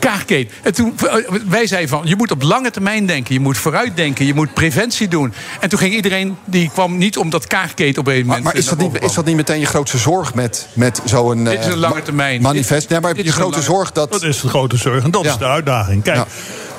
[0.03, 0.53] Kaagkeet.
[0.62, 1.14] En toen, eh,
[1.48, 3.34] wij zeiden van, je moet op lange termijn denken.
[3.34, 4.26] Je moet vooruitdenken.
[4.26, 5.32] Je moet preventie doen.
[5.61, 8.44] En toen ging iedereen, die kwam niet omdat kaagkeet op een Maar, moment...
[8.44, 11.59] maar is, dat niet, is dat niet meteen je grootste zorg met, met zo'n Dit
[11.59, 12.42] is een eh, lange termijn.
[12.42, 12.88] manifest?
[12.88, 14.12] Nee, maar je grote lange- zorg dat...
[14.12, 15.30] Dat is de grote zorg en dat Ja.
[15.30, 16.03] is de uitdaging.
[16.03, 16.26] Kijk, Ja.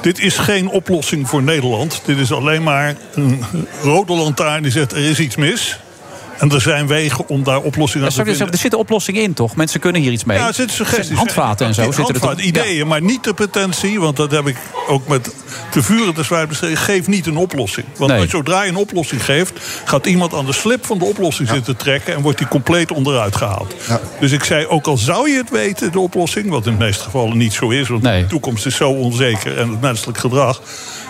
[0.01, 2.01] dit is geen oplossing voor Nederland.
[2.05, 3.45] Dit is alleen maar een
[3.81, 5.79] rode lantaarn die zegt er is iets mis.
[6.37, 8.53] En er zijn wegen om daar oplossingen Ja, aan te sorry, vinden.
[8.53, 9.55] er zitten oplossingen in, toch?
[9.55, 10.37] Mensen kunnen hier iets mee.
[10.37, 11.17] Ja, er zitten suggesties.
[11.17, 12.39] Handvaten en zo zitten er toch?
[12.39, 13.99] ideeën, maar niet de pretentie.
[13.99, 14.57] Want dat heb ik
[14.87, 15.29] ook met
[15.71, 16.77] te vuren te zwaar bestreden.
[16.77, 17.85] Geef niet een oplossing.
[17.97, 18.29] Want Nee.
[18.29, 19.53] zodra je een oplossing geeft...
[19.85, 22.15] gaat iemand aan de slip van de oplossing zitten trekken...
[22.15, 23.75] en wordt die compleet onderuit gehaald.
[24.19, 26.49] Dus ik zei, ook al zou je het weten, de oplossing...
[26.49, 27.87] wat in de meeste gevallen niet zo is...
[27.87, 30.61] want de toekomst is zo onzeker en het menselijk gedrag...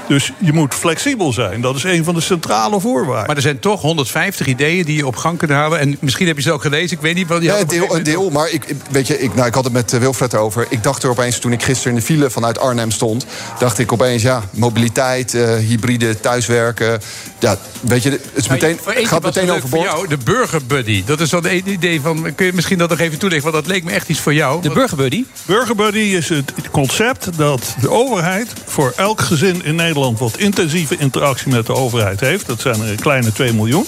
[0.08, 1.62] Dus je moet flexibel zijn.
[1.62, 3.28] Dat is een van de centrale voorwaarden.
[3.28, 5.80] Maar er zijn toch 150 ideeën die je op gang kunt halen.
[5.80, 6.98] En misschien heb je ze ook gelezen.
[6.98, 8.30] Ik weet niet wat Ja, een deel, een deel.
[8.30, 10.66] Maar ik, weet je, ik, nou, ik had het met eh, Wilfred erover.
[10.70, 13.26] Ik dacht er opeens, toen ik gisteren in de file vanuit Arnhem stond...
[13.60, 17.02] dacht ik opeens, ja, mobiliteit, eh, hybride, thuiswerken.
[17.40, 19.86] Ja, weet je, het, is Maar meteen, het gaat meteen overboord.
[19.86, 21.04] Voor jou, de burgerbuddy.
[21.06, 22.36] Dat is dan een idee van...
[22.36, 23.52] Kun je misschien dat nog even toelichten?
[23.52, 24.62] Want dat leek me echt iets voor jou.
[24.62, 25.26] De burgerbuddy?
[25.46, 31.52] Burgerbuddy is het concept dat de overheid voor elk gezin in Nederland wat intensieve interactie
[31.52, 33.86] met de overheid heeft, dat zijn er een kleine 2 miljoen,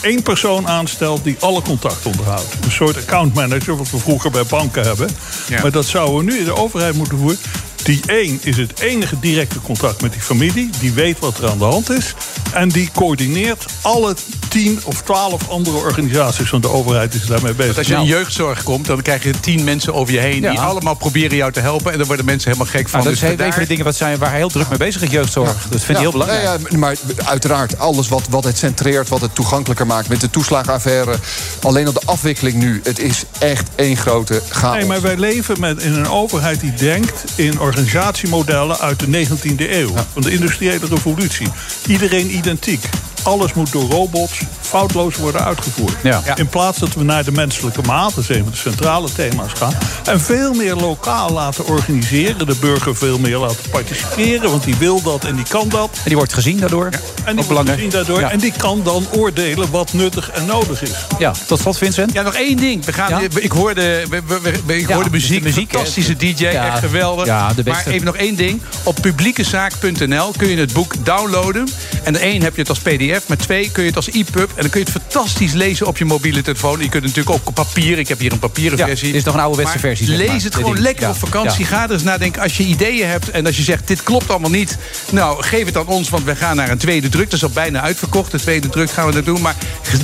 [0.00, 2.54] één persoon aanstelt die alle contact onderhoudt.
[2.64, 5.08] Een soort accountmanager, wat we vroeger bij banken hebben.
[5.48, 5.62] Ja.
[5.62, 7.38] Maar dat zouden we nu in de overheid moeten voeren.
[7.86, 10.70] Die één is het enige directe contact met die familie.
[10.80, 12.14] Die weet wat er aan de hand is.
[12.52, 14.14] En die coördineert alle
[14.48, 18.04] tien of twaalf andere organisaties van de overheid die daarmee bezig Want als je in
[18.04, 20.40] jeugdzorg komt, dan krijg je tien mensen over je heen...
[20.40, 20.50] Ja.
[20.50, 21.92] die allemaal proberen jou te helpen.
[21.92, 23.00] En dan worden mensen helemaal gek van.
[23.00, 24.78] Nou, dat is Dus een van de dingen wat zijn, waar hij heel druk mee
[24.78, 25.66] bezig is, jeugdzorg.
[25.70, 26.42] Dat vind ik heel belangrijk.
[26.42, 30.08] Ja, ja, maar uiteraard, alles wat, wat het centreert, wat het toegankelijker maakt...
[30.08, 31.16] met de toeslagenaffaire,
[31.62, 32.80] alleen al de afwikkeling nu...
[32.82, 34.76] het is echt één grote chaos.
[34.76, 39.70] Nee, maar wij leven met, in een overheid die denkt in organisatiemodellen uit de 19e
[39.70, 39.94] eeuw.
[40.12, 41.46] Van de industriële revolutie.
[41.86, 42.88] Iedereen identiek.
[43.26, 45.94] Alles moet door robots foutloos worden uitgevoerd.
[46.02, 46.22] Ja.
[46.24, 46.36] Ja.
[46.36, 49.52] In plaats dat we naar de menselijke maat, dat is een van de centrale thema's
[49.52, 49.72] gaan.
[50.04, 52.46] En veel meer lokaal laten organiseren.
[52.46, 54.50] De burger veel meer laten participeren.
[54.50, 55.90] Want die wil dat en die kan dat.
[55.94, 56.90] En die wordt gezien daardoor.
[57.24, 58.20] En die wordt gezien daardoor.
[58.20, 58.30] Ja.
[58.30, 60.90] En die kan dan oordelen wat nuttig en nodig is.
[61.18, 62.12] Ja, tot slot Vincent.
[62.12, 62.84] Ja, nog één ding.
[62.84, 63.20] We gaan, Ja?
[63.34, 66.66] Ik hoorde, we, we- we- ik Ja, hoorde muziek, de muziek, fantastische DJ, Ja.
[66.72, 67.26] echt geweldig.
[67.26, 67.82] Ja, de beste.
[67.84, 68.60] Maar even nog één ding.
[68.82, 71.68] Op publiekezaak.nl kun je het boek downloaden.
[72.02, 74.48] En de één heb je het als pdf, maar twee kun je het als e-pub.
[74.54, 76.72] En dan kun je het fantastisch lezen op je mobiele telefoon.
[76.72, 77.98] Je kunt het natuurlijk ook op papier.
[77.98, 79.06] Ik heb hier een papieren Ja, versie.
[79.06, 80.84] dit is nog een ouderwetse Maar versie, zeg Lees maar, het gewoon ding.
[80.84, 81.10] lekker Ja.
[81.10, 81.60] op vakantie.
[81.60, 81.66] Ja.
[81.66, 83.30] Ga er eens nadenken als je ideeën hebt.
[83.30, 84.76] En als je zegt, dit klopt allemaal niet.
[85.10, 87.24] Nou, geef het aan ons, want we gaan naar een tweede druk.
[87.24, 88.30] Dat is al bijna uitverkocht.
[88.30, 89.40] De tweede druk gaan we dat doen.
[89.40, 89.54] Maar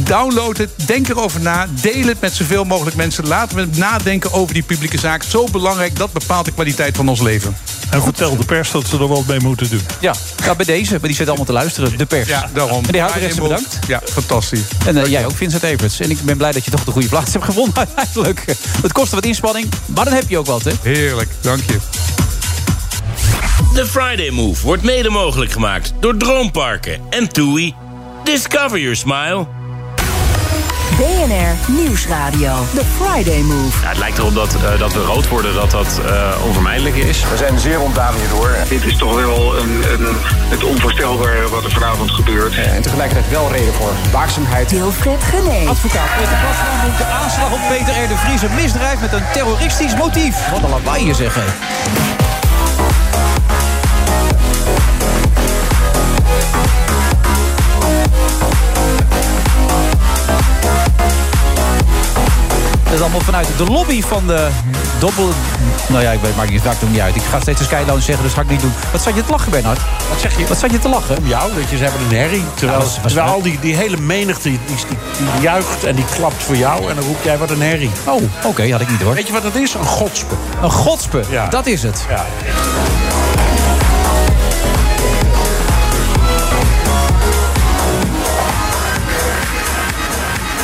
[0.02, 1.66] download het, denk erover na.
[1.80, 3.26] Deel het met zoveel mogelijk mensen.
[3.26, 5.22] Laten we nadenken over die publieke zaak.
[5.22, 7.56] Zo belangrijk, dat bepaalt de kwaliteit van ons leven.
[7.90, 9.80] En vertel de pers dat ze er wat mee moeten doen.
[10.00, 10.90] Ja, ja, bij deze.
[10.90, 11.98] Maar die zitten allemaal te luisteren.
[11.98, 12.28] De pers.
[12.28, 12.84] Ja, daarom.
[12.92, 13.78] Meneer Houtrechtse, bedankt.
[13.86, 14.60] Ja, fantastisch.
[14.86, 16.00] En eh, jij ook, Vincent Everts.
[16.00, 18.44] En ik ben blij dat je toch de goede plaats hebt gewonnen uiteindelijk.
[18.82, 20.72] Het kostte wat inspanning, maar dan heb je ook wat, hè?
[20.82, 21.76] Heerlijk, dank je.
[23.74, 27.74] De Friday Move wordt mede mogelijk gemaakt door Droomparken en TUI.
[28.24, 29.61] Discover your smile.
[30.96, 32.66] BNR Nieuwsradio.
[32.74, 33.82] The Friday Move.
[33.82, 37.24] Ja, het lijkt erop dat, eh, dat we rood worden, dat dat eh, onvermijdelijk is.
[37.30, 38.56] We zijn zeer ontdaan hierdoor.
[38.68, 40.16] Dit is toch wel een, een,
[40.48, 42.54] het onvoorstelbare wat er vanavond gebeurt.
[42.54, 44.70] En tegelijkertijd wel reden voor waakzaamheid.
[44.70, 45.68] Wilfred Gené.
[45.68, 48.08] Advocaat Peter Plasman noemt de aanslag op Peter R.
[48.08, 50.50] de Vries een misdrijf met een terroristisch motief.
[50.50, 51.36] Wat een lawaai je zeg,
[63.00, 64.48] allemaal vanuit de lobby van de
[64.98, 65.28] dobbel...
[65.88, 67.16] Nou ja, ik weet, maakt niet, maakt het niet uit.
[67.16, 68.72] Ik ga steeds een Skylounge zeggen, dus ga ik niet doen.
[68.92, 69.80] Wat zat je te lachen, Bernhard?
[70.08, 70.46] Wat zeg je?
[70.46, 71.16] Wat zat je te lachen?
[71.16, 72.44] Om jou, dat je ze hebben een herrie.
[72.54, 75.94] Terwijl, Ja, was- was terwijl al die, die hele menigte die, die, die juicht en
[75.94, 76.88] die klapt voor jou.
[76.90, 77.90] En dan roep jij wat een herrie.
[78.06, 79.14] Oh, oké, had ik niet hoor.
[79.14, 79.74] Weet je wat dat is?
[79.74, 80.34] Een godspe.
[80.62, 81.46] Een godspe, Ja.
[81.46, 82.04] dat is het.
[82.08, 82.24] Ja.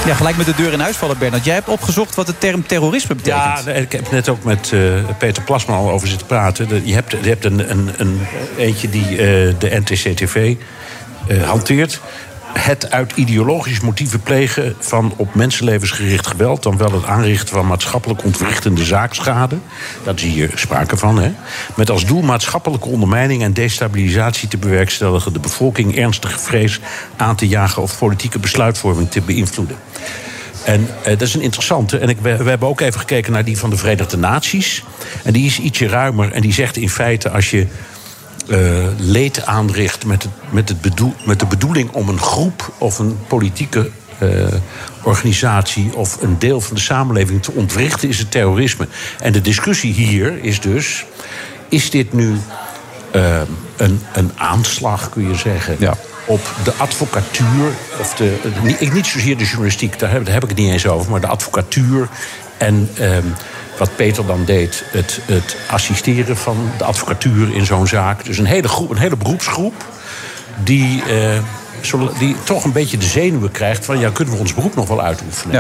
[0.09, 1.45] Ja, gelijk met de deur in huis vallen, Bernard.
[1.45, 3.65] Jij hebt opgezocht wat de term terrorisme betekent.
[3.65, 4.81] Ja, ik heb net ook met eh,
[5.19, 6.87] Peter Plasma al over zitten praten.
[6.87, 8.21] Je hebt, je hebt een, een, een
[8.57, 9.17] eentje die eh,
[9.59, 10.57] de NTCTV
[11.27, 12.01] eh, hanteert.
[12.53, 16.63] Het uit ideologisch motieven plegen van op mensenlevens gericht geweld...
[16.63, 19.59] dan wel het aanrichten van maatschappelijk ontwrichtende zaakschade.
[20.05, 21.33] Dat is hier sprake van, hè.
[21.77, 25.33] Met als doel maatschappelijke ondermijning en destabilisatie te bewerkstelligen...
[25.33, 26.81] de bevolking ernstige vrees
[27.17, 29.77] aan te jagen of politieke besluitvorming te beïnvloeden.
[30.65, 31.99] En eh, dat is een interessante.
[31.99, 34.85] En ik, we, we hebben ook even gekeken naar die van de Verenigde Naties.
[35.25, 36.33] En die is ietsje ruimer.
[36.33, 37.67] En die zegt in feite als je
[38.49, 42.99] eh, leed aanricht met, het, met, het bedoel, met de bedoeling om een groep of
[42.99, 44.29] een politieke eh,
[45.03, 48.89] organisatie of een deel van de samenleving te ontwrichten, is het terrorisme.
[49.21, 51.05] En de discussie hier is dus:
[51.69, 52.37] is dit nu
[53.11, 53.41] eh,
[53.77, 55.97] een, een aanslag, kun je zeggen?
[56.27, 60.49] Op de advocatuur, of de, niet, niet zozeer de journalistiek, daar heb, daar heb ik
[60.49, 62.09] het niet eens over, maar de advocatuur
[62.57, 63.27] en ehm,
[63.79, 68.25] wat Peter dan deed, het, het assisteren van de advocatuur in zo'n zaak.
[68.25, 69.85] Dus een hele, groep, een hele beroepsgroep
[70.65, 71.39] die, eh,
[71.81, 74.89] zo- die toch een beetje de zenuwen krijgt van ja, kunnen we ons beroep nog
[74.89, 75.55] wel uitoefenen?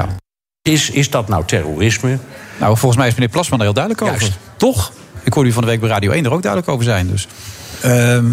[0.62, 2.18] Is, is dat nou terrorisme?
[2.58, 4.36] Nou, volgens mij is meneer Plasman er heel duidelijk over.
[4.56, 4.92] Toch?
[5.22, 7.06] Ik hoorde u van de week bij Radio 1 er ook duidelijk over zijn.
[7.06, 7.26] Dus.
[7.82, 8.24] Ehm,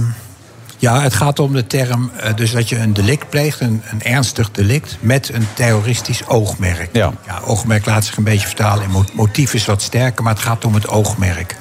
[0.86, 4.04] ja, het gaat om de term eh, dus dat je een delict pleegt, een, een
[4.04, 6.90] ernstig delict, met een terroristisch oogmerk.
[6.94, 7.14] Ja.
[7.44, 10.66] oogmerk laat zich een beetje vertalen in mo- motief is wat sterker, maar het gaat
[10.66, 11.56] om het oogmerk.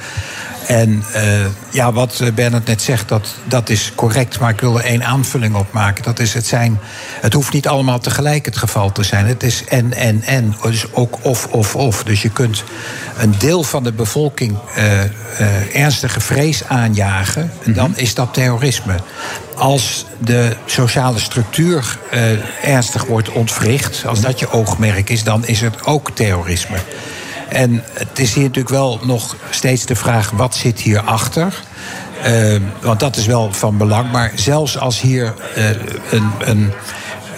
[0.67, 4.39] En eh, ja, wat eh, Bernard net zegt, dat, dat is correct.
[4.39, 6.05] Maar ik wil er één aanvulling op maken.
[6.05, 6.79] Dat is het zijn.
[7.21, 9.27] Het hoeft niet allemaal tegelijk het geval te zijn.
[9.27, 10.55] Het is en, en, en.
[10.62, 12.05] Dus ook of, of, of.
[12.05, 12.65] Dus je kunt
[13.17, 17.53] een deel van de bevolking eh, ernstige vrees aanjagen.
[17.65, 18.95] En dan is dat terrorisme.
[19.55, 21.99] Als de sociale structuur
[22.62, 26.77] ernstig wordt ontwricht, als dat je oogmerk is, dan is het ook terrorisme.
[27.55, 31.63] En het is hier natuurlijk wel nog steeds de vraag: wat zit hierachter?
[32.27, 34.13] Uh, want dat is wel van belang.
[34.13, 35.69] Maar zelfs als hier uh,
[36.11, 36.31] een.
[36.39, 36.73] een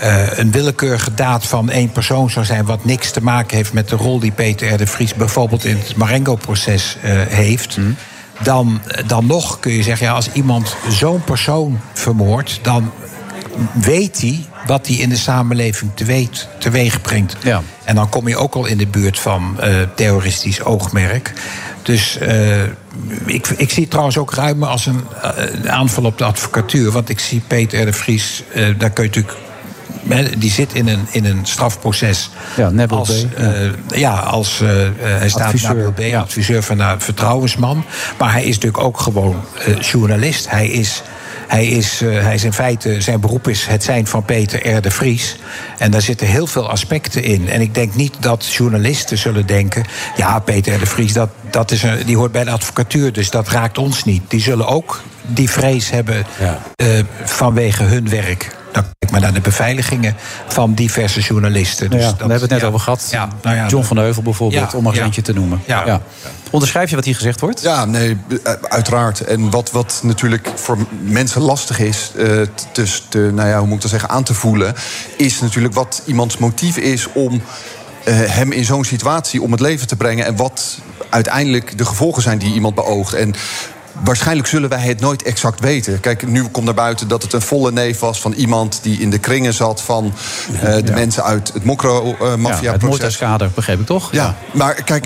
[0.03, 3.89] uh, een willekeurige daad van één persoon zou zijn, wat niks te maken heeft met
[3.89, 4.77] de rol die Peter R.
[4.77, 7.77] de Vries bijvoorbeeld in het Marengo-proces uh, heeft.
[7.77, 7.97] Mm.
[8.43, 12.93] Dan, dan nog kun je zeggen, ja, als iemand zo'n persoon vermoordt, dan
[13.73, 17.37] weet hij wat hij in de samenleving teweeg, teweeg brengt.
[17.43, 17.63] Ja.
[17.85, 21.33] En dan kom je ook al in de buurt van uh, terroristisch oogmerk.
[21.83, 22.63] Dus uh,
[23.25, 26.91] ik, ik zie het trouwens ook ruimer als een, uh, een, aanval op de advocatuur.
[26.91, 27.85] Want ik zie Peter R.
[27.85, 29.35] de Vries, daar kun je natuurlijk.
[30.39, 32.31] Die zit in een, in een strafproces.
[32.57, 33.39] Ja, Nebel als, B.
[33.39, 33.73] Ja.
[33.89, 34.59] ja, als
[34.99, 35.93] hij staat Adviseur.
[35.93, 37.85] B, adviseur van een vertrouwensman.
[38.19, 39.45] Maar hij is natuurlijk ook gewoon
[39.81, 40.51] journalist.
[40.51, 41.03] Hij is
[41.47, 44.81] hij is, uh, hij is in feite, zijn beroep is het zijn van Peter R.
[44.81, 45.37] de Vries.
[45.79, 47.49] En daar zitten heel veel aspecten in.
[47.49, 49.85] En ik denk niet dat journalisten zullen denken...
[50.17, 50.79] ja, Peter R.
[50.79, 53.13] de Vries, dat, dat is een, die hoort bij de advocatuur...
[53.13, 54.23] dus dat raakt ons niet.
[54.29, 56.63] Die zullen ook die vrees hebben ja.
[56.77, 58.57] uh, vanwege hun werk.
[59.11, 60.17] Maar naar de beveiligingen
[60.49, 61.91] van diverse journalisten.
[61.91, 63.09] Dus ja, dat, daar hebben we het net ja, over gehad.
[63.11, 65.03] Ja, nou ja, John van de Heuvel bijvoorbeeld, Ja, om ja.
[65.03, 65.63] eentje te noemen.
[65.67, 66.01] Ja.
[66.51, 67.63] Onderschrijf je wat hier gezegd wordt?
[67.63, 68.17] Ja, nee,
[68.63, 69.21] uiteraard.
[69.21, 72.25] En wat, wat natuurlijk voor mensen lastig is, eh,
[72.73, 74.75] te, te, nou ja, hoe moet ik dat zeggen, aan te voelen,
[75.17, 77.43] is natuurlijk wat iemands motief is om
[78.05, 80.79] eh, hem in zo'n situatie om het leven te brengen en wat
[81.11, 83.15] uiteindelijk de gevolgen zijn die iemand beoogt.
[83.15, 83.35] En
[84.05, 86.01] Waarschijnlijk zullen wij het nooit exact weten.
[86.01, 89.11] Kijk, nu komt naar buiten dat het een volle neef was van iemand die in
[89.11, 90.15] de kringen zat van
[90.53, 90.95] uh, de ja.
[90.95, 92.61] mensen uit het Mokro-maffia-proces.
[92.61, 94.13] Ja, het moorduitskader, begreep ik toch?
[94.13, 95.05] Ja, maar kijk,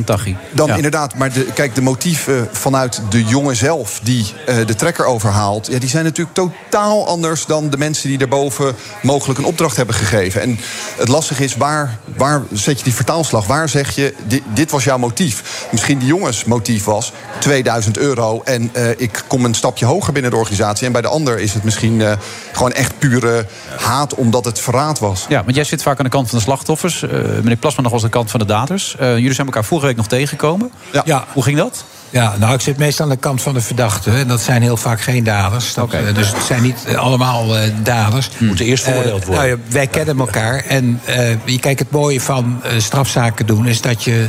[0.53, 5.05] dan inderdaad, maar de, kijk, de motieven vanuit de jongen zelf die uh, de trekker
[5.05, 9.77] overhaalt, ja, die zijn natuurlijk totaal anders dan de mensen die daarboven mogelijk een opdracht
[9.77, 10.41] hebben gegeven.
[10.41, 10.59] En
[10.97, 13.47] het lastige is, waar, waar zet je die vertaalslag?
[13.47, 15.67] Waar zeg je, dit, dit was jouw motief?
[15.71, 20.31] Misschien die jongens motief was 2000 euro en uh, ik kom een stapje hoger binnen
[20.31, 20.87] de organisatie.
[20.87, 22.13] En bij de ander is het misschien uh,
[22.53, 25.27] gewoon echt pure haat omdat het verraad was.
[25.29, 27.03] Ja, want jij zit vaak aan de kant van de slachtoffers.
[27.03, 28.97] Uh, meneer Plasma nog als de kant van de daders.
[28.99, 30.71] jullie zijn elkaar vorige week nog tegengekomen.
[30.93, 31.03] Ja.
[31.05, 31.25] ja.
[31.33, 31.85] Hoe ging dat?
[32.11, 34.15] Ja, nou, ik zit meestal aan de kant van de verdachten.
[34.15, 35.75] En dat zijn heel vaak geen daders.
[35.75, 38.29] Dat, eh, dus het zijn niet eh, allemaal eh, daders.
[38.39, 39.45] Moeten eerst veroordeeld worden.
[39.49, 40.65] nou wij kennen elkaar.
[40.69, 41.01] En
[41.45, 43.67] je kijkt, het mooie van strafzaken doen...
[43.67, 44.27] is dat je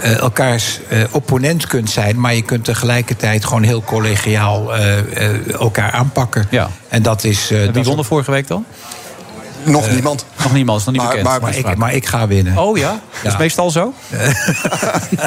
[0.00, 0.80] elkaars
[1.10, 2.20] opponent kunt zijn...
[2.20, 4.74] maar je kunt tegelijkertijd gewoon heel collegiaal
[5.58, 6.46] elkaar aanpakken.
[6.50, 6.70] Ja.
[6.88, 7.50] En dat is...
[7.50, 8.64] eh, Wie won er vorige week dan?
[9.70, 10.24] Nog Eh, niemand.
[10.42, 11.28] Nog niemand, is nog niet Maar- bekend.
[11.28, 12.56] maar- maar ik- maar ik ga winnen.
[12.58, 13.00] Oh ja?
[13.22, 13.92] Dat is meestal zo?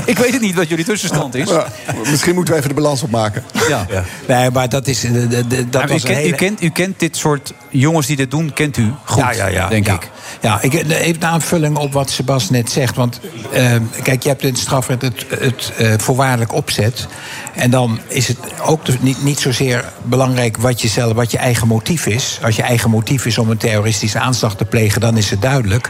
[0.05, 1.49] ik weet het niet wat jullie tussenstand is.
[1.49, 1.65] Ja,
[2.09, 3.43] misschien moeten we even de balans opmaken.
[3.69, 3.85] Ja.
[4.27, 5.03] Nee, maar dat is...
[5.03, 8.07] eh, dat Maar u, was een kent, u, hele- kent, u kent dit soort jongens
[8.07, 9.93] die dit doen, kent u goed, ja, ja, ja, denk ja.
[9.93, 10.09] ik.
[10.41, 12.95] Ja, ik, even een aanvulling op wat Sebas net zegt.
[12.95, 13.19] Want
[13.51, 17.07] eh, kijk, je hebt in het strafrecht het, het eh, voorwaardelijk opzet.
[17.55, 21.37] En dan is het ook dus niet, niet zozeer belangrijk wat je, zelf, wat je
[21.37, 22.39] eigen motief is.
[22.43, 25.89] Als je eigen motief is om een terroristische aanslag te plegen, dan is het duidelijk.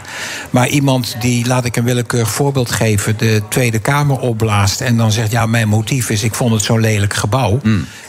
[0.50, 4.80] Maar iemand die, laat ik een willekeurig voorbeeld geven, de Tweede Kamer opblaast.
[4.80, 7.60] en dan zegt: Ja, mijn motief is, ik vond het zo'n lelijk gebouw.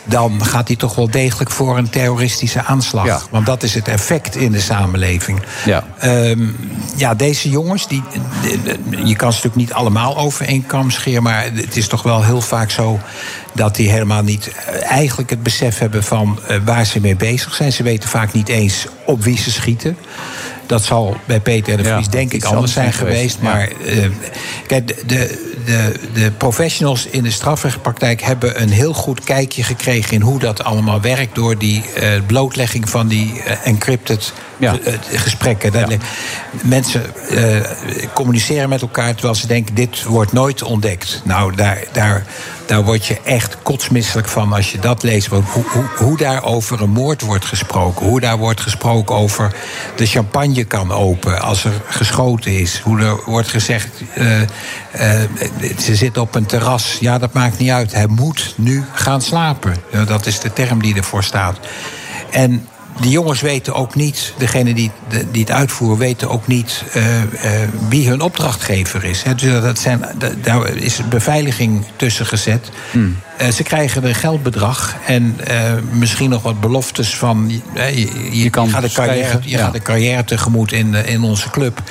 [0.03, 3.05] Dan gaat hij toch wel degelijk voor een terroristische aanslag.
[3.05, 3.19] Ja.
[3.29, 5.41] Want dat is het effect in de samenleving.
[5.65, 5.83] Ja.
[5.99, 6.47] Ehm,
[6.95, 8.03] ja, deze jongens, die,
[9.03, 11.23] je kan ze natuurlijk niet allemaal over één kam scheren...
[11.23, 12.99] maar het is toch wel heel vaak zo
[13.53, 16.03] dat die helemaal niet eh, eigenlijk het besef hebben...
[16.03, 17.73] van eh, waar ze mee bezig zijn.
[17.73, 19.97] Ze weten vaak niet eens op wie ze schieten.
[20.65, 23.39] Dat zal bij Peter en de Ja, Vries denk ik anders zijn geweest.
[23.39, 24.09] Maar eh,
[24.67, 30.13] kijk, de, de, de, de professionals in de strafrechtpraktijk hebben een heel goed kijkje gekregen
[30.13, 34.33] in hoe dat allemaal werkt door die eh, blootlegging van die eh, encrypted
[34.63, 34.71] Ja.
[34.73, 35.71] ge- eh, gesprekken.
[35.71, 35.97] Le-
[36.63, 37.61] Mensen eh,
[38.13, 41.21] communiceren met elkaar terwijl ze denken: dit wordt nooit ontdekt.
[41.23, 42.23] Nou, daar, daar,
[42.65, 45.27] daar word je echt kotsmisselijk van als je dat leest.
[45.27, 48.05] Hoe, hoe, hoe daar over een moord wordt gesproken.
[48.05, 49.51] Hoe daar wordt gesproken over
[49.95, 52.79] de champagne kan open als er geschoten is.
[52.83, 55.29] Hoe er wordt gezegd: eh, eh,
[55.79, 56.97] ze zit op een terras.
[56.99, 57.93] Ja, dat maakt niet uit.
[57.93, 59.75] Hij moet nu gaan slapen.
[60.07, 61.57] Dat is de term die ervoor staat.
[62.31, 62.67] En
[63.01, 67.21] die jongens weten ook niet, degene die, de- die het uitvoeren, weten ook niet eh,
[67.21, 69.23] eh, wie hun opdrachtgever is.
[69.23, 69.35] Hè.
[69.35, 72.69] Dus dat zijn, da- daar is beveiliging tussen gezet.
[73.37, 75.37] Eh, ze krijgen een geldbedrag en
[75.91, 77.61] misschien nog wat beloftes van.
[77.75, 79.63] je, je, kan gaat de carrière, je ja.
[79.63, 81.81] gaat de carrière tegemoet in, in onze club.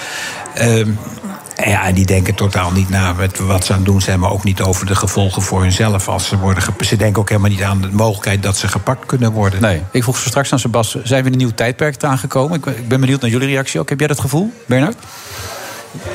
[1.62, 4.20] En ja, en die denken totaal niet na met wat ze aan het doen zijn,
[4.20, 7.50] maar ook niet over de gevolgen voor hunzelf als ze worden Ze denken ook helemaal
[7.50, 9.60] niet aan de mogelijkheid dat ze gepakt kunnen worden.
[9.60, 12.56] Nee, ik vroeg zo straks aan Sebas, zijn we in een nieuw tijdperk aangekomen?
[12.56, 13.88] Ik ben, ik ben benieuwd naar jullie reactie ook.
[13.88, 14.96] Heb jij dat gevoel, Bernard?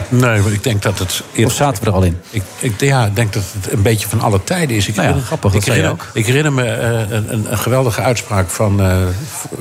[0.09, 1.23] Nee, maar ik denk dat het...
[1.45, 2.17] Of zaten we er al in?
[2.29, 4.87] Ik, ik, ja, ik denk dat het een beetje van alle tijden is.
[4.87, 8.01] Ik Nou ja, herinner- grappig, ik herinner, ik herinner me eh, een, een, een geweldige
[8.01, 8.97] uitspraak van eh,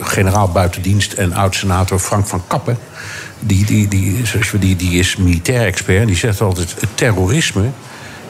[0.00, 2.78] generaal buitendienst en oud-senator Frank van Kappen.
[3.38, 4.22] Die, die, die,
[4.58, 7.70] die, die is militair expert die zegt altijd: het terrorisme.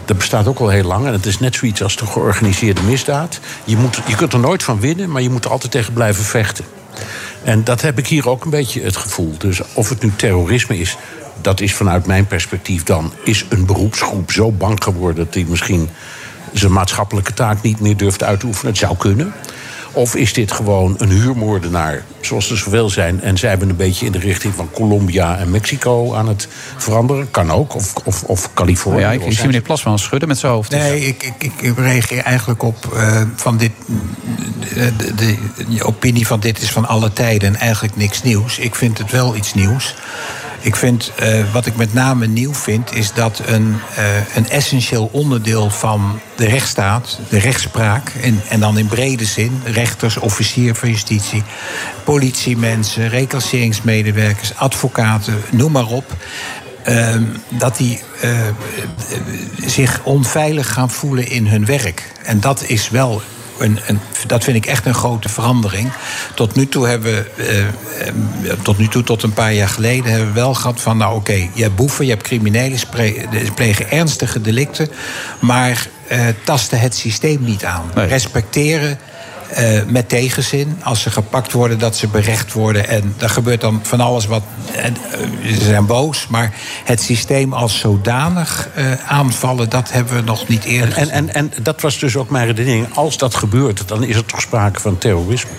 [0.04, 3.40] Dat bestaat ook al heel lang en het is net zoiets als de georganiseerde misdaad.
[3.64, 6.24] Je, moet, je kunt er nooit van winnen, maar je moet er altijd tegen blijven
[6.24, 6.64] vechten.
[7.44, 9.34] En dat heb ik hier ook een beetje het gevoel.
[9.38, 10.96] Dus of het nu terrorisme is,
[11.40, 13.12] dat is vanuit mijn perspectief dan...
[13.24, 15.88] is een beroepsgroep zo bang geworden dat die misschien
[16.52, 18.72] zijn maatschappelijke taak niet meer durft uit te oefenen.
[18.72, 19.32] Het zou kunnen.
[19.96, 23.20] Of is dit gewoon een huurmoordenaar, zoals er zoveel zijn...
[23.20, 27.30] en zijn we een beetje in de richting van Colombia en Mexico aan het veranderen?
[27.30, 27.74] Kan ook.
[27.74, 29.00] Of, of, of Californië.
[29.00, 30.70] ja, ik, zie meneer Plasman schudden met zijn hoofd.
[30.70, 33.70] Nee, ik, ik, ik, reageer eigenlijk op eh, van dit.
[34.74, 35.36] De, de, de-
[35.68, 38.58] de opinie van dit is van alle tijden en eigenlijk niks nieuws.
[38.58, 39.94] Ik vind het wel iets nieuws.
[40.66, 45.08] Ik vind, eh, wat ik met name nieuw vind, is dat een, eh, een essentieel
[45.12, 50.88] onderdeel van de rechtsstaat, de rechtspraak, en, en dan in brede zin, rechters, officier van
[50.88, 51.42] justitie,
[52.04, 56.16] politiemensen, reclasseringsmedewerkers, advocaten, noem maar op.
[56.82, 58.30] Ehm, dat die eh,
[59.66, 62.12] zich onveilig gaan voelen in hun werk.
[62.22, 63.22] En dat is wel.
[63.58, 65.92] Een, een, dat vind ik echt een grote verandering.
[66.34, 70.10] Tot nu toe hebben we, eh, eh, tot nu toe, tot een paar jaar geleden,
[70.10, 72.86] hebben we wel gehad van, nou oké, je hebt boeven, je hebt criminelen, ze
[73.54, 74.88] plegen ernstige delicten,
[75.38, 77.90] maar eh, tasten het systeem niet aan.
[77.94, 78.98] Respecteren
[79.50, 80.78] eh, met tegenzin.
[80.82, 82.88] Als ze gepakt worden, dat ze berecht worden.
[82.88, 84.42] En er gebeurt dan van alles wat.
[84.74, 86.54] en, eh, ze zijn boos, maar
[86.84, 90.96] het systeem als zodanig eh, aanvallen, dat hebben we nog niet eerder.
[90.96, 92.94] En, en, en dat was dus ook mijn redenering.
[92.94, 95.50] Als dat gebeurt, dan is er toch sprake van terrorisme.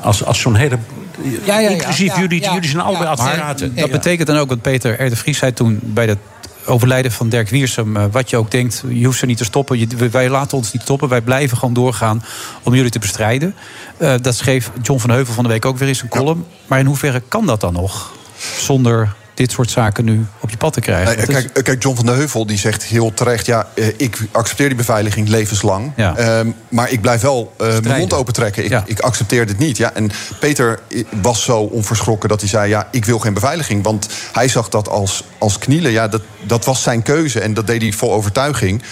[0.00, 0.78] Als, als zo'n hele.
[1.22, 3.74] Ja, ja, ja, inclusief ja, jullie, ja, jullie zijn allebei ja, maar- advocaten.
[3.74, 5.08] Dat betekent dan ook wat Peter R.
[5.08, 6.18] de Vries zei toen bij het
[6.66, 7.96] overlijden van Dirk Wiersum.
[7.96, 10.10] eh, wat je ook denkt, je hoeft ze niet te stoppen.
[10.10, 11.08] Wij- laten ons niet stoppen.
[11.08, 12.22] Wij blijven gewoon doorgaan
[12.62, 13.54] om jullie te bestrijden.
[13.96, 16.44] Eh, dat schreef John van Heuvel van de week ook weer in zijn column.
[16.66, 18.12] Maar in hoeverre kan dat dan nog?
[18.58, 21.06] Zonder dit soort zaken nu op je pad te krijgen.
[21.16, 23.46] Nee, Dat is- kijk, kijk, John van de Heuvel die zegt heel terecht...
[23.46, 25.92] ja, eh, ik accepteer die beveiliging levenslang.
[25.96, 26.16] Ja.
[26.16, 28.64] Ehm, maar ik blijf wel eh, mijn mond opentrekken.
[28.64, 28.82] Ik, Ja.
[28.86, 29.76] ik accepteer dit niet.
[29.76, 30.10] Ja, en
[30.40, 30.78] Peter
[31.22, 32.68] was zo onverschrokken dat hij zei...
[32.68, 33.84] ja, ik wil geen beveiliging.
[33.84, 35.90] Want hij zag dat als, als knielen.
[35.92, 38.82] Ja, dat, dat was zijn keuze en dat deed hij vol overtuiging.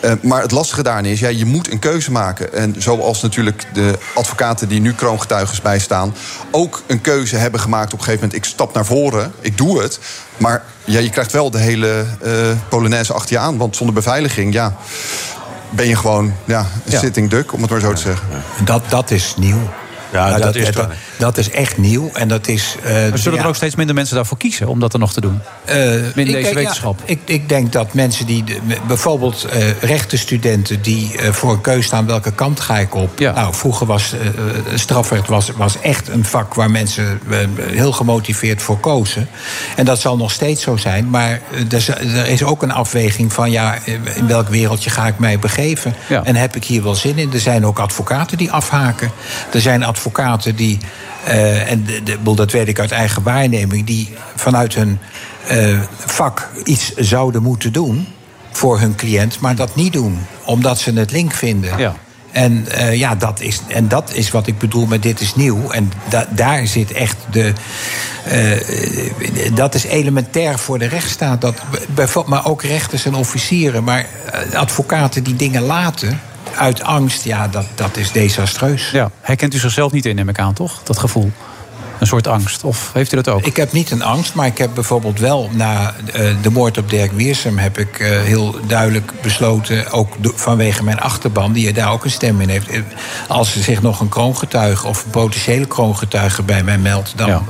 [0.00, 2.54] Eh, maar het lastige daarin is, ja, je moet een keuze maken.
[2.54, 6.14] En zoals natuurlijk de advocaten die nu kroongetuigen bijstaan...
[6.50, 8.44] ook een keuze hebben gemaakt op een gegeven moment...
[8.46, 9.89] ik stap naar voren, ik doe het...
[10.36, 12.30] Maar ja, je krijgt wel de hele eh
[12.68, 13.56] Polonaise achter je aan.
[13.56, 14.76] Want zonder beveiliging, ja,
[15.70, 16.98] ben je gewoon ja, een Ja.
[16.98, 18.28] sitting duck, om het maar zo te zeggen.
[18.64, 19.70] Dat, dat is nieuw.
[20.12, 20.68] Ja, dat is
[21.18, 22.10] dat, is echt nieuw.
[22.12, 22.76] En dat is.
[22.82, 23.44] eh, Maar zullen ja.
[23.44, 25.40] er ook steeds minder mensen daarvoor kiezen om dat er nog te doen?
[25.64, 27.00] Eh, in ik deze denk- ja, wetenschap.
[27.04, 28.44] ik, ik denk dat mensen die,
[28.86, 30.82] bijvoorbeeld eh rechtenstudenten...
[30.82, 33.18] die eh, voor een keuze staan, welke kant ga ik op?
[33.20, 34.14] Nou, vroeger was
[34.74, 36.54] strafrecht was, was echt een vak...
[36.54, 37.20] waar mensen
[37.60, 39.28] heel gemotiveerd voor kozen.
[39.76, 41.10] En dat zal nog steeds zo zijn.
[41.10, 43.50] Maar er is, er is ook een afweging van...
[43.50, 43.78] ja,
[44.14, 45.94] in welk wereldje ga ik mij begeven?
[46.24, 47.32] En heb ik hier wel zin in?
[47.32, 49.10] Er zijn ook advocaten die afhaken.
[49.52, 49.98] Er zijn advocaten
[50.56, 50.78] die...
[51.24, 53.86] eh, en de, de, dat weet ik uit eigen waarneming...
[53.86, 54.98] die vanuit hun
[55.46, 58.06] eh, vak iets zouden moeten doen
[58.50, 61.78] voor hun cliënt, maar dat niet doen, omdat ze het link vinden.
[61.78, 61.94] Ja.
[62.32, 65.70] En, eh, ja, dat is, en dat is wat ik bedoel met dit is nieuw.
[65.70, 67.52] En da- daar zit echt de.
[69.54, 71.40] dat is elementair voor de rechtsstaat.
[71.40, 71.54] Dat,
[72.26, 73.84] maar ook rechters en officieren.
[73.84, 74.06] Maar
[74.52, 76.20] advocaten die dingen laten
[76.56, 78.90] uit angst, ja, dat, dat is desastreus.
[78.90, 80.80] Ja, herkent u zichzelf niet in, neem ik aan, toch?
[80.84, 81.32] Dat gevoel.
[81.98, 82.64] Een soort angst.
[82.64, 83.44] Of heeft u dat ook?
[83.44, 86.90] Ik heb niet een angst, maar ik heb bijvoorbeeld wel na eh, de moord op
[86.90, 87.58] Dirk Wiersum...
[87.58, 91.52] heb ik eh, heel duidelijk besloten, ook vanwege mijn achterban...
[91.52, 92.68] die daar ook een stem in heeft.
[92.68, 92.80] Eh,
[93.28, 97.12] Als er zich nog een kroongetuige of een potentiële kroongetuige bij mij meldt...
[97.16, 97.42] dan Ja,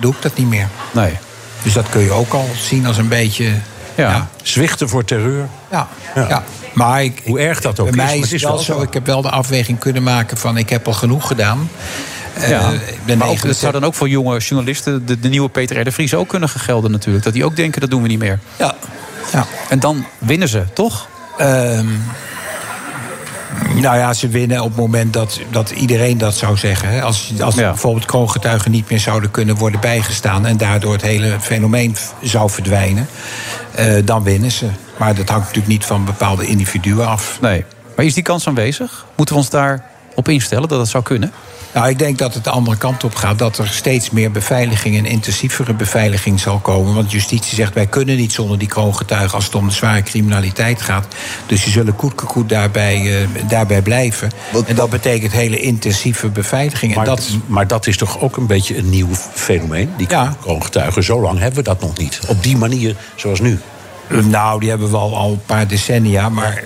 [0.00, 0.68] doe ik dat niet meer.
[0.92, 1.18] Nee.
[1.62, 3.52] Dus dat kun je ook al zien als een beetje...
[3.94, 4.28] Ja.
[4.42, 5.48] Zwichten voor terreur.
[5.70, 6.44] Ja, ja.
[6.74, 8.82] Maar ik, Hoe erg dat ook bij is, mij maar is het wel wel zo.
[8.82, 10.56] Ik heb wel de afweging kunnen maken van...
[10.56, 11.70] ik heb al genoeg gedaan.
[12.34, 15.20] Eh, Ja, ik ben maar ook, 79 dat zou dan ook voor jonge journalisten, de,
[15.20, 15.84] de nieuwe Peter R.
[15.84, 17.24] de Vries, ook kunnen gelden natuurlijk.
[17.24, 18.38] Dat die ook denken, dat doen we niet meer.
[18.56, 18.74] Ja.
[19.32, 19.46] ja.
[19.68, 21.08] En dan winnen ze, toch?
[21.38, 21.86] Ehm,
[23.74, 26.88] nou ja, ze winnen op het moment dat, dat iedereen dat zou zeggen.
[26.88, 27.02] Hè.
[27.02, 30.46] Als, als bijvoorbeeld kroongetuigen niet meer zouden kunnen worden bijgestaan...
[30.46, 33.08] en daardoor het hele fenomeen zou verdwijnen,
[33.74, 34.66] eh, dan winnen ze.
[34.96, 37.38] Maar dat hangt natuurlijk niet van bepaalde individuen af.
[37.40, 37.64] Nee.
[37.96, 39.06] Maar is die kans aanwezig?
[39.16, 41.32] Moeten we ons daarop instellen dat het zou kunnen?
[41.74, 43.38] Nou, ik denk dat het de andere kant op gaat.
[43.38, 46.94] Dat er steeds meer beveiliging en intensievere beveiliging zal komen.
[46.94, 49.34] Want justitie zegt, wij kunnen niet zonder die kroongetuigen...
[49.34, 51.06] als het om de zware criminaliteit gaat.
[51.46, 54.30] Dus die zullen koetkekoet daarbij, eh, daarbij blijven.
[54.66, 56.90] en dat betekent hele intensieve beveiliging.
[56.92, 60.06] En Maar dat, dat, maar dat is toch ook een beetje een nieuw fenomeen, die
[60.40, 61.04] kroongetuigen.
[61.04, 62.20] Zo lang hebben we dat nog niet.
[62.26, 63.60] Op die manier zoals nu.
[64.08, 66.28] Nou, die hebben we al, al een paar decennia.
[66.28, 66.62] Maar,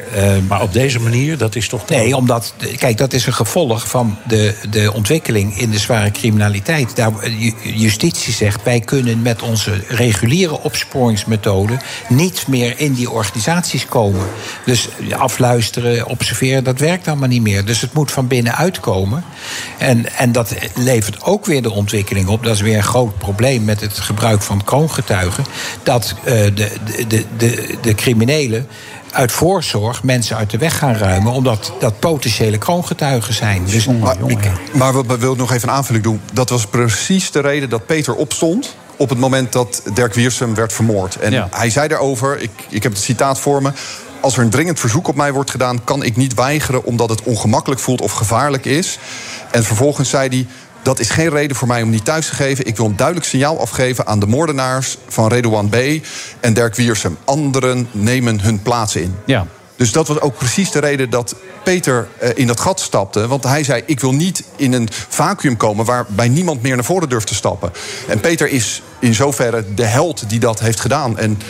[0.49, 1.89] maar op deze manier, dat is toch...
[1.89, 6.97] Nee, omdat, kijk, dat is een gevolg van de, de ontwikkeling in de zware criminaliteit.
[6.97, 11.77] Daar, ju- justitie zegt, wij kunnen met onze reguliere opsporingsmethode...
[12.09, 14.27] niet meer in die organisaties komen.
[14.65, 17.65] Dus afluisteren, observeren, dat werkt allemaal niet meer.
[17.65, 19.25] Dus het moet van binnenuit komen.
[19.79, 22.45] En, en dat levert ook weer de ontwikkeling op.
[22.45, 25.45] Dat is weer een groot probleem met het gebruik van kroongetuigen.
[25.83, 28.69] Dat eh, de, de, de, de, de criminelen
[29.13, 31.33] uit voorzorg mensen uit de weg gaan ruimen...
[31.33, 33.65] omdat dat potentiële kroongetuigen zijn.
[33.65, 36.21] Dus, Maar, ik, maar we, we willen nog even een aanvulling doen.
[36.33, 40.73] Dat was precies de reden dat Peter opstond op het moment dat Dirk Wiersum werd
[40.73, 41.17] vermoord.
[41.17, 41.49] En Ja.
[41.51, 43.71] hij zei daarover, ik, ik heb het citaat voor me...
[44.21, 45.85] als er een dringend verzoek op mij wordt gedaan...
[45.85, 48.99] kan ik niet weigeren omdat het ongemakkelijk voelt of gevaarlijk is.
[49.51, 50.47] En vervolgens zei hij...
[50.89, 52.67] Dat is geen reden voor mij om niet thuis te geven.
[52.67, 55.77] Ik wil een duidelijk signaal afgeven aan de moordenaars van Redouan B.
[56.41, 57.17] en Dirk Wiersum.
[57.25, 59.15] Anderen nemen hun plaats in.
[59.27, 59.47] Ja.
[59.77, 63.27] Dus dat was ook precies de reden dat Peter eh, in dat gat stapte.
[63.27, 67.09] Want hij zei: Ik wil niet in een vacuüm komen waarbij niemand meer naar voren
[67.09, 67.73] durft te stappen.
[68.07, 71.19] En Peter is in zoverre de held die dat heeft gedaan.
[71.19, 71.41] En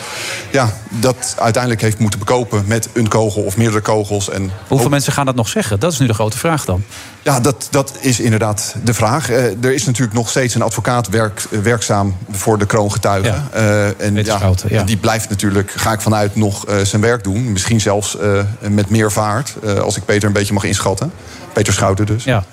[0.51, 4.29] ja, dat uiteindelijk heeft moeten bekopen met een kogel of meerdere kogels.
[4.29, 5.79] En Hoeveel mensen gaan dat nog zeggen?
[5.79, 6.83] Dat is nu de grote vraag dan.
[7.21, 9.29] ja, dat, dat is inderdaad de vraag.
[9.29, 13.47] Eh, er is natuurlijk nog steeds een advocaat werk, eh, werkzaam voor de kroongetuigen.
[13.51, 14.83] Eh, en ja, ja.
[14.83, 17.51] die blijft natuurlijk, ga ik vanuit, nog zijn werk doen.
[17.51, 18.17] Misschien zelfs
[18.59, 21.11] met meer vaart, als ik Peter een beetje mag inschatten.
[21.53, 22.23] Peter Schouten dus.
[22.23, 22.43] Ja.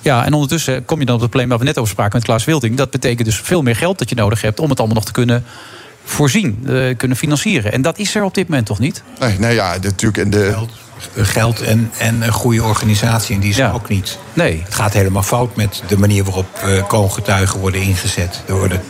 [0.00, 2.24] Ja, en ondertussen kom je dan op het probleem waar we net over spraken met
[2.24, 2.76] Klaas Wilding.
[2.76, 5.12] Dat betekent dus veel meer geld dat je nodig hebt om het allemaal nog te
[5.12, 5.44] kunnen
[6.04, 7.72] voorzien, eh, kunnen financieren.
[7.72, 9.02] En dat is er op dit moment toch niet?
[9.20, 10.18] Nee, nou ja, natuurlijk.
[10.18, 10.56] En de,
[11.16, 13.34] geld en, en een goede organisatie.
[13.34, 14.18] En die is ook niet.
[14.32, 14.62] Nee.
[14.64, 18.42] Het gaat helemaal fout met de manier waarop uh, kroongetuigen worden ingezet.
[18.46, 18.82] Er worden,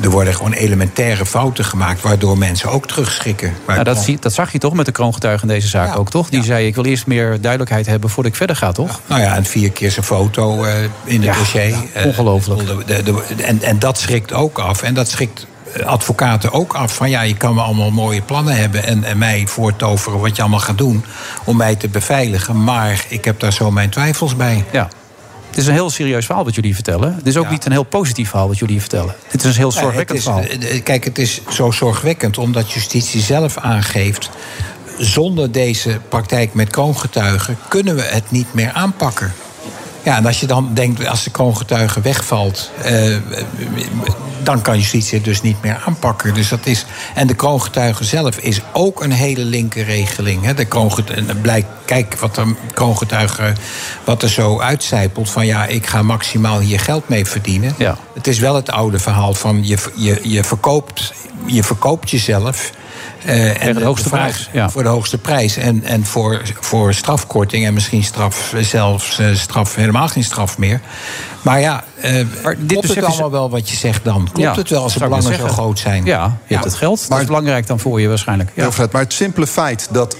[0.00, 2.00] er worden gewoon elementaire fouten gemaakt...
[2.00, 3.52] waardoor mensen ook terugschrikken.
[3.66, 6.28] Nou, dat, zie, dat zag je toch met de kroongetuigen in deze zaak ook, toch?
[6.28, 9.00] Die zei, ik wil eerst meer duidelijkheid hebben voordat ik verder ga, toch?
[9.06, 10.72] Nou ja, en vier keer zijn foto uh,
[11.04, 11.74] in het dossier.
[12.04, 12.62] ongelooflijk.
[13.36, 14.82] En, en dat schrikt ook af.
[14.82, 15.46] En dat schrikt
[15.84, 19.46] advocaten ook af van ja, je kan me allemaal mooie plannen hebben en, en mij
[19.46, 21.04] voortoveren wat je allemaal gaat doen
[21.44, 22.64] om mij te beveiligen.
[22.64, 24.64] Maar ik heb daar zo mijn twijfels bij.
[24.72, 24.88] Ja.
[25.48, 27.14] Het is een heel serieus verhaal wat jullie vertellen.
[27.14, 29.14] Het is ook niet een heel positief verhaal wat jullie vertellen.
[29.26, 30.70] Het is een heel zorgwekkend nee, verhaal.
[30.70, 34.30] Eh, kijk, het is zo zorgwekkend omdat justitie zelf aangeeft...
[34.98, 39.32] zonder deze praktijk met kroongetuigen kunnen we het niet meer aanpakken.
[40.02, 43.16] Ja, en als je dan denkt, als de kroongetuige wegvalt, eh,
[44.42, 46.34] dan kan justitie het dus niet meer aanpakken.
[46.34, 50.44] Dus dat is, en de kroongetuige zelf is ook een hele linker regeling.
[50.44, 50.54] Hè.
[50.54, 53.52] De kroongetuige, blijkt, kijk wat de kroongetuige
[54.04, 57.74] wat er zo uitcijpelt: van ja, ik ga maximaal hier geld mee verdienen.
[57.78, 57.96] Ja.
[58.14, 61.12] Het is wel het oude verhaal van je, je, je, verkoopt,
[61.46, 62.70] je verkoopt jezelf.
[63.26, 64.48] Uh, en de hoogste prijs.
[64.52, 64.70] Ja.
[64.70, 65.56] Voor de hoogste prijs.
[65.56, 70.80] En, en voor, voor strafkorting en misschien straf, zelfs uh, straf, helemaal geen straf meer.
[71.42, 74.24] Maar ja, uh, maar dit klopt het allemaal wel wat je zegt dan?
[74.24, 76.04] Klopt ja, het wel als de belangen zo groot zijn?
[76.04, 76.36] Ja, je ja.
[76.46, 76.98] hebt het geld.
[76.98, 78.50] Maar, dat is belangrijk dan voor je waarschijnlijk.
[78.54, 78.72] Ja.
[78.72, 80.16] Fred, maar het simpele feit dat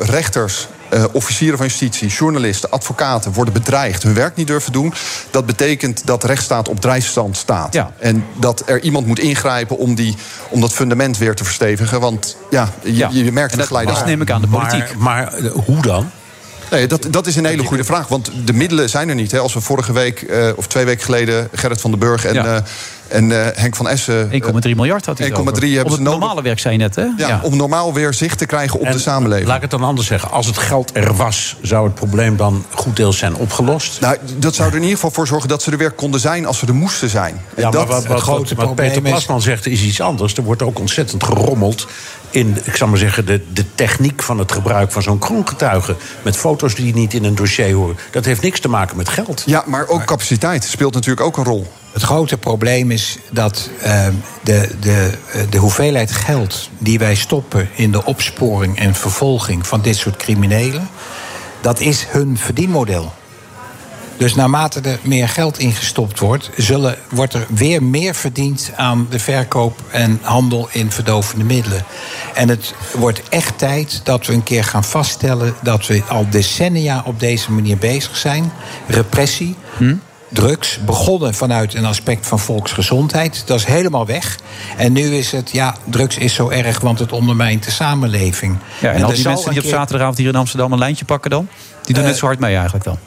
[0.00, 4.94] rechters uh, officieren van justitie, journalisten, advocaten worden bedreigd, hun werk niet durven doen.
[5.30, 7.74] Dat betekent dat de rechtsstaat op drijfstand staat.
[7.74, 7.92] Ja.
[7.98, 10.16] En dat er iemand moet ingrijpen om, die,
[10.50, 12.00] om dat fundament weer te verstevigen.
[12.00, 13.08] Want ja, je, ja.
[13.12, 14.96] je merkt het geleid Dat neem ik aan de politiek.
[14.96, 16.10] Maar, maar hoe dan?
[16.70, 18.08] Nee, dat, dat is een hele goede vraag.
[18.08, 19.30] Want de middelen zijn er niet.
[19.30, 19.38] Hè.
[19.38, 22.34] Als we vorige week, uh, of twee weken geleden, Gerrit van den Burg en.
[22.34, 22.44] Ja.
[22.44, 22.60] Uh,
[23.08, 24.30] en uh, Henk van Essen.
[24.30, 24.30] 1,3
[24.62, 27.02] miljard had hij 1,3 hebben Om het ze normale werk zei je net, hè?
[27.02, 29.46] Ja, ja, om normaal weer zicht te krijgen op en de samenleving.
[29.46, 30.30] Laat ik het dan anders zeggen.
[30.30, 34.00] Als het geld er was, zou het probleem dan goed deels zijn opgelost?
[34.00, 36.46] Nou, dat zou er in ieder geval voor zorgen dat ze er weer konden zijn
[36.46, 37.40] als ze er moesten zijn.
[37.56, 40.34] Ja, dat, maar wat, wat, wat, wat Peter Plasman zegt is iets anders.
[40.34, 41.86] Er wordt ook ontzettend gerommeld
[42.30, 45.96] in, ik zal maar zeggen, de, de techniek van het gebruik van zo'n kroongetuige.
[46.22, 47.96] Met foto's die niet in een dossier horen.
[48.10, 49.42] Dat heeft niks te maken met geld.
[49.46, 51.66] Ja, maar ook capaciteit speelt natuurlijk ook een rol.
[51.92, 54.06] Het grote probleem is dat uh,
[54.42, 55.12] de, de,
[55.50, 60.88] de hoeveelheid geld die wij stoppen in de opsporing en vervolging van dit soort criminelen,
[61.60, 63.12] dat is hun verdienmodel.
[64.18, 69.18] Dus naarmate er meer geld ingestopt wordt, zullen, wordt er weer meer verdiend aan de
[69.18, 71.84] verkoop en handel in verdovende middelen.
[72.34, 77.02] En het wordt echt tijd dat we een keer gaan vaststellen dat we al decennia
[77.04, 78.52] op deze manier bezig zijn.
[78.86, 79.56] Repressie.
[79.76, 79.94] Hm?
[80.28, 80.78] drugs.
[80.84, 83.42] Begonnen vanuit een aspect van volksgezondheid.
[83.46, 84.38] Dat is helemaal weg.
[84.76, 88.56] En nu is het, ja, drugs is zo erg, want het ondermijnt de samenleving.
[88.80, 91.30] Ja, en, en al die mensen die op zaterdagavond hier in Amsterdam een lijntje pakken
[91.30, 91.48] dan?
[91.84, 92.98] Die doen uh, net zo hard mee eigenlijk dan?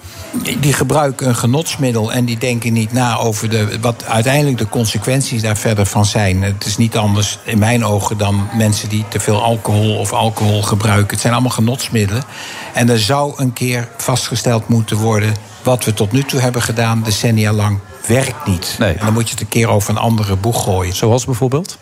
[0.60, 5.42] Die gebruiken een genotsmiddel en die denken niet na over de, wat uiteindelijk de consequenties
[5.42, 6.42] daar verder van zijn.
[6.42, 10.62] Het is niet anders in mijn ogen dan mensen die te veel alcohol of alcohol
[10.62, 11.10] gebruiken.
[11.12, 12.24] Het zijn allemaal genotsmiddelen.
[12.74, 15.34] En er zou een keer vastgesteld moeten worden
[15.64, 18.76] wat we tot nu toe hebben gedaan, decennia lang, werkt niet.
[18.80, 18.94] Nee.
[18.94, 20.96] En dan moet je het een keer over een andere boeg gooien.
[20.96, 21.78] Zoals bijvoorbeeld?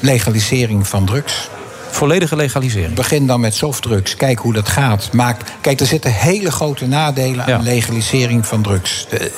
[0.00, 1.48] Legalisering van drugs.
[1.94, 2.94] Volledige legalisering.
[2.94, 4.16] Begin dan met softdrugs.
[4.16, 5.08] Kijk hoe dat gaat.
[5.12, 7.54] Maak, kijk, er zitten hele grote nadelen Ja.
[7.56, 9.06] aan legalisering van drugs.
[9.10, 9.32] De-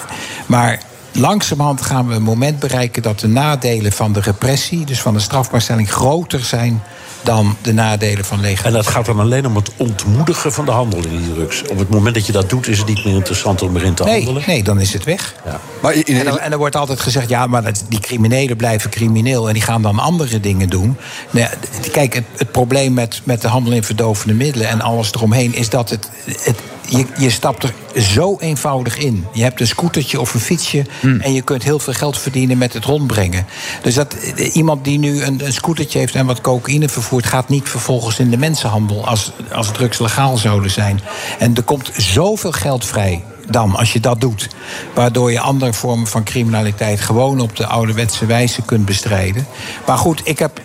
[0.46, 0.80] maar
[1.12, 5.20] langzamerhand gaan we een moment bereiken dat de nadelen van de repressie, dus van de
[5.20, 6.82] strafbaarstelling, groter zijn
[7.22, 8.76] dan de nadelen van legalisering.
[8.76, 11.62] En dat gaat dan alleen om het ontmoedigen van de handel in die drugs.
[11.70, 14.04] Op het moment dat je dat doet, is het niet meer interessant om erin te
[14.04, 14.42] Nee, handelen.
[14.46, 15.34] nee, dan is het weg.
[15.44, 15.60] Ja.
[15.82, 18.56] Maar in, in- En, dan- en er wordt altijd gezegd, ja, maar dat- die criminelen
[18.56, 19.46] blijven crimineel...
[19.48, 20.96] en die gaan dan andere dingen doen.
[21.30, 21.50] Nou ja,
[21.92, 24.68] kijk, het, het probleem met, met de handel in verdovende middelen...
[24.68, 26.10] en alles eromheen, is dat het,
[26.40, 29.26] het, je, je stapt er zo eenvoudig in.
[29.32, 30.84] Je hebt een scootertje of een fietsje...
[31.20, 33.46] en je kunt heel veel geld verdienen met het rondbrengen.
[33.82, 37.26] Dus dat, eh, iemand die nu een, een scootertje heeft en wat cocaïne vervoert...
[37.26, 41.00] gaat niet vervolgens in de mensenhandel als, als drugs legaal zouden zijn.
[41.38, 44.48] En er komt zoveel geld vrij dan, als je dat doet.
[44.94, 49.46] Waardoor je andere vormen van criminaliteit gewoon op de ouderwetse wijze kunt bestrijden.
[49.86, 50.60] Maar goed, ik heb.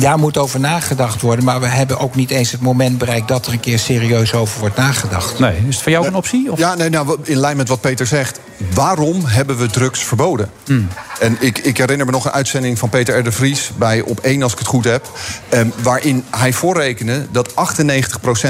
[0.00, 1.44] Daar moet over nagedacht worden.
[1.44, 4.60] Maar we hebben ook niet eens het moment bereikt dat er een keer serieus over
[4.60, 5.38] wordt nagedacht.
[5.38, 6.52] Nee, is het voor jou een optie?
[6.52, 6.58] Of?
[6.58, 8.40] Ja, nee, nou, in lijn met wat Peter zegt.
[8.74, 10.50] Waarom hebben we drugs verboden?
[10.64, 10.88] Hmm.
[11.20, 13.24] En ik, ik herinner me nog een uitzending van Peter R.
[13.24, 13.70] de Vries...
[13.76, 15.10] bij Op 1, als ik het goed heb...
[15.48, 17.54] Eh, waarin hij voorrekende dat 98%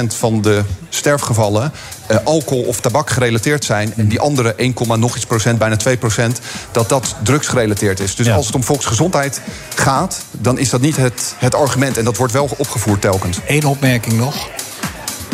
[0.06, 1.72] van de sterfgevallen...
[2.08, 3.92] eh, alcohol of tabak gerelateerd zijn.
[3.96, 6.40] En die andere 1, nog iets procent, bijna 2 procent...
[6.72, 8.14] dat dat drugs gerelateerd is.
[8.14, 8.34] Dus Ja.
[8.34, 9.40] als het om volksgezondheid
[9.74, 10.22] gaat...
[10.30, 11.98] dan is dat niet het, het argument.
[11.98, 13.38] En dat wordt wel opgevoerd telkens.
[13.46, 14.48] Eén opmerking nog.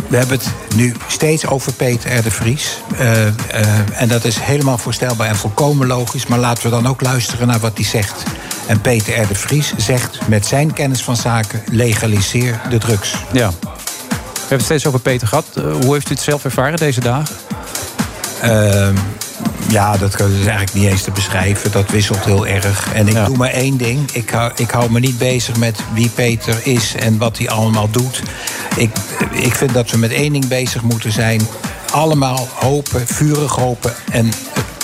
[0.08, 2.22] we hebben het nu steeds over Peter R.
[2.22, 2.78] de Vries.
[2.98, 3.32] Eh, eh,
[3.92, 6.26] en dat is helemaal voorstelbaar en volkomen logisch.
[6.26, 8.22] Maar laten we dan ook luisteren naar wat hij zegt.
[8.66, 9.26] En Peter R.
[9.26, 11.62] de Vries zegt met zijn kennis van zaken...
[11.70, 13.14] legaliseer de drugs.
[13.32, 13.50] Ja.
[14.44, 15.46] We hebben het steeds over Peter gehad.
[15.54, 17.36] Eh, hoe heeft u het zelf ervaren deze dagen?
[18.40, 18.94] Ehm,
[19.68, 21.72] ja, dat is eigenlijk niet eens te beschrijven.
[21.72, 22.92] Dat wisselt heel erg.
[22.92, 24.10] En ik doe maar één ding.
[24.10, 27.90] Ik hou, ik hou me niet bezig met wie Peter is en wat hij allemaal
[27.90, 28.22] doet.
[28.76, 28.90] Ik,
[29.30, 31.40] ik vind dat we met één ding bezig moeten zijn.
[31.90, 34.32] Allemaal hopen, vurig hopen en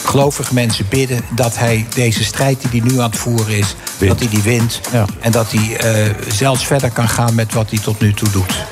[0.04, 1.24] gelovige mensen bidden...
[1.34, 4.80] dat hij deze strijd die hij nu aan het voeren is, dat hij die wint.
[5.20, 8.64] En dat hij eh, zelfs verder kan gaan met wat hij tot nu toe doet.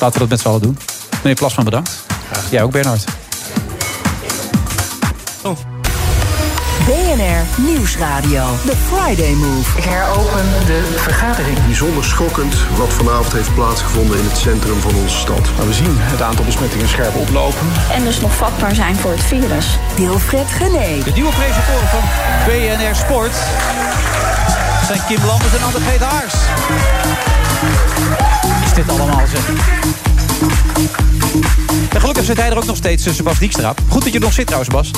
[0.00, 0.78] Laten we dat met z'n allen doen.
[1.22, 2.04] Meneer Plasman, bedankt.
[2.50, 3.04] Jij ook, Bernhard.
[6.88, 8.44] BNR Nieuwsradio.
[8.64, 9.78] The Friday Move.
[9.78, 11.64] Ik heropen de vergadering.
[11.64, 15.50] Bijzonder schokkend wat vanavond heeft plaatsgevonden in het centrum van onze stad.
[15.66, 17.66] we zien het aantal besmettingen scherp oplopen.
[17.92, 19.78] En dus nog vatbaar zijn voor het virus.
[19.96, 21.02] Wilfred Gené.
[21.04, 22.02] De nieuwe presentatoren van
[22.46, 23.34] BNR Sport
[24.86, 26.34] zijn Kim Lambert en Annegreet Haars.
[28.78, 30.07] Is dit allemaal zeg?
[31.92, 33.74] En gelukkig zit hij er ook nog steeds, eh, Sebas Dijkstra.
[33.88, 34.90] Goed dat je er nog zit trouwens, Bas.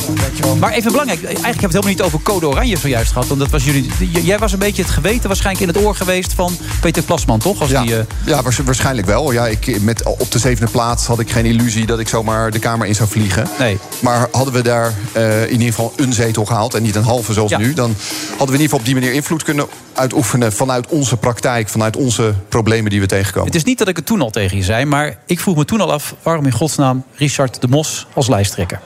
[0.59, 3.27] Maar even belangrijk, eigenlijk hebben we het helemaal niet over code oranje zojuist gehad.
[3.29, 5.95] Want dat was jullie, j- jij was een beetje het geweten waarschijnlijk in het oor
[5.95, 7.61] geweest van Peter Plasman, toch?
[7.61, 9.33] Als Ja, die, eh, ja waars- waarschijnlijk wel.
[9.33, 12.59] Ja, ik, met, op de zevende plaats had ik geen illusie dat ik zomaar de
[12.59, 13.49] Kamer in zou vliegen.
[13.59, 13.79] Nee.
[14.01, 17.33] Maar hadden we daar eh, in ieder geval een zetel gehaald en niet een halve
[17.33, 17.59] zoals Ja.
[17.59, 17.73] nu...
[17.75, 17.95] dan
[18.29, 20.53] hadden we in ieder geval op die manier invloed kunnen uitoefenen...
[20.53, 23.47] vanuit onze praktijk, vanuit onze problemen die we tegenkomen.
[23.47, 25.65] Het is niet dat ik het toen al tegen je zei, maar ik vroeg me
[25.65, 26.15] toen al af...
[26.23, 28.81] waarom in godsnaam Richard de Mos als lijsttrekker?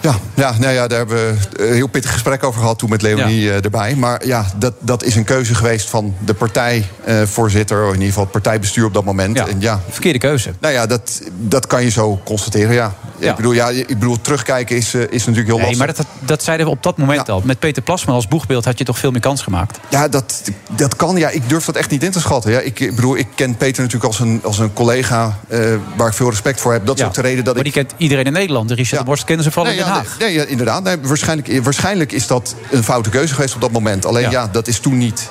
[0.00, 3.02] Ja, ja, nou ja, daar hebben we een heel pittig gesprek over gehad toen met
[3.02, 3.94] Leonie eh, erbij.
[3.94, 8.22] Maar ja, dat, dat is een keuze geweest van de partijvoorzitter, of in ieder geval
[8.22, 9.36] het partijbestuur op dat moment.
[9.36, 10.52] Ja, en ja, verkeerde keuze.
[10.60, 12.94] Nou ja, dat, dat kan je zo constateren, ja.
[13.18, 13.30] Ja.
[13.30, 15.78] Ik, bedoel, ja ik bedoel, terugkijken is, eh, is natuurlijk heel Nee, lastig.
[15.78, 17.42] maar dat, dat zeiden we op dat moment al.
[17.44, 19.78] Met Peter Plasman als boegbeeld had je toch veel meer kans gemaakt.
[19.88, 21.16] Ja, dat, dat kan.
[21.16, 22.50] Ja, ik durf dat echt niet in te schatten.
[22.50, 25.60] Ja, ik, ik bedoel, ik ken Peter natuurlijk als een, als een collega eh,
[25.96, 26.86] waar ik veel respect voor heb.
[26.86, 27.72] Dat is ook de reden dat maar ik...
[27.74, 28.68] die kent iedereen in Nederland.
[28.68, 30.18] De Richard de Mos kennen ze vooral Nee, in Den Haag.
[30.18, 30.82] nee, nee, ja, inderdaad.
[30.82, 34.04] Nee, waarschijnlijk, waarschijnlijk is dat een foute keuze geweest op dat moment.
[34.06, 34.30] Alleen Ja.
[34.30, 35.30] ja, dat is toen niet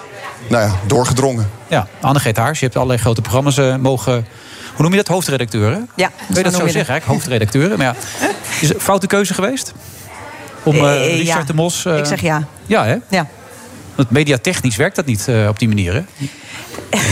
[0.49, 1.49] nou ja, doorgedrongen.
[1.67, 4.13] Ja, Annegreet Haars, je hebt allerlei grote programma's eh, mogen...
[4.73, 5.07] Hoe noem je dat?
[5.07, 5.89] Hoofdredacteuren?
[5.95, 7.05] Ja, Kun je dat zo zeggen, eigenlijk?
[7.05, 7.77] Hoofdredacteuren.
[7.77, 7.95] Maar ja,
[8.61, 9.73] is het een foute keuze geweest?
[10.63, 11.43] Om eh, Eh, Richard ja.
[11.43, 11.85] de Mos...
[11.85, 12.47] Ik zeg ja.
[12.65, 12.95] Ja, hè?
[13.09, 13.27] Ja.
[13.95, 16.01] Want mediatechnisch werkt dat niet eh, op die manier, hè?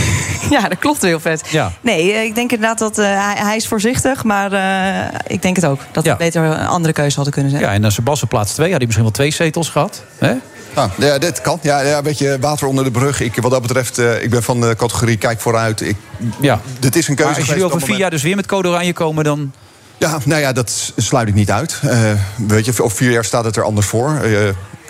[0.50, 1.42] Ja, dat klopt heel vet.
[1.50, 1.72] Ja.
[1.80, 5.56] Nee, eh, ik denk inderdaad dat eh, hij, hij is voorzichtig, maar eh, ik denk
[5.56, 5.80] het ook.
[5.92, 6.12] Dat Ja.
[6.12, 7.62] we beter een andere keuze hadden kunnen zijn.
[7.62, 10.02] Ja, en dan Sebas op plaats 2 had hij misschien wel twee zetels gehad.
[10.18, 10.34] Hè?
[10.74, 11.58] Ah, ja, dit kan.
[11.62, 13.20] Ja, ja, een beetje water onder de brug.
[13.20, 15.80] Ik, wat dat betreft, eh, ik ben van de categorie kijk vooruit.
[15.80, 15.96] Ik,
[16.40, 16.60] Ja.
[16.78, 18.92] Dit is een keuze Maar als jullie over vier jaar dus weer met code oranje
[18.92, 19.52] komen, dan...
[19.98, 21.80] Ja, nou ja, dat sluit ik niet uit.
[21.82, 21.98] Eh,
[22.46, 24.18] weet je, over vier jaar staat het er anders voor.
[24.22, 24.30] Eh,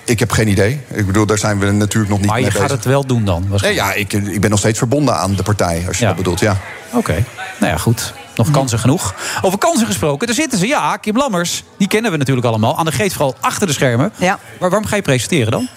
[0.06, 0.80] ik heb geen idee.
[0.88, 2.76] Ik bedoel, daar zijn we natuurlijk nog niet Maar je mee gaat bezig.
[2.76, 3.46] het wel doen dan?
[3.62, 6.08] Nee, ja, ik, ik ben nog steeds verbonden aan de partij, als je Ja.
[6.08, 6.56] dat bedoelt, ja.
[6.92, 7.24] Oké,
[7.60, 8.12] nou ja, goed.
[8.36, 9.14] Nog kansen genoeg.
[9.42, 10.66] Over kansen gesproken, daar zitten ze.
[10.66, 12.76] Ja, Kim Lammers, die kennen we natuurlijk allemaal.
[12.76, 14.12] Anne Geet vooral achter de schermen.
[14.16, 14.38] Ja.
[14.60, 15.68] Maar waarom ga je presenteren dan?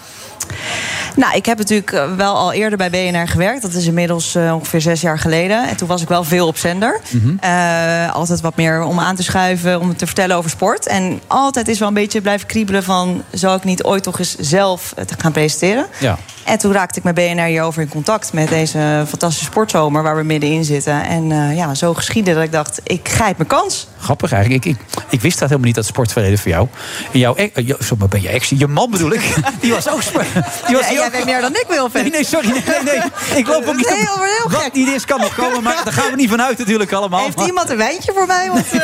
[1.16, 3.62] Nou, ik heb natuurlijk eh, wel al eerder bij BNR gewerkt.
[3.62, 5.68] Dat is inmiddels eh, ongeveer zes jaar geleden.
[5.68, 7.00] En toen was ik wel veel op zender.
[7.10, 7.36] Mhm.
[7.40, 10.86] Eh, altijd wat meer om aan te schuiven, om te vertellen over sport.
[10.86, 13.22] En altijd is wel een beetje blijven kriebelen van...
[13.30, 15.86] zou ik niet ooit toch eens zelf te gaan presenteren?
[15.98, 16.18] Ja.
[16.50, 18.32] En toen raakte ik met BNR hierover in contact...
[18.32, 21.04] met deze fantastische sportzomer waar we middenin zitten.
[21.04, 23.88] En eh, ja, zo geschiedde dat ik dacht, ik grijp mijn kans.
[24.00, 24.64] Grappig eigenlijk.
[24.64, 26.68] Ik, ik, ik wist dat helemaal niet, dat sportverleden voor jou.
[27.12, 28.48] En jouw ex, eh, jou- maar ben je ex?
[28.48, 29.34] Je man bedoel ik.
[29.60, 30.26] Die was ook sport.
[30.66, 32.48] Die was Ja, jij ook- weet meer dan ik wil, Nee, nee, sorry.
[32.50, 33.38] Nee, nee, nee.
[33.38, 35.62] Ik loop ook niet op- maar heel Wat niet is, kan nog komen.
[35.62, 37.24] Maar daar gaan we niet vanuit natuurlijk allemaal.
[37.24, 38.48] Heeft Maar- iemand een wijntje voor mij?
[38.52, 38.80] Want, eh,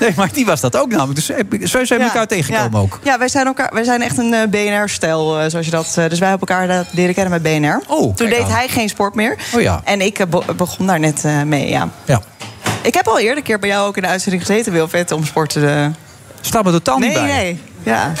[0.00, 1.14] Nee, maar die was dat ook namelijk.
[1.60, 2.78] Dus zo zijn we elkaar tegengekomen ja.
[2.78, 2.98] ook.
[3.02, 5.84] Ja, wij zijn, elkaar, wij zijn echt een eh, zoals je dat...
[6.08, 7.82] dus wij hebben elkaar dat leren kennen met BNR.
[7.86, 8.50] Oh, Toen deed aan.
[8.50, 9.36] hij geen sport meer.
[9.54, 9.80] Oh ja.
[9.84, 11.88] En ik eh, be- begon daar net eh, mee, ja.
[12.04, 12.20] Ja.
[12.82, 15.24] Ik heb al eerder een keer bij jou ook in de uitzending gezeten, Wilfred, om
[15.24, 15.90] sport te...
[16.40, 17.26] Staat me totaal niet nee, bij.
[17.26, 18.12] Nee, Ja.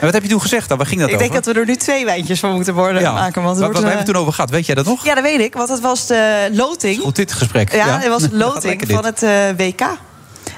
[0.00, 0.78] En wat heb je toen gezegd dan?
[0.78, 1.28] Waar ging dat Ik over?
[1.28, 3.12] denk dat we er nu twee wijntjes van moeten worden, ja.
[3.12, 3.42] maken.
[3.42, 4.50] Want waar een, hebben we het toen over gehad?
[4.50, 5.04] Weet jij dat nog?
[5.04, 7.00] Ja, dat weet ik, want het was de loting.
[7.00, 7.72] Goed, dit gesprek.
[7.72, 9.82] Ja, het was de loting van het eh, WK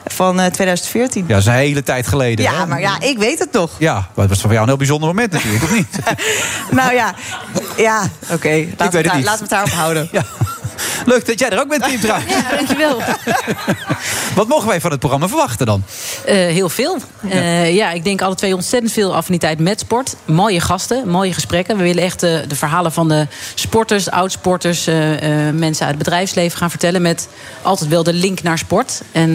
[0.04, 1.22] van eh, 2014.
[1.22, 2.44] Ja, dat is een hele tijd geleden.
[2.44, 2.66] Ja, hè?
[2.66, 3.70] maar ja, ik weet het toch.
[3.78, 5.98] Ja, maar het was voor jou een heel bijzonder moment natuurlijk, of niet?
[6.70, 7.14] Nou ja,
[7.76, 8.48] ja oké.
[8.48, 10.08] weet Laten, we het daar- laten we het daarop houden.
[10.12, 10.24] Ja.
[11.06, 12.00] Leuk dat jij er ook bent, Kim.
[12.02, 12.20] Ja,
[12.56, 13.02] dankjewel.
[14.34, 15.84] Wat mogen wij van het programma verwachten dan?
[16.26, 16.98] Eh, heel veel.
[17.20, 17.62] Ja.
[17.62, 20.16] ja, ik denk alle twee ontzettend veel affiniteit met sport.
[20.24, 21.76] Mooie gasten, mooie gesprekken.
[21.76, 24.88] We willen echt de, de verhalen van de sporters, oudsporters...
[24.88, 24.94] Uh,
[25.52, 27.02] mensen uit het bedrijfsleven gaan vertellen...
[27.02, 27.28] met
[27.62, 29.02] altijd wel de link naar sport.
[29.12, 29.30] En,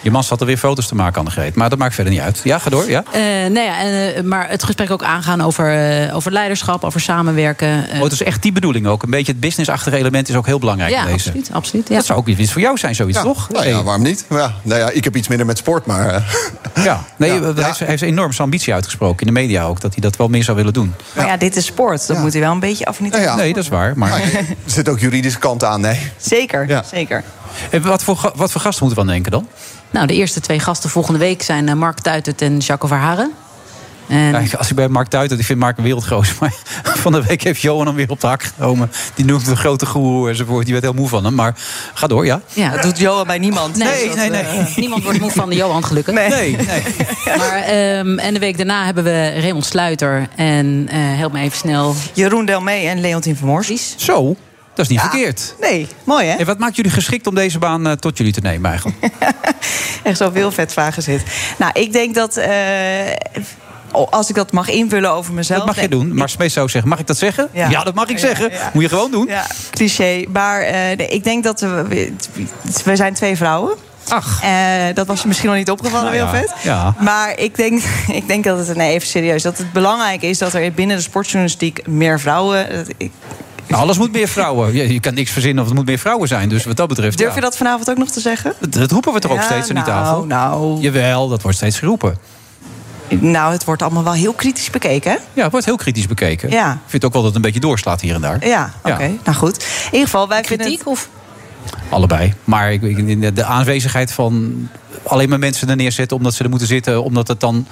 [0.00, 1.54] Je man zat er weer foto's te maken, Annegreet.
[1.54, 2.40] Maar dat maakt verder niet uit.
[2.44, 2.90] Ja, ga door.
[2.90, 3.04] Ja?
[3.48, 7.86] nou ja, en, maar het gesprek ook aangaan over, over leiderschap, over samenwerken.
[7.94, 9.02] Oh, het is echt die bedoeling ook.
[9.02, 11.12] Een beetje het businessachtige element is ook heel belangrijk ja, in deze.
[11.12, 11.50] absoluut.
[11.52, 11.94] absoluut ja.
[11.94, 13.24] Dat zou ook iets voor jou zijn, zoiets, ja.
[13.24, 13.48] toch?
[13.48, 14.24] Nou ja, waarom niet?
[14.28, 16.14] Ja, nou ja, ik heb iets minder met sport, maar...
[16.14, 17.54] Uh, ja, nee, ja.
[17.54, 19.80] Hij, heeft, hij heeft enorm zijn ambitie uitgesproken in de media ook...
[19.80, 20.94] dat hij dat wel meer zou willen doen.
[21.14, 22.06] Maar ja, dit is sport.
[22.06, 23.98] Dan moet hij wel een beetje affiniteit ja, Nee, dat is waar.
[23.98, 24.08] Maar...
[24.08, 26.10] maar er zit ook juridische kant aan, nee.
[26.16, 27.24] Zeker, zeker.
[27.70, 29.48] En wat, voor, wat voor gasten moeten we aan denken dan?
[29.90, 33.32] Nou, de eerste twee gasten volgende week zijn Mark Tuitert en Jacques Verharen.
[34.10, 34.44] En...
[34.44, 36.34] Ja, als ik bij Mark Tuitert, ik vind Mark een wereldgroot.
[36.40, 38.90] Maar van de week heeft Johan hem weer op de hak genomen.
[39.14, 40.64] Die noemt een grote goeroe enzovoort.
[40.64, 41.34] Die werd heel moe van hem.
[41.34, 41.54] Maar
[41.94, 42.40] ga door, ja.
[42.52, 42.70] ja.
[42.70, 43.76] Dat doet Johan bij niemand.
[43.76, 44.30] Nee, nee, nee.
[44.30, 44.58] nee.
[44.58, 46.14] Uh, niemand wordt moe van de Johan, gelukkig.
[46.14, 46.28] Nee.
[46.28, 46.82] nee, nee.
[47.38, 47.58] maar,
[47.98, 50.28] um, en de week daarna hebben we Raymond Sluiter.
[50.36, 51.94] En uh, help me even snel.
[52.12, 53.94] Jeroen Delmee en Leontien Vermors.
[53.96, 54.36] Zo.
[54.74, 55.10] Dat is niet ja.
[55.10, 55.54] verkeerd.
[55.60, 56.36] Nee, mooi hè?
[56.36, 58.98] En wat maakt jullie geschikt om deze baan uh, tot jullie te nemen eigenlijk?
[60.02, 61.22] Echt zoveel vetvragen zit.
[61.58, 62.38] Nou, ik denk dat...
[62.38, 62.44] Uh,
[63.92, 65.58] als ik dat mag invullen over mezelf.
[65.58, 66.14] Dat mag je doen.
[66.14, 67.48] Maar Smees zou zeggen, mag ik dat zeggen?
[67.52, 68.50] Ja, ja dat mag ik zeggen.
[68.50, 68.70] Ja.
[68.72, 69.26] Moet je gewoon doen.
[69.26, 70.24] Ja, cliché.
[70.32, 72.12] Maar uh, nee, ik denk dat we...
[72.84, 73.74] We zijn twee vrouwen.
[74.08, 74.42] Ach.
[74.44, 74.50] Uh,
[74.94, 76.52] dat was je misschien nog niet opgevallen, nou, Wilfred.
[76.62, 76.94] Ja.
[76.98, 77.82] Maar ik denk,
[78.20, 78.76] ik denk dat het...
[78.76, 79.42] Nee, even serieus.
[79.42, 82.86] Dat het belangrijk is dat er binnen de sportjournalistiek meer vrouwen...
[82.96, 83.10] Ik,
[83.70, 84.74] nou, alles moet meer vrouwen.
[84.74, 86.48] Je, je kan niks verzinnen of het moet meer vrouwen zijn.
[86.48, 87.18] Dus wat dat betreft.
[87.18, 87.34] Durf ja.
[87.34, 88.52] je dat vanavond ook nog te zeggen?
[88.60, 90.24] Dat, dat roepen we toch ook steeds aan die nou, tafel?
[90.24, 92.18] Nou, Jawel, dat wordt steeds geroepen.
[93.18, 95.18] Nou, het wordt allemaal wel heel kritisch bekeken.
[95.32, 96.50] Ja, het wordt heel kritisch bekeken.
[96.50, 96.72] Ja.
[96.72, 98.46] Ik vind ook wel dat het een beetje doorslaat hier en daar.
[98.46, 98.94] Ja, oké.
[98.94, 99.18] Okay.
[99.24, 99.56] Nou goed.
[99.56, 100.78] In ieder geval, wij Kritiek vinden...
[100.78, 100.86] Het...
[100.86, 101.08] of?
[101.88, 102.34] Allebei.
[102.44, 104.68] Maar ik, de aanwezigheid van
[105.02, 106.16] alleen maar mensen er neerzetten...
[106.16, 107.66] omdat ze er moeten zitten, omdat het dan...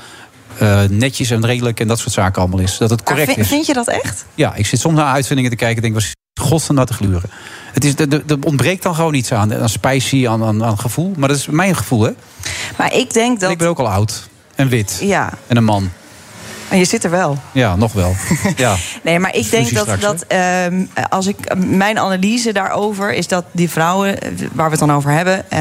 [0.62, 2.78] Uh, netjes en redelijk en dat soort zaken allemaal is.
[2.78, 3.48] Dat het correct vind, is.
[3.48, 4.24] Vind je dat echt?
[4.34, 5.94] Ja, ik zit soms naar uitzendingen te kijken en denk...
[5.94, 7.30] was godsnaam naar te gluren.
[7.72, 9.54] Het is, er ontbreekt dan gewoon iets aan.
[9.54, 11.12] Aan spicy, aan, aan, aan gevoel.
[11.16, 12.10] Maar dat is mijn gevoel, hè?
[12.78, 13.50] Maar ik denk dat...
[13.50, 14.28] Ik ben ook al oud.
[14.58, 14.98] En wit.
[15.00, 15.32] Ja.
[15.46, 15.90] En een man.
[16.68, 17.36] En je zit er wel.
[17.52, 18.14] Ja, nog wel.
[18.56, 18.76] Ja.
[19.02, 20.66] nee, maar ik denk dat, straks, dat uh,
[21.08, 24.18] als ik mijn analyse daarover is dat die vrouwen
[24.52, 25.60] waar we het dan over hebben, uh,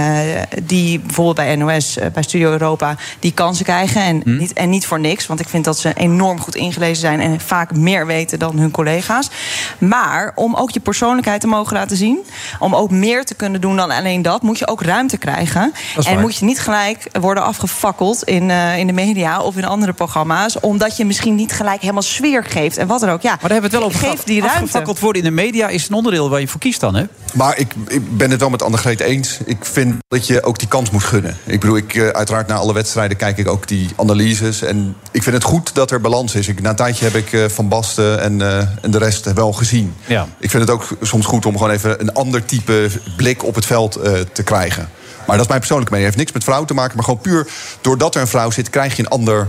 [0.64, 4.30] die bijvoorbeeld bij NOS, uh, bij Studio Europa, die kansen krijgen en, Hm.
[4.30, 4.38] hmm.
[4.38, 7.40] niet, en niet voor niks, want ik vind dat ze enorm goed ingelezen zijn en
[7.40, 9.30] vaak meer weten dan hun collega's.
[9.78, 12.20] Maar om ook je persoonlijkheid te mogen laten zien,
[12.60, 15.74] om ook meer te kunnen doen dan alleen dat, moet je ook ruimte krijgen.
[15.96, 16.20] En waar.
[16.20, 20.60] moet je niet gelijk worden afgefakkeld in, uh, in de media of in andere programma's,
[20.60, 23.22] omdat je misschien niet gelijk helemaal sfeer geeft en wat dan ook.
[23.22, 24.26] Ja, maar daar hebben we het wel over geef gehad.
[24.26, 24.60] die ruimte.
[24.60, 27.04] Afgefakkeld worden in de media is een onderdeel waar je voor kiest dan, hè?
[27.34, 29.38] Maar ik, ik ben het wel met Annegreet eens.
[29.46, 31.38] Ik vind dat je ook die kans moet gunnen.
[31.46, 34.62] Ik bedoel, ik, uh, uiteraard na alle wedstrijden kijk ik ook die analyses.
[34.62, 36.48] En ik vind het goed dat er balans is.
[36.48, 39.54] Ik, na een tijdje heb ik uh, Van Basten en, uh, en de rest wel
[39.54, 39.96] gezien.
[40.06, 40.28] Ja.
[40.40, 43.66] Ik vind het ook soms goed om gewoon even een ander type blik op het
[43.66, 44.00] veld
[44.32, 44.90] te krijgen.
[45.28, 46.10] Maar dat is mijn persoonlijke mening.
[46.10, 47.48] Het heeft niks met vrouw te maken, maar gewoon puur
[47.82, 49.48] doordat er een vrouw zit, krijg je een ander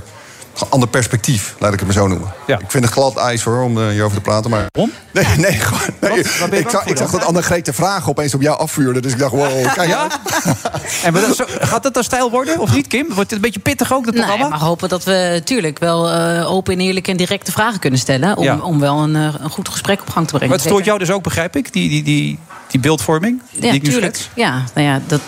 [0.69, 2.33] ander perspectief, laat ik het maar zo noemen.
[2.47, 2.59] Ja.
[2.59, 4.51] Ik vind het glad ijs hoor, om uh, hierover te praten.
[4.51, 4.67] Maar...
[4.79, 4.93] Om?
[5.13, 6.25] Nee, nee, gewoon, nee.
[6.41, 6.53] Wat?
[6.53, 9.01] Ik, zag, ik zag dat Annegreet de vragen opeens op jou afvuurde.
[9.01, 10.07] Dus ik dacht, wow, kijk ja?
[11.05, 13.07] en dat, zo, gaat dat dan stijl worden, of niet, Kim?
[13.07, 14.49] Wordt het een beetje pittig ook, dat nee, programma?
[14.49, 18.37] maar hopen dat we natuurlijk wel uh, open en eerlijk en directe vragen kunnen stellen.
[18.37, 18.59] Om, ja.
[18.59, 20.49] om wel een, uh, een goed gesprek op gang te brengen.
[20.49, 23.43] Maar het stoort jou dus ook, begrijp ik, die, die, die, die beeldvorming?
[23.51, 24.29] Ja, die tuurlijk.
[24.35, 25.21] Ja, nou ja, dat,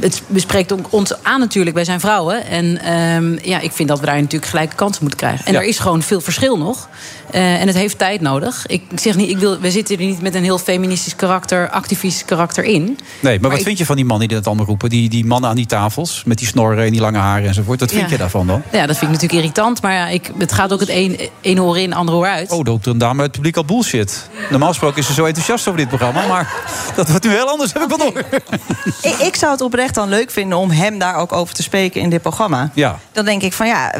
[0.00, 1.76] het bespreekt ons aan natuurlijk.
[1.76, 2.46] Wij zijn vrouwen.
[2.46, 5.46] En um, ja, ik vind dat we daar natuurlijk gelijke kansen moeten krijgen.
[5.46, 5.58] En ja.
[5.58, 6.88] er is gewoon veel verschil nog.
[7.34, 8.66] Uh, en het heeft tijd nodig.
[8.66, 12.24] Ik zeg niet, ik wil, we zitten er niet met een heel feministisch karakter, activistisch
[12.24, 12.82] karakter in.
[12.82, 14.88] Nee, maar, maar wat ik, vind je van die mannen die dat allemaal roepen?
[14.88, 17.80] Die, die mannen aan die tafels met die snorren en die lange haren enzovoort.
[17.80, 18.10] Wat vind ja.
[18.10, 18.62] je daarvan dan?
[18.72, 19.82] Ja, dat vind ik natuurlijk irritant.
[19.82, 22.50] Maar ja, ik, het gaat ook het een, een hoor in, ander hoor uit.
[22.50, 24.28] Oh, dan roept een dame uit het publiek al bullshit.
[24.50, 26.26] Normaal gesproken is ze zo enthousiast over dit programma.
[26.26, 26.52] Maar
[26.96, 28.24] dat wordt nu heel anders, heb ik wel door.
[29.10, 32.00] ik, ik zou het oprecht dan leuk vinden om hem daar ook over te spreken
[32.00, 32.70] in dit programma.
[32.74, 32.98] Ja.
[33.12, 33.94] Dan denk ik van ja,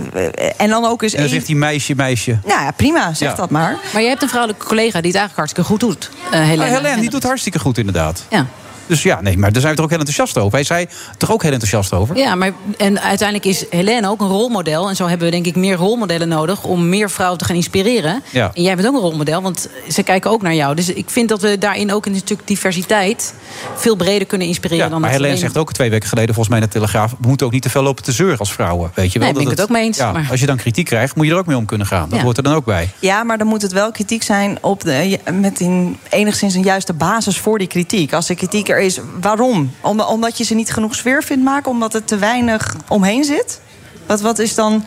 [0.57, 1.15] en dan ook eens.
[1.15, 2.39] En dan zegt hij meisje, meisje.
[2.45, 3.35] Nou ja, prima, zeg Ja.
[3.35, 3.79] dat maar.
[3.93, 6.11] Maar je hebt een vrouwelijke collega die het eigenlijk hartstikke goed doet.
[6.25, 6.71] Uh, Helene.
[6.71, 8.25] Ah, Helene, die doet hartstikke goed inderdaad.
[8.31, 8.47] Ja.
[8.87, 10.53] Dus ja, nee, maar daar zijn we toch ook heel enthousiast over.
[10.53, 10.87] Hij zei
[11.19, 12.17] toch ook heel enthousiast over?
[12.17, 14.89] Ja, maar en uiteindelijk is Helene ook een rolmodel.
[14.89, 18.23] En zo hebben we denk ik meer rolmodellen nodig om meer vrouwen te gaan inspireren.
[18.31, 18.51] Ja.
[18.55, 20.75] En jij bent ook een rolmodel, want ze kijken ook naar jou.
[20.75, 23.35] Dus ik vind dat we daarin ook in een stuk diversiteit
[23.75, 26.35] veel breder kunnen inspireren Ja, dan maar dat Helene alleen- zegt ook twee weken geleden
[26.35, 27.11] volgens mij in de Telegraaf...
[27.21, 28.91] we moeten ook niet te veel lopen te zeuren als vrouwen.
[28.95, 29.29] Weet je wel?
[29.29, 31.17] Nee, ben ik Dat het ook mee eens, Ja, maar- Als je dan kritiek krijgt,
[31.17, 32.09] moet je er ook mee om kunnen gaan.
[32.09, 32.25] Dat Ja.
[32.25, 32.91] hoort er dan ook bij.
[32.99, 36.93] Ja, maar dan moet het wel kritiek zijn op de, met een, enigszins een juiste
[36.93, 38.13] basis voor die kritiek.
[38.13, 39.73] Als de kritiek er is, waarom?
[39.81, 41.71] Om, omdat je ze niet genoeg sfeer vindt maken?
[41.71, 43.61] Omdat er te weinig omheen zit?
[44.07, 44.85] Wat, wat is dan...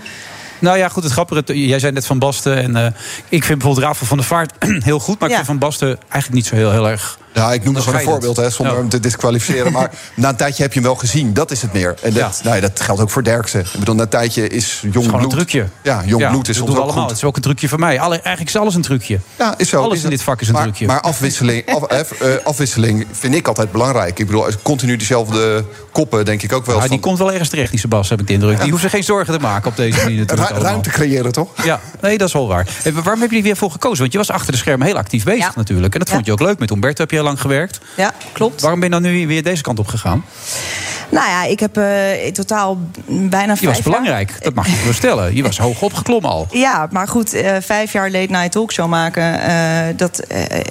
[0.60, 2.58] Nou ja, goed, het grappige, jij zei net Van Basten.
[2.58, 2.86] En eh,
[3.30, 4.54] ik vind bijvoorbeeld Rafael van der Vaart
[4.84, 5.20] heel goed.
[5.20, 7.20] Maar ik vind Van Basten eigenlijk niet zo heel, heel erg...
[7.40, 8.80] Ja, ik noem dat gewoon een voorbeeld, hè, zonder Ja.
[8.82, 9.72] hem te disqualificeren.
[9.72, 11.34] Maar na een tijdje heb je hem wel gezien.
[11.34, 11.96] Dat is het meer.
[12.02, 13.60] En dat, nou ja, dat geldt ook voor Derksen.
[13.60, 15.24] Ik bedoel, na een tijdje is jong gewoon bloed...
[15.24, 15.66] een trucje.
[15.84, 17.02] Ja, jong Ja, bloed is dat soms ook allemaal.
[17.02, 17.10] goed.
[17.10, 18.00] Het is ook een trucje voor mij.
[18.00, 19.20] Alle, eigenlijk is alles een trucje.
[19.38, 19.82] Ja, is zo.
[19.82, 20.16] Alles Is in het.
[20.18, 20.86] dit vak is een maar, trucje.
[20.86, 24.20] Maar afwisseling, af, eh, eh, afwisseling vind ik altijd belangrijk.
[24.20, 26.82] Ik bedoel, als continu dezelfde koppen, denk ik ook wel.
[26.82, 28.62] Ja, die komt wel ergens terecht, die Sebas, heb ik de indruk.
[28.62, 30.26] Die hoeft zich geen zorgen te maken op deze manier.
[30.36, 31.50] ru- ruimte creëren, toch?
[31.64, 32.68] Ja, nee, dat is wel waar.
[32.84, 34.00] En waarom heb je er weer voor gekozen?
[34.00, 35.52] Want je was achter de schermen heel actief bezig Ja.
[35.56, 35.94] natuurlijk.
[35.94, 36.60] En dat vond je ook leuk.
[36.60, 37.80] Met Humberto heb je heel lang gewerkt.
[37.98, 38.62] Ja, klopt.
[38.62, 40.26] Waarom ben je dan nu weer deze kant op gegaan?
[41.12, 42.78] Nou ja, ik heb eh, in totaal
[43.08, 45.36] bijna vijf Je was jaar- belangrijk, dat mag je wel stellen.
[45.36, 46.48] Je was hoog opgeklommen al.
[46.66, 49.42] Ja, maar goed, eh, vijf jaar late night talkshow maken.
[49.42, 50.24] eh, dat,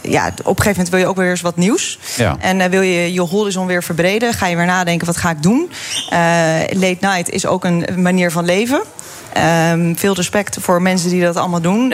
[0.03, 1.99] ja, op een gegeven moment wil je ook weer eens wat nieuws.
[2.17, 2.37] Ja.
[2.41, 4.33] En wil je je horizon weer verbreden.
[4.35, 5.71] Ga je weer nadenken, wat ga ik doen?
[6.71, 8.83] Late night is ook een manier van leven.
[9.33, 11.89] Ehm, veel respect voor mensen die dat allemaal doen.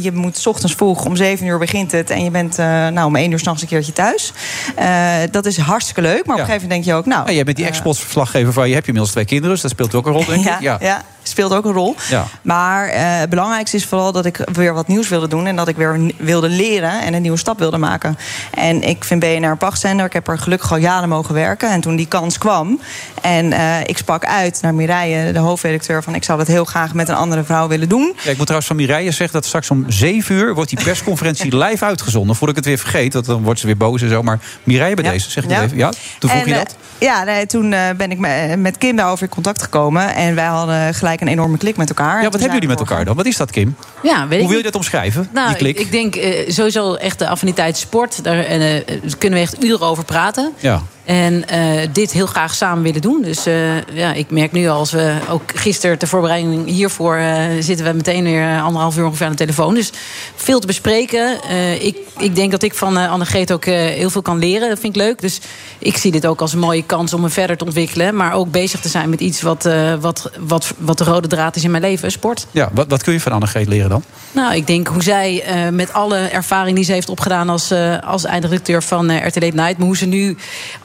[0.00, 2.10] Je moet 's ochtends vroeg, om 7 uur begint het...
[2.10, 4.32] en je bent nou, om 1 uur s'nachts een keertje thuis.
[4.76, 7.06] Eh, dat is hartstikke leuk, maar op een gegeven moment denk je ook...
[7.06, 9.52] nou, Ja, jij bent die eh, ex-sportverslaggever van je hebt je inmiddels twee kinderen.
[9.52, 10.60] Dus dat speelt ook een rol, denk ik.
[10.60, 11.02] ja, ja.
[11.28, 11.94] Speelt ook een rol.
[12.08, 12.24] Ja.
[12.42, 15.46] Maar eh, het belangrijkste is vooral dat ik weer wat nieuws wilde doen...
[15.46, 18.18] en dat ik weer wilde leren en een nieuwe stap wilde maken.
[18.54, 20.06] En ik vind BNR een pachtzender.
[20.06, 21.70] Ik heb er gelukkig al jaren mogen werken.
[21.70, 22.80] En toen die kans kwam
[23.22, 26.02] en eh, ik sprak uit naar Mireille, de hoofdredacteur...
[26.02, 28.14] van ik zou dat heel graag met een andere vrouw willen doen.
[28.22, 31.56] Ja, ik moet trouwens van Mireille zeggen dat straks om 7 uur wordt die persconferentie
[31.64, 32.36] live uitgezonden.
[32.36, 34.22] Voordat ik het weer vergeet, want dan wordt ze weer boos en zo.
[34.22, 35.62] Maar Mireille bij deze, zeg je Ja.
[35.62, 35.76] even.
[35.76, 36.76] Ja, toen vroeg En, je eh, dat?
[36.98, 40.14] ja, nee, toen ben ik me- met Kim daarover in contact gekomen.
[40.14, 42.16] En wij hadden gelijk een enorme klik met elkaar.
[42.16, 43.16] Ja, wat hebben jullie met elkaar dan?
[43.16, 43.76] Wat is dat, Kim?
[44.02, 45.78] Ja, weet Hoe ik wil je dat omschrijven, Nou, die klik?
[45.78, 48.24] ik, ik denk eh, sowieso echt de affiniteit sport.
[48.24, 48.84] Daar eh, eh,
[49.18, 50.52] kunnen we echt uren over praten.
[50.58, 50.82] Ja.
[51.04, 53.22] En eh, dit heel graag samen willen doen.
[53.22, 57.86] Dus eh, ja, ik merk nu als we ook gisteren ter voorbereiding hiervoor eh, zitten
[57.86, 59.74] we meteen weer anderhalf uur ongeveer aan de telefoon.
[59.74, 59.90] Dus
[60.34, 61.38] veel te bespreken.
[61.80, 64.68] Ik, ik denk dat ik van eh Annegreet ook heel veel kan leren.
[64.68, 65.20] Dat vind ik leuk.
[65.20, 65.40] Dus
[65.78, 68.16] ik zie dit ook als een mooie kans om me verder te ontwikkelen.
[68.16, 69.68] Maar ook bezig te zijn met iets wat,
[70.00, 72.46] wat, wat, wat de rode draad is in mijn leven, sport.
[72.50, 74.04] Ja, wat, wat kun je van Annegreet leren dan?
[74.32, 77.72] Nou, ik denk hoe zij met alle ervaring die ze heeft opgedaan als,
[78.04, 80.36] als eindredacteur van RTL Night, maar hoe ze nu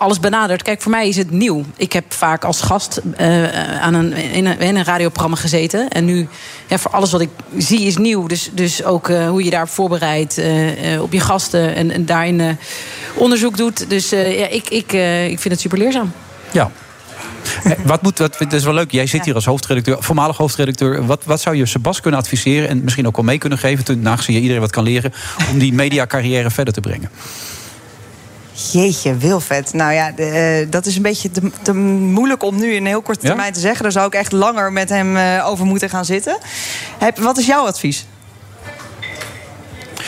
[0.10, 0.62] alles benadert.
[0.62, 1.64] Kijk, voor mij is het nieuw.
[1.78, 5.90] Ik heb vaak als gast eh, aan een, in, een, radioprogramma gezeten.
[5.90, 6.28] En nu,
[6.70, 8.28] voor alles wat ik zie, is nieuw.
[8.28, 12.58] Dus, dus ook eh, hoe je daarop voorbereidt eh, op je gasten en, daarin
[13.16, 13.90] onderzoek doet.
[13.90, 14.92] Dus ja, ik, ik,
[15.32, 16.12] ik vind het super leerzaam.
[16.52, 16.72] Ja.
[17.84, 18.92] Wat moet, wat, dat is wel leuk.
[18.92, 21.06] Jij zit hier als hoofdredacteur, voormalig hoofdredacteur.
[21.06, 24.08] Wat, wat zou je Sebas kunnen adviseren en misschien ook wel mee kunnen geven, toen
[24.08, 25.14] aangezien je iedereen wat kan leren,
[25.52, 27.10] om die mediacarrière verder te brengen?
[28.72, 29.74] Jeetje, Wilfred.
[29.74, 32.86] Nou ja, de, eh, dat is een beetje te, te moeilijk om nu in een
[32.88, 33.28] heel korte Ja?
[33.28, 33.84] termijn te zeggen.
[33.84, 36.38] Daar zou ik echt langer met hem eh, over moeten gaan zitten.
[36.98, 38.06] Heb, wat is jouw advies?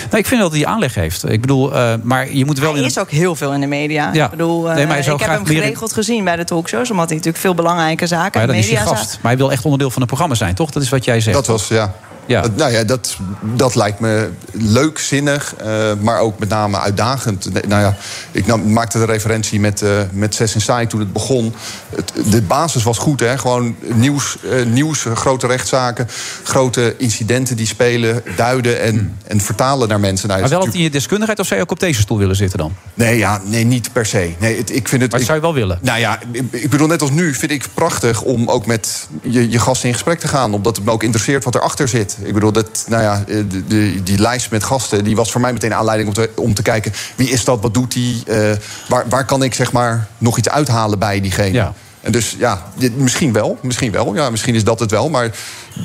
[0.10, 1.30] Nou, ik vind dat hij die aanleg heeft.
[1.30, 2.72] Ik bedoel, eh, maar je moet wel.
[2.72, 4.10] Hij in is ook heel veel in de media.
[4.14, 4.26] Ja.
[4.26, 6.92] Ik bedoel, eh, Nee, maar ik heb hem in- geregeld gezien bij de talkshows.
[6.92, 9.14] Omdat hij natuurlijk veel belangrijke zaken Maar in dan de is hij media gast.
[9.22, 10.72] Maar hij wil echt onderdeel van het programma zijn, toch?
[10.72, 11.36] Dat is wat jij zegt.
[11.36, 11.94] Dat was, ja.
[12.26, 12.42] Ja.
[12.42, 17.68] Dat- nou ja, dat, dat lijkt me leuk, zinnig, eh, maar ook met name uitdagend.
[17.68, 17.96] Nou ja,
[18.32, 21.54] ik nam- maakte de referentie met, eh met Zes Inside toen het begon.
[21.96, 23.38] Het, de basis was goed, hè?
[23.38, 26.08] Gewoon nieuws, eh, nieuws, grote rechtszaken,
[26.44, 30.28] grote incidenten die spelen, duiden en, en vertalen naar mensen.
[30.28, 30.40] Nou.
[30.42, 32.58] Maar wel dat in je deskundigheid of zou je ook op deze stoel willen zitten
[32.60, 32.74] dan?
[32.94, 34.34] Nee, ja, nee, niet per se.
[34.40, 35.80] Nee, het, ik vind het, Maar ik- zou je wel willen?
[35.82, 39.50] Nou ja, ik- ik bedoel, net als nu vind ik prachtig om ook met je,
[39.50, 40.54] je gasten in gesprek te gaan.
[40.54, 42.11] Omdat het me ook interesseert wat erachter zit.
[42.24, 45.54] Ik bedoel, dat, nou ja, de, de- die lijst met gasten, die was voor mij
[45.54, 48.52] meteen aanleiding om te, om te kijken wie is dat, wat doet die, eh,
[48.88, 51.52] waar, waar kan ik zeg maar nog iets uithalen bij diegene.
[51.54, 51.74] Ja.
[52.02, 54.16] En dus ja, dit- misschien wel, misschien wel.
[54.16, 55.30] Ja, misschien is dat het wel, maar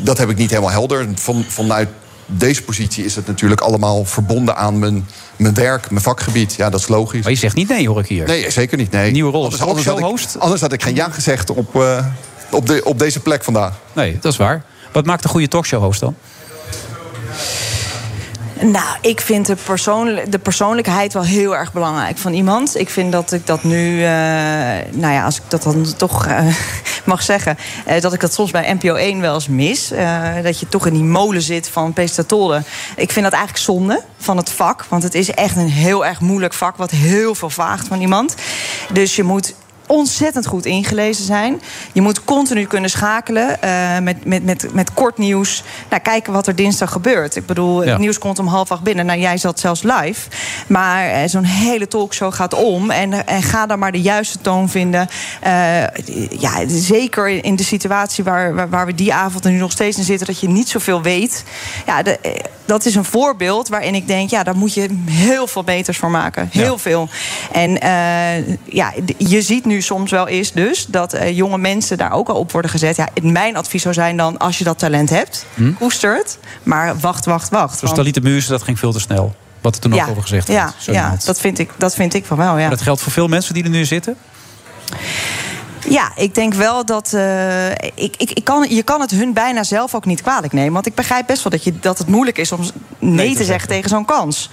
[0.05, 1.07] dat heb ik niet helemaal helder.
[1.15, 1.89] Van, vanuit
[2.27, 6.55] deze positie is het natuurlijk allemaal verbonden aan mijn, mijn werk, mijn vakgebied.
[6.55, 7.23] Ja, dat is logisch.
[7.23, 8.27] Maar je zegt niet nee, hoor ik hier.
[8.27, 8.91] Nee, zeker niet.
[8.91, 9.11] Nee.
[9.11, 10.39] Nieuwe rol als Anders- anders had ik- talkshow-host?
[10.43, 12.05] Anders had ik geen ja gezegd op, eh,
[12.51, 13.73] op, de, op deze plek vandaag.
[13.93, 14.65] Nee, dat is waar.
[14.97, 16.15] Wat maakt een goede talkshow-host dan?
[18.61, 19.57] Nou, ik vind de,
[20.29, 22.79] de persoonlijkheid wel heel erg belangrijk van iemand.
[22.79, 24.09] Ik vind dat ik dat nu, eh,
[24.91, 26.47] nou ja, als ik dat dan toch eh,
[27.05, 29.93] mag zeggen, eh, dat ik dat soms bij NPO 1 wel eens mis.
[30.43, 32.65] Dat je toch in die molen zit van presentatoren.
[32.97, 36.21] Ik vind dat eigenlijk zonde van het vak, want het is echt een heel erg
[36.21, 38.35] moeilijk vak wat heel veel vraagt van iemand.
[38.93, 39.55] Dus je moet
[39.87, 41.61] ontzettend goed ingelezen zijn.
[41.93, 45.63] Je moet continu kunnen schakelen eh, met, met, met, met kort nieuws.
[45.91, 47.37] Nou, kijken wat er dinsdag gebeurt.
[47.37, 47.91] Ik bedoel, Ja.
[47.91, 49.07] het nieuws komt om half acht binnen.
[49.07, 50.29] Nou, jij zat zelfs live.
[50.67, 52.91] Maar eh, zo'n hele talkshow gaat om.
[52.91, 55.09] En, en ga dan maar de juiste toon vinden.
[55.41, 55.83] Eh,
[56.39, 59.99] ja, zeker in de situatie waar, waar, waar we die avond en nu nog steeds
[59.99, 60.27] in zitten...
[60.27, 61.45] dat je niet zoveel weet.
[61.87, 62.19] Ja, de,
[62.65, 64.31] dat is een voorbeeld waarin ik denk...
[64.31, 66.49] ja, daar moet je heel veel beters voor maken.
[66.53, 67.09] Heel veel.
[67.53, 67.73] En
[68.65, 70.87] ja, je ziet nu soms wel eens dus...
[70.87, 72.97] dat eh, jonge mensen daar ook al op worden gezet.
[72.97, 75.47] Ja, mijn advies zou zijn dan, als je dat talent hebt...
[75.55, 75.73] Hm?
[75.73, 76.39] koester het.
[76.63, 77.81] Maar wacht, wacht, wacht.
[77.81, 79.35] Want- Talita Muus, dat ging veel te snel.
[79.61, 80.75] Wat er toen ook over gezegd ja, werd.
[80.79, 82.61] Zo ja dat, vind ik, dat vind ik van wel, ja.
[82.61, 84.17] Maar dat geldt voor veel mensen die er nu zitten?
[85.89, 87.13] Ja, ik denk wel dat.
[87.13, 90.73] eh, ik, ik, ik kan, je kan het hun bijna zelf ook niet kwalijk nemen.
[90.73, 92.61] Want ik begrijp best wel dat, je, dat het moeilijk is om
[92.99, 94.51] nee, te zeggen tegen zo'n kans.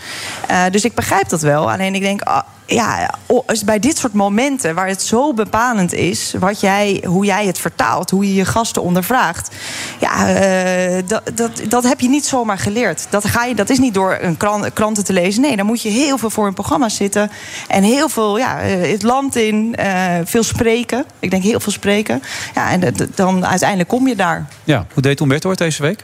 [0.48, 1.72] Eh, dus ik begrijp dat wel.
[1.72, 2.22] Alleen ik denk.
[2.66, 3.16] Ja,
[3.48, 7.58] is bij dit soort momenten waar het zo bepalend is, wat jij, hoe jij het
[7.58, 9.56] vertaalt, hoe je je gasten ondervraagt,
[10.00, 13.08] ja, eh, dat, dat, dat heb je niet zomaar geleerd.
[13.10, 15.42] Dat, ga je, dat is niet door een kran- kranten te lezen.
[15.42, 17.32] Nee, dan moet je heel veel voor een programma zitten
[17.68, 21.06] en heel veel ja, eh, het land in, eh, veel spreken.
[21.20, 22.24] Ik denk heel veel spreken.
[22.56, 24.48] Ja, en dan uiteindelijk kom je daar.
[24.64, 24.86] Ja.
[24.94, 26.04] Hoe deed Humberto het deze week?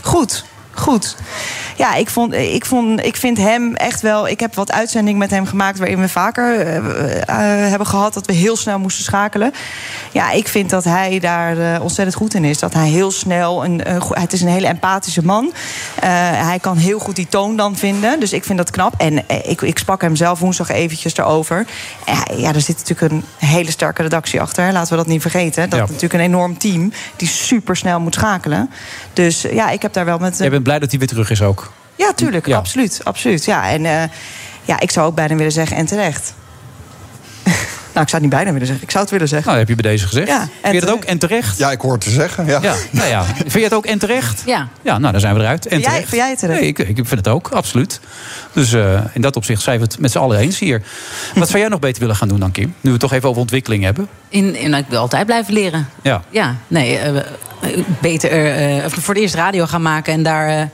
[0.00, 1.16] Goed, goed.
[1.76, 4.28] Ja, ik, vond, ik, vond, ik vind hem echt wel...
[4.28, 5.78] Ik heb wat uitzendingen met hem gemaakt...
[5.78, 9.52] waarin we vaker eh, eh, hebben gehad dat we heel snel moesten schakelen.
[10.12, 12.58] Ja, ik vind dat hij daar eh, ontzettend goed in is.
[12.58, 13.64] Dat hij heel snel...
[13.64, 13.80] Een,
[14.10, 15.52] het is een hele empathische man.
[16.00, 16.08] Eh,
[16.46, 18.20] hij kan heel goed die toon dan vinden.
[18.20, 18.94] Dus ik vind dat knap.
[18.96, 21.66] En eh, ik, ik sprak hem zelf woensdag eventjes erover.
[22.36, 24.72] Ja, er zit natuurlijk een hele sterke redactie achter.
[24.72, 25.70] Laten we dat niet vergeten.
[25.70, 25.84] Dat Ja.
[25.84, 26.92] is natuurlijk een enorm team...
[27.16, 28.70] die super snel moet schakelen.
[29.12, 30.38] Dus eh, ja, ik heb daar wel met...
[30.62, 31.72] bent blij dat hij weer terug is ook.
[31.96, 32.52] ja, tuurlijk.
[32.52, 33.00] Absoluut.
[33.04, 33.44] absoluut.
[33.44, 34.02] Ja, en eh,
[34.64, 36.34] ja, ik zou ook bijna willen zeggen en terecht.
[37.92, 38.84] nou, ik zou het niet bijna willen zeggen.
[38.84, 39.46] Ik zou het willen zeggen.
[39.52, 40.28] Nou, dat heb je bij deze gezegd.
[40.28, 41.58] Ja, Vind je dat ook en terecht?
[41.58, 42.46] Ja, ik hoor het te zeggen.
[42.46, 42.58] Ja.
[42.62, 43.24] Ja, nou ja.
[43.36, 44.42] Vind je het ook en terecht?
[44.46, 44.68] Ja.
[44.82, 45.64] Ja, nou, dan zijn we eruit.
[45.66, 46.08] En Vind jij- terecht.
[46.08, 46.60] vind jij het terecht?
[46.60, 48.00] Nee, ik, ik vind het ook, absoluut.
[48.52, 50.82] Dus eh, in dat opzicht zijn we het met z'n allen eens hier.
[51.34, 52.64] Wat zou jij nog beter willen gaan doen dan, Kim?
[52.66, 54.08] Nu we het toch even over ontwikkeling hebben.
[54.28, 55.88] In, in, ik wil altijd blijven leren.
[56.02, 56.22] Ja.
[56.30, 57.22] Ja, nee, eh,
[58.00, 60.64] beter eh, voor het eerst radio gaan maken en daar eh,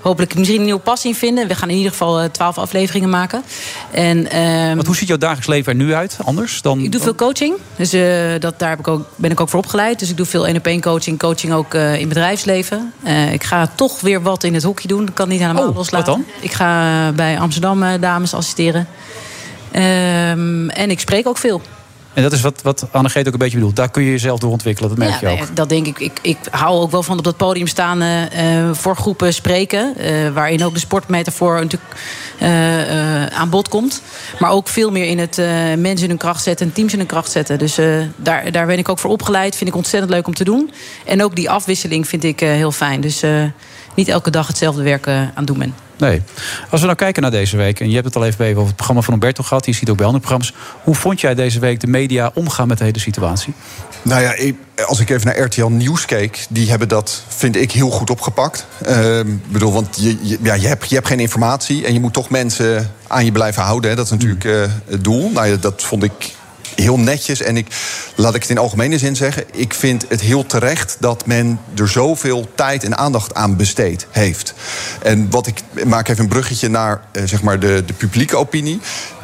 [0.00, 1.48] hopelijk misschien een nieuwe passie in vinden.
[1.48, 3.42] We gaan in ieder geval eh, twaalf afleveringen maken.
[3.90, 6.80] En, ehm, Want hoe ziet jouw dagelijks leven er nu uit, anders dan...
[6.80, 7.90] ik doe veel coaching, dus
[8.40, 9.98] dat, daar heb ik ook, ben ik ook voor opgeleid.
[9.98, 12.92] Dus ik doe veel één op één coaching, coaching ook in bedrijfsleven.
[13.32, 15.04] Ik ga toch weer wat in het hoekje doen.
[15.04, 16.12] Dat kan niet helemaal Oh, loslaten.
[16.12, 16.34] wat dan?
[16.40, 18.86] Ik ga bij Amsterdam dames assisteren.
[19.70, 21.62] Ehm, en ik spreek ook veel.
[22.14, 23.76] En dat is wat, wat Annegreet ook een beetje bedoelt.
[23.76, 25.38] Daar kun je jezelf door ontwikkelen, dat merk je ook.
[25.38, 25.98] nee, dat denk ik.
[25.98, 26.18] ik.
[26.22, 29.96] Ik hou ook wel van op dat podium staan eh, eh, voor groepen spreken.
[29.96, 31.92] eh, waarin ook de sportmetafoor natuurlijk
[32.38, 34.02] eh, aan bod komt.
[34.38, 35.36] Maar ook veel meer in het
[35.78, 37.58] mensen in hun kracht zetten en teams in hun kracht zetten.
[37.58, 37.78] Dus
[38.16, 39.56] daar, daar ben ik ook voor opgeleid.
[39.56, 40.70] Vind ik ontzettend leuk om te doen.
[41.06, 43.00] En ook die afwisseling vind ik heel fijn.
[43.00, 43.22] Dus
[43.94, 45.74] niet elke dag hetzelfde werk eh, aan het doen ben.
[45.98, 46.22] Nee.
[46.70, 48.66] Als we nou kijken naar deze week, en je hebt het al even even over
[48.66, 50.54] het programma van Umberto gehad, je ziet ook bij andere programma's.
[50.82, 53.54] Hoe vond jij deze week de media omgaan met de hele situatie?
[54.02, 54.56] Nou ja, ik-
[54.86, 58.66] als ik even naar RTL Nieuws keek, die hebben dat, vind ik, heel goed opgepakt.
[58.84, 62.00] Ehm, Ik bedoel, want je, je- ja, je, hebt, je hebt geen informatie en je
[62.00, 63.90] moet toch mensen aan je blijven houden.
[63.90, 63.96] Hè.
[63.96, 65.30] Dat is natuurlijk eh, het doel.
[65.30, 66.12] Nou ja, dat vond ik
[66.74, 67.42] heel netjes.
[67.42, 67.66] En ik,
[68.14, 71.88] laat ik het in algemene zin zeggen, ik vind het heel terecht dat men er
[71.88, 74.54] zoveel tijd en aandacht aan besteed heeft.
[75.02, 78.80] En wat ik maak even een bruggetje naar eh, zeg maar de, de publieke opinie.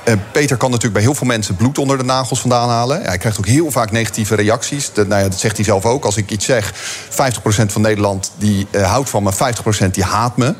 [0.08, 3.02] Eh, Peter kan natuurlijk bij heel veel mensen bloed onder de nagels vandaan halen.
[3.02, 4.92] Hij krijgt ook heel vaak negatieve reacties.
[4.92, 6.04] Dat, nou ja, dat zegt hij zelf ook.
[6.04, 6.72] Als ik iets zeg,
[7.10, 7.14] 50%
[7.66, 9.32] van Nederland die eh, houdt van me,
[9.86, 10.54] 50% die haat me.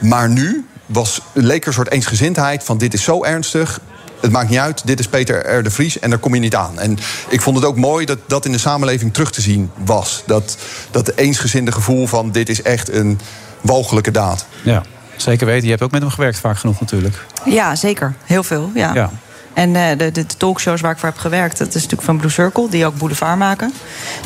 [0.00, 3.80] Maar nu was, leek er een soort eensgezindheid van dit is zo ernstig.
[4.24, 5.62] Het maakt niet uit, dit is Peter R.
[5.62, 6.78] de Vries en daar kom je niet aan.
[6.78, 6.98] En
[7.28, 10.22] ik vond het ook mooi dat dat in de samenleving terug te zien was.
[10.26, 10.56] Dat,
[10.90, 13.20] dat eensgezinde gevoel van dit is echt een
[13.60, 14.46] walgelijke daad.
[14.62, 14.82] Ja,
[15.16, 15.64] zeker weten.
[15.64, 17.26] Je hebt ook met hem gewerkt vaak genoeg natuurlijk.
[17.44, 18.14] Ja, zeker.
[18.24, 18.94] Heel veel, ja.
[18.94, 19.10] Ja.
[19.54, 22.30] En eh, de, de talkshows waar ik voor heb gewerkt, dat is natuurlijk van Blue
[22.30, 23.72] Circle, die ook Boulevard maken.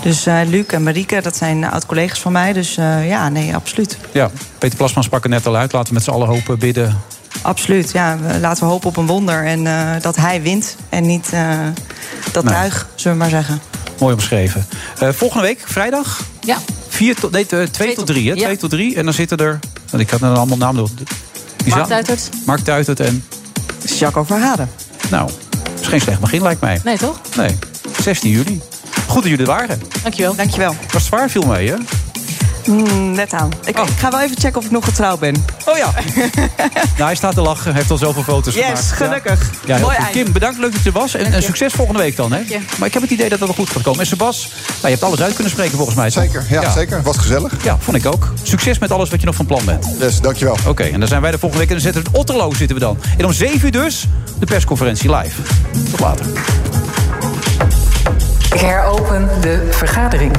[0.02, 2.52] Dus eh, Luc en Marieke, dat zijn oud-collega's van mij.
[2.52, 3.98] Dus eh, ja, nee, absoluut.
[4.12, 5.72] Ja, Peter Plasman sprak er net al uit.
[5.72, 6.96] Laten we met z'n allen hopen, bidden.
[7.42, 8.18] Absoluut, ja.
[8.18, 9.44] we- Laten we hopen op een wonder.
[9.46, 11.58] En eh, dat hij wint en niet eh,
[12.32, 12.54] dat Nee.
[12.54, 13.60] tuig, zullen we maar zeggen.
[13.98, 14.66] Mooi omschreven.
[14.98, 16.56] Eh, volgende week, vrijdag, Ja.
[16.88, 18.28] vier tot, nee, eh, twee tot drie.
[18.30, 18.34] Hè?
[18.34, 18.42] ja.
[18.44, 18.96] Twee tot drie.
[18.96, 19.58] En dan zitten er
[19.90, 20.90] Want ik had er allemaal namen door.
[21.66, 22.28] Mark Duitert?
[22.46, 23.24] Mark Duitert en...
[23.98, 24.70] Jacco Verhaden.
[25.10, 25.30] Nou,
[25.80, 26.80] is geen slecht begin lijkt mij.
[26.84, 27.20] Nee, toch?
[27.36, 27.58] Nee,
[28.02, 28.60] 16 juli.
[29.06, 29.80] Goed dat jullie er waren.
[30.02, 30.34] Dankjewel.
[30.34, 30.74] Dankjewel.
[30.92, 31.74] Was zwaar viel mee, hè?
[32.66, 33.50] Mm, net aan.
[33.64, 35.44] Ik, ik ga wel even checken of ik nog getrouwd ben.
[35.66, 35.90] Oh ja.
[36.96, 37.64] nou, hij staat te lachen.
[37.64, 38.92] Hij heeft al zoveel foto's Yes, gemaakt.
[38.92, 39.50] gelukkig.
[39.66, 39.96] Ja, heel Mooi.
[40.12, 40.58] Kim, bedankt.
[40.58, 41.14] Leuk dat je er was.
[41.14, 42.40] En, en succes volgende week dan, hè?
[42.78, 44.00] Maar ik heb het idee dat dat wel goed gaat komen.
[44.00, 46.10] En Sebas, nou, je hebt alles uit kunnen spreken volgens mij.
[46.10, 46.22] toch?
[46.22, 47.02] Zeker, ja, zeker.
[47.02, 47.52] Was gezellig.
[47.64, 48.32] Ja, vond ik ook.
[48.42, 49.86] Succes met alles wat je nog van plan bent.
[49.98, 50.56] Yes, dankjewel.
[50.66, 51.76] Oké, en dan zijn wij de volgende week.
[51.76, 52.98] En dan zitten we in Otterlo zitten we dan.
[53.18, 54.04] En om 7 uur dus
[54.38, 55.42] de persconferentie live.
[55.90, 56.26] Tot later.
[58.54, 60.32] Ik heropen de vergadering.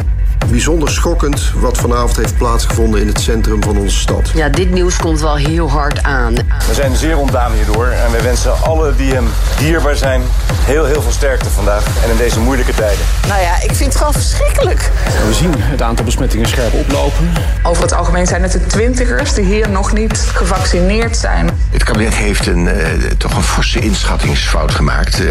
[0.49, 4.31] Bijzonder schokkend wat vanavond heeft plaatsgevonden in het centrum van onze stad.
[4.34, 6.34] Ja, dit nieuws komt wel heel hard aan.
[6.67, 9.27] We zijn zeer ontdaan hierdoor en wij wensen alle die hem
[9.57, 10.21] dierbaar zijn
[10.63, 13.05] heel heel veel sterkte vandaag en in deze moeilijke tijden.
[13.27, 14.91] Nou ja, ik vind het gewoon verschrikkelijk.
[15.27, 17.30] We zien het aantal besmettingen scherp oplopen.
[17.63, 21.49] Over het algemeen zijn het de twintigers die hier nog niet gevaccineerd zijn.
[21.71, 25.19] Het kabinet heeft een, eh, toch een forse inschattingsfout gemaakt.
[25.26, 25.27] Eh,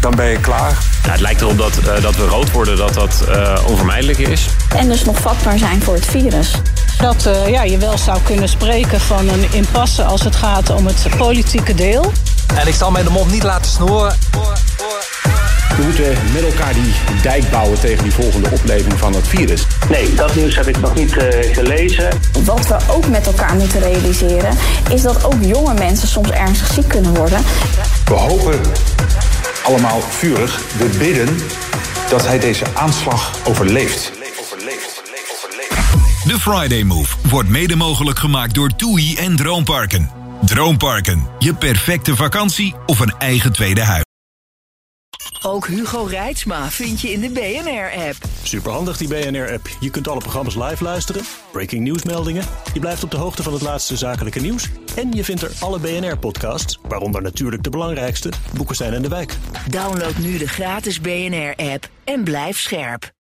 [0.00, 0.72] Dan ben je klaar.
[1.04, 4.45] Ja, het lijkt erop dat, eh, dat we rood worden, dat dat eh, onvermijdelijk is.
[4.76, 6.50] En dus nog vatbaar zijn voor het virus.
[6.98, 10.86] Dat eh, ja, je wel zou kunnen spreken van een impasse als het gaat om
[10.86, 12.12] het politieke deel.
[12.54, 14.14] En ik zal mij de mond niet laten snoeren.
[15.76, 16.92] We moeten met elkaar die
[17.22, 19.66] dijk bouwen tegen die volgende opleving van het virus.
[19.88, 22.08] Nee, dat nieuws heb ik nog niet eh, gelezen.
[22.44, 24.56] Wat we ook met elkaar moeten realiseren,
[24.90, 27.40] is dat ook jonge mensen soms ernstig ziek kunnen worden.
[28.04, 28.60] We hopen
[29.62, 31.40] allemaal vurig, we bidden
[32.08, 34.15] dat hij deze aanslag overleeft.
[36.26, 40.10] De Friday Move wordt mede mogelijk gemaakt door TUI en Droomparken.
[40.44, 44.04] Droomparken, je perfecte vakantie of een eigen tweede huis.
[45.42, 48.16] Ook Hugo Reitsma vind je in de BNR-app.
[48.42, 49.68] Superhandig die BNR-app.
[49.80, 51.22] Je kunt alle programma's live luisteren,
[51.52, 52.44] breaking nieuwsmeldingen.
[52.74, 54.68] Je blijft op de hoogte van het laatste zakelijke nieuws.
[54.96, 59.36] En je vindt er alle BNR-podcasts, waaronder natuurlijk de belangrijkste, Boeken zijn in de wijk.
[59.70, 63.14] Download nu de gratis BNR-app en blijf scherp.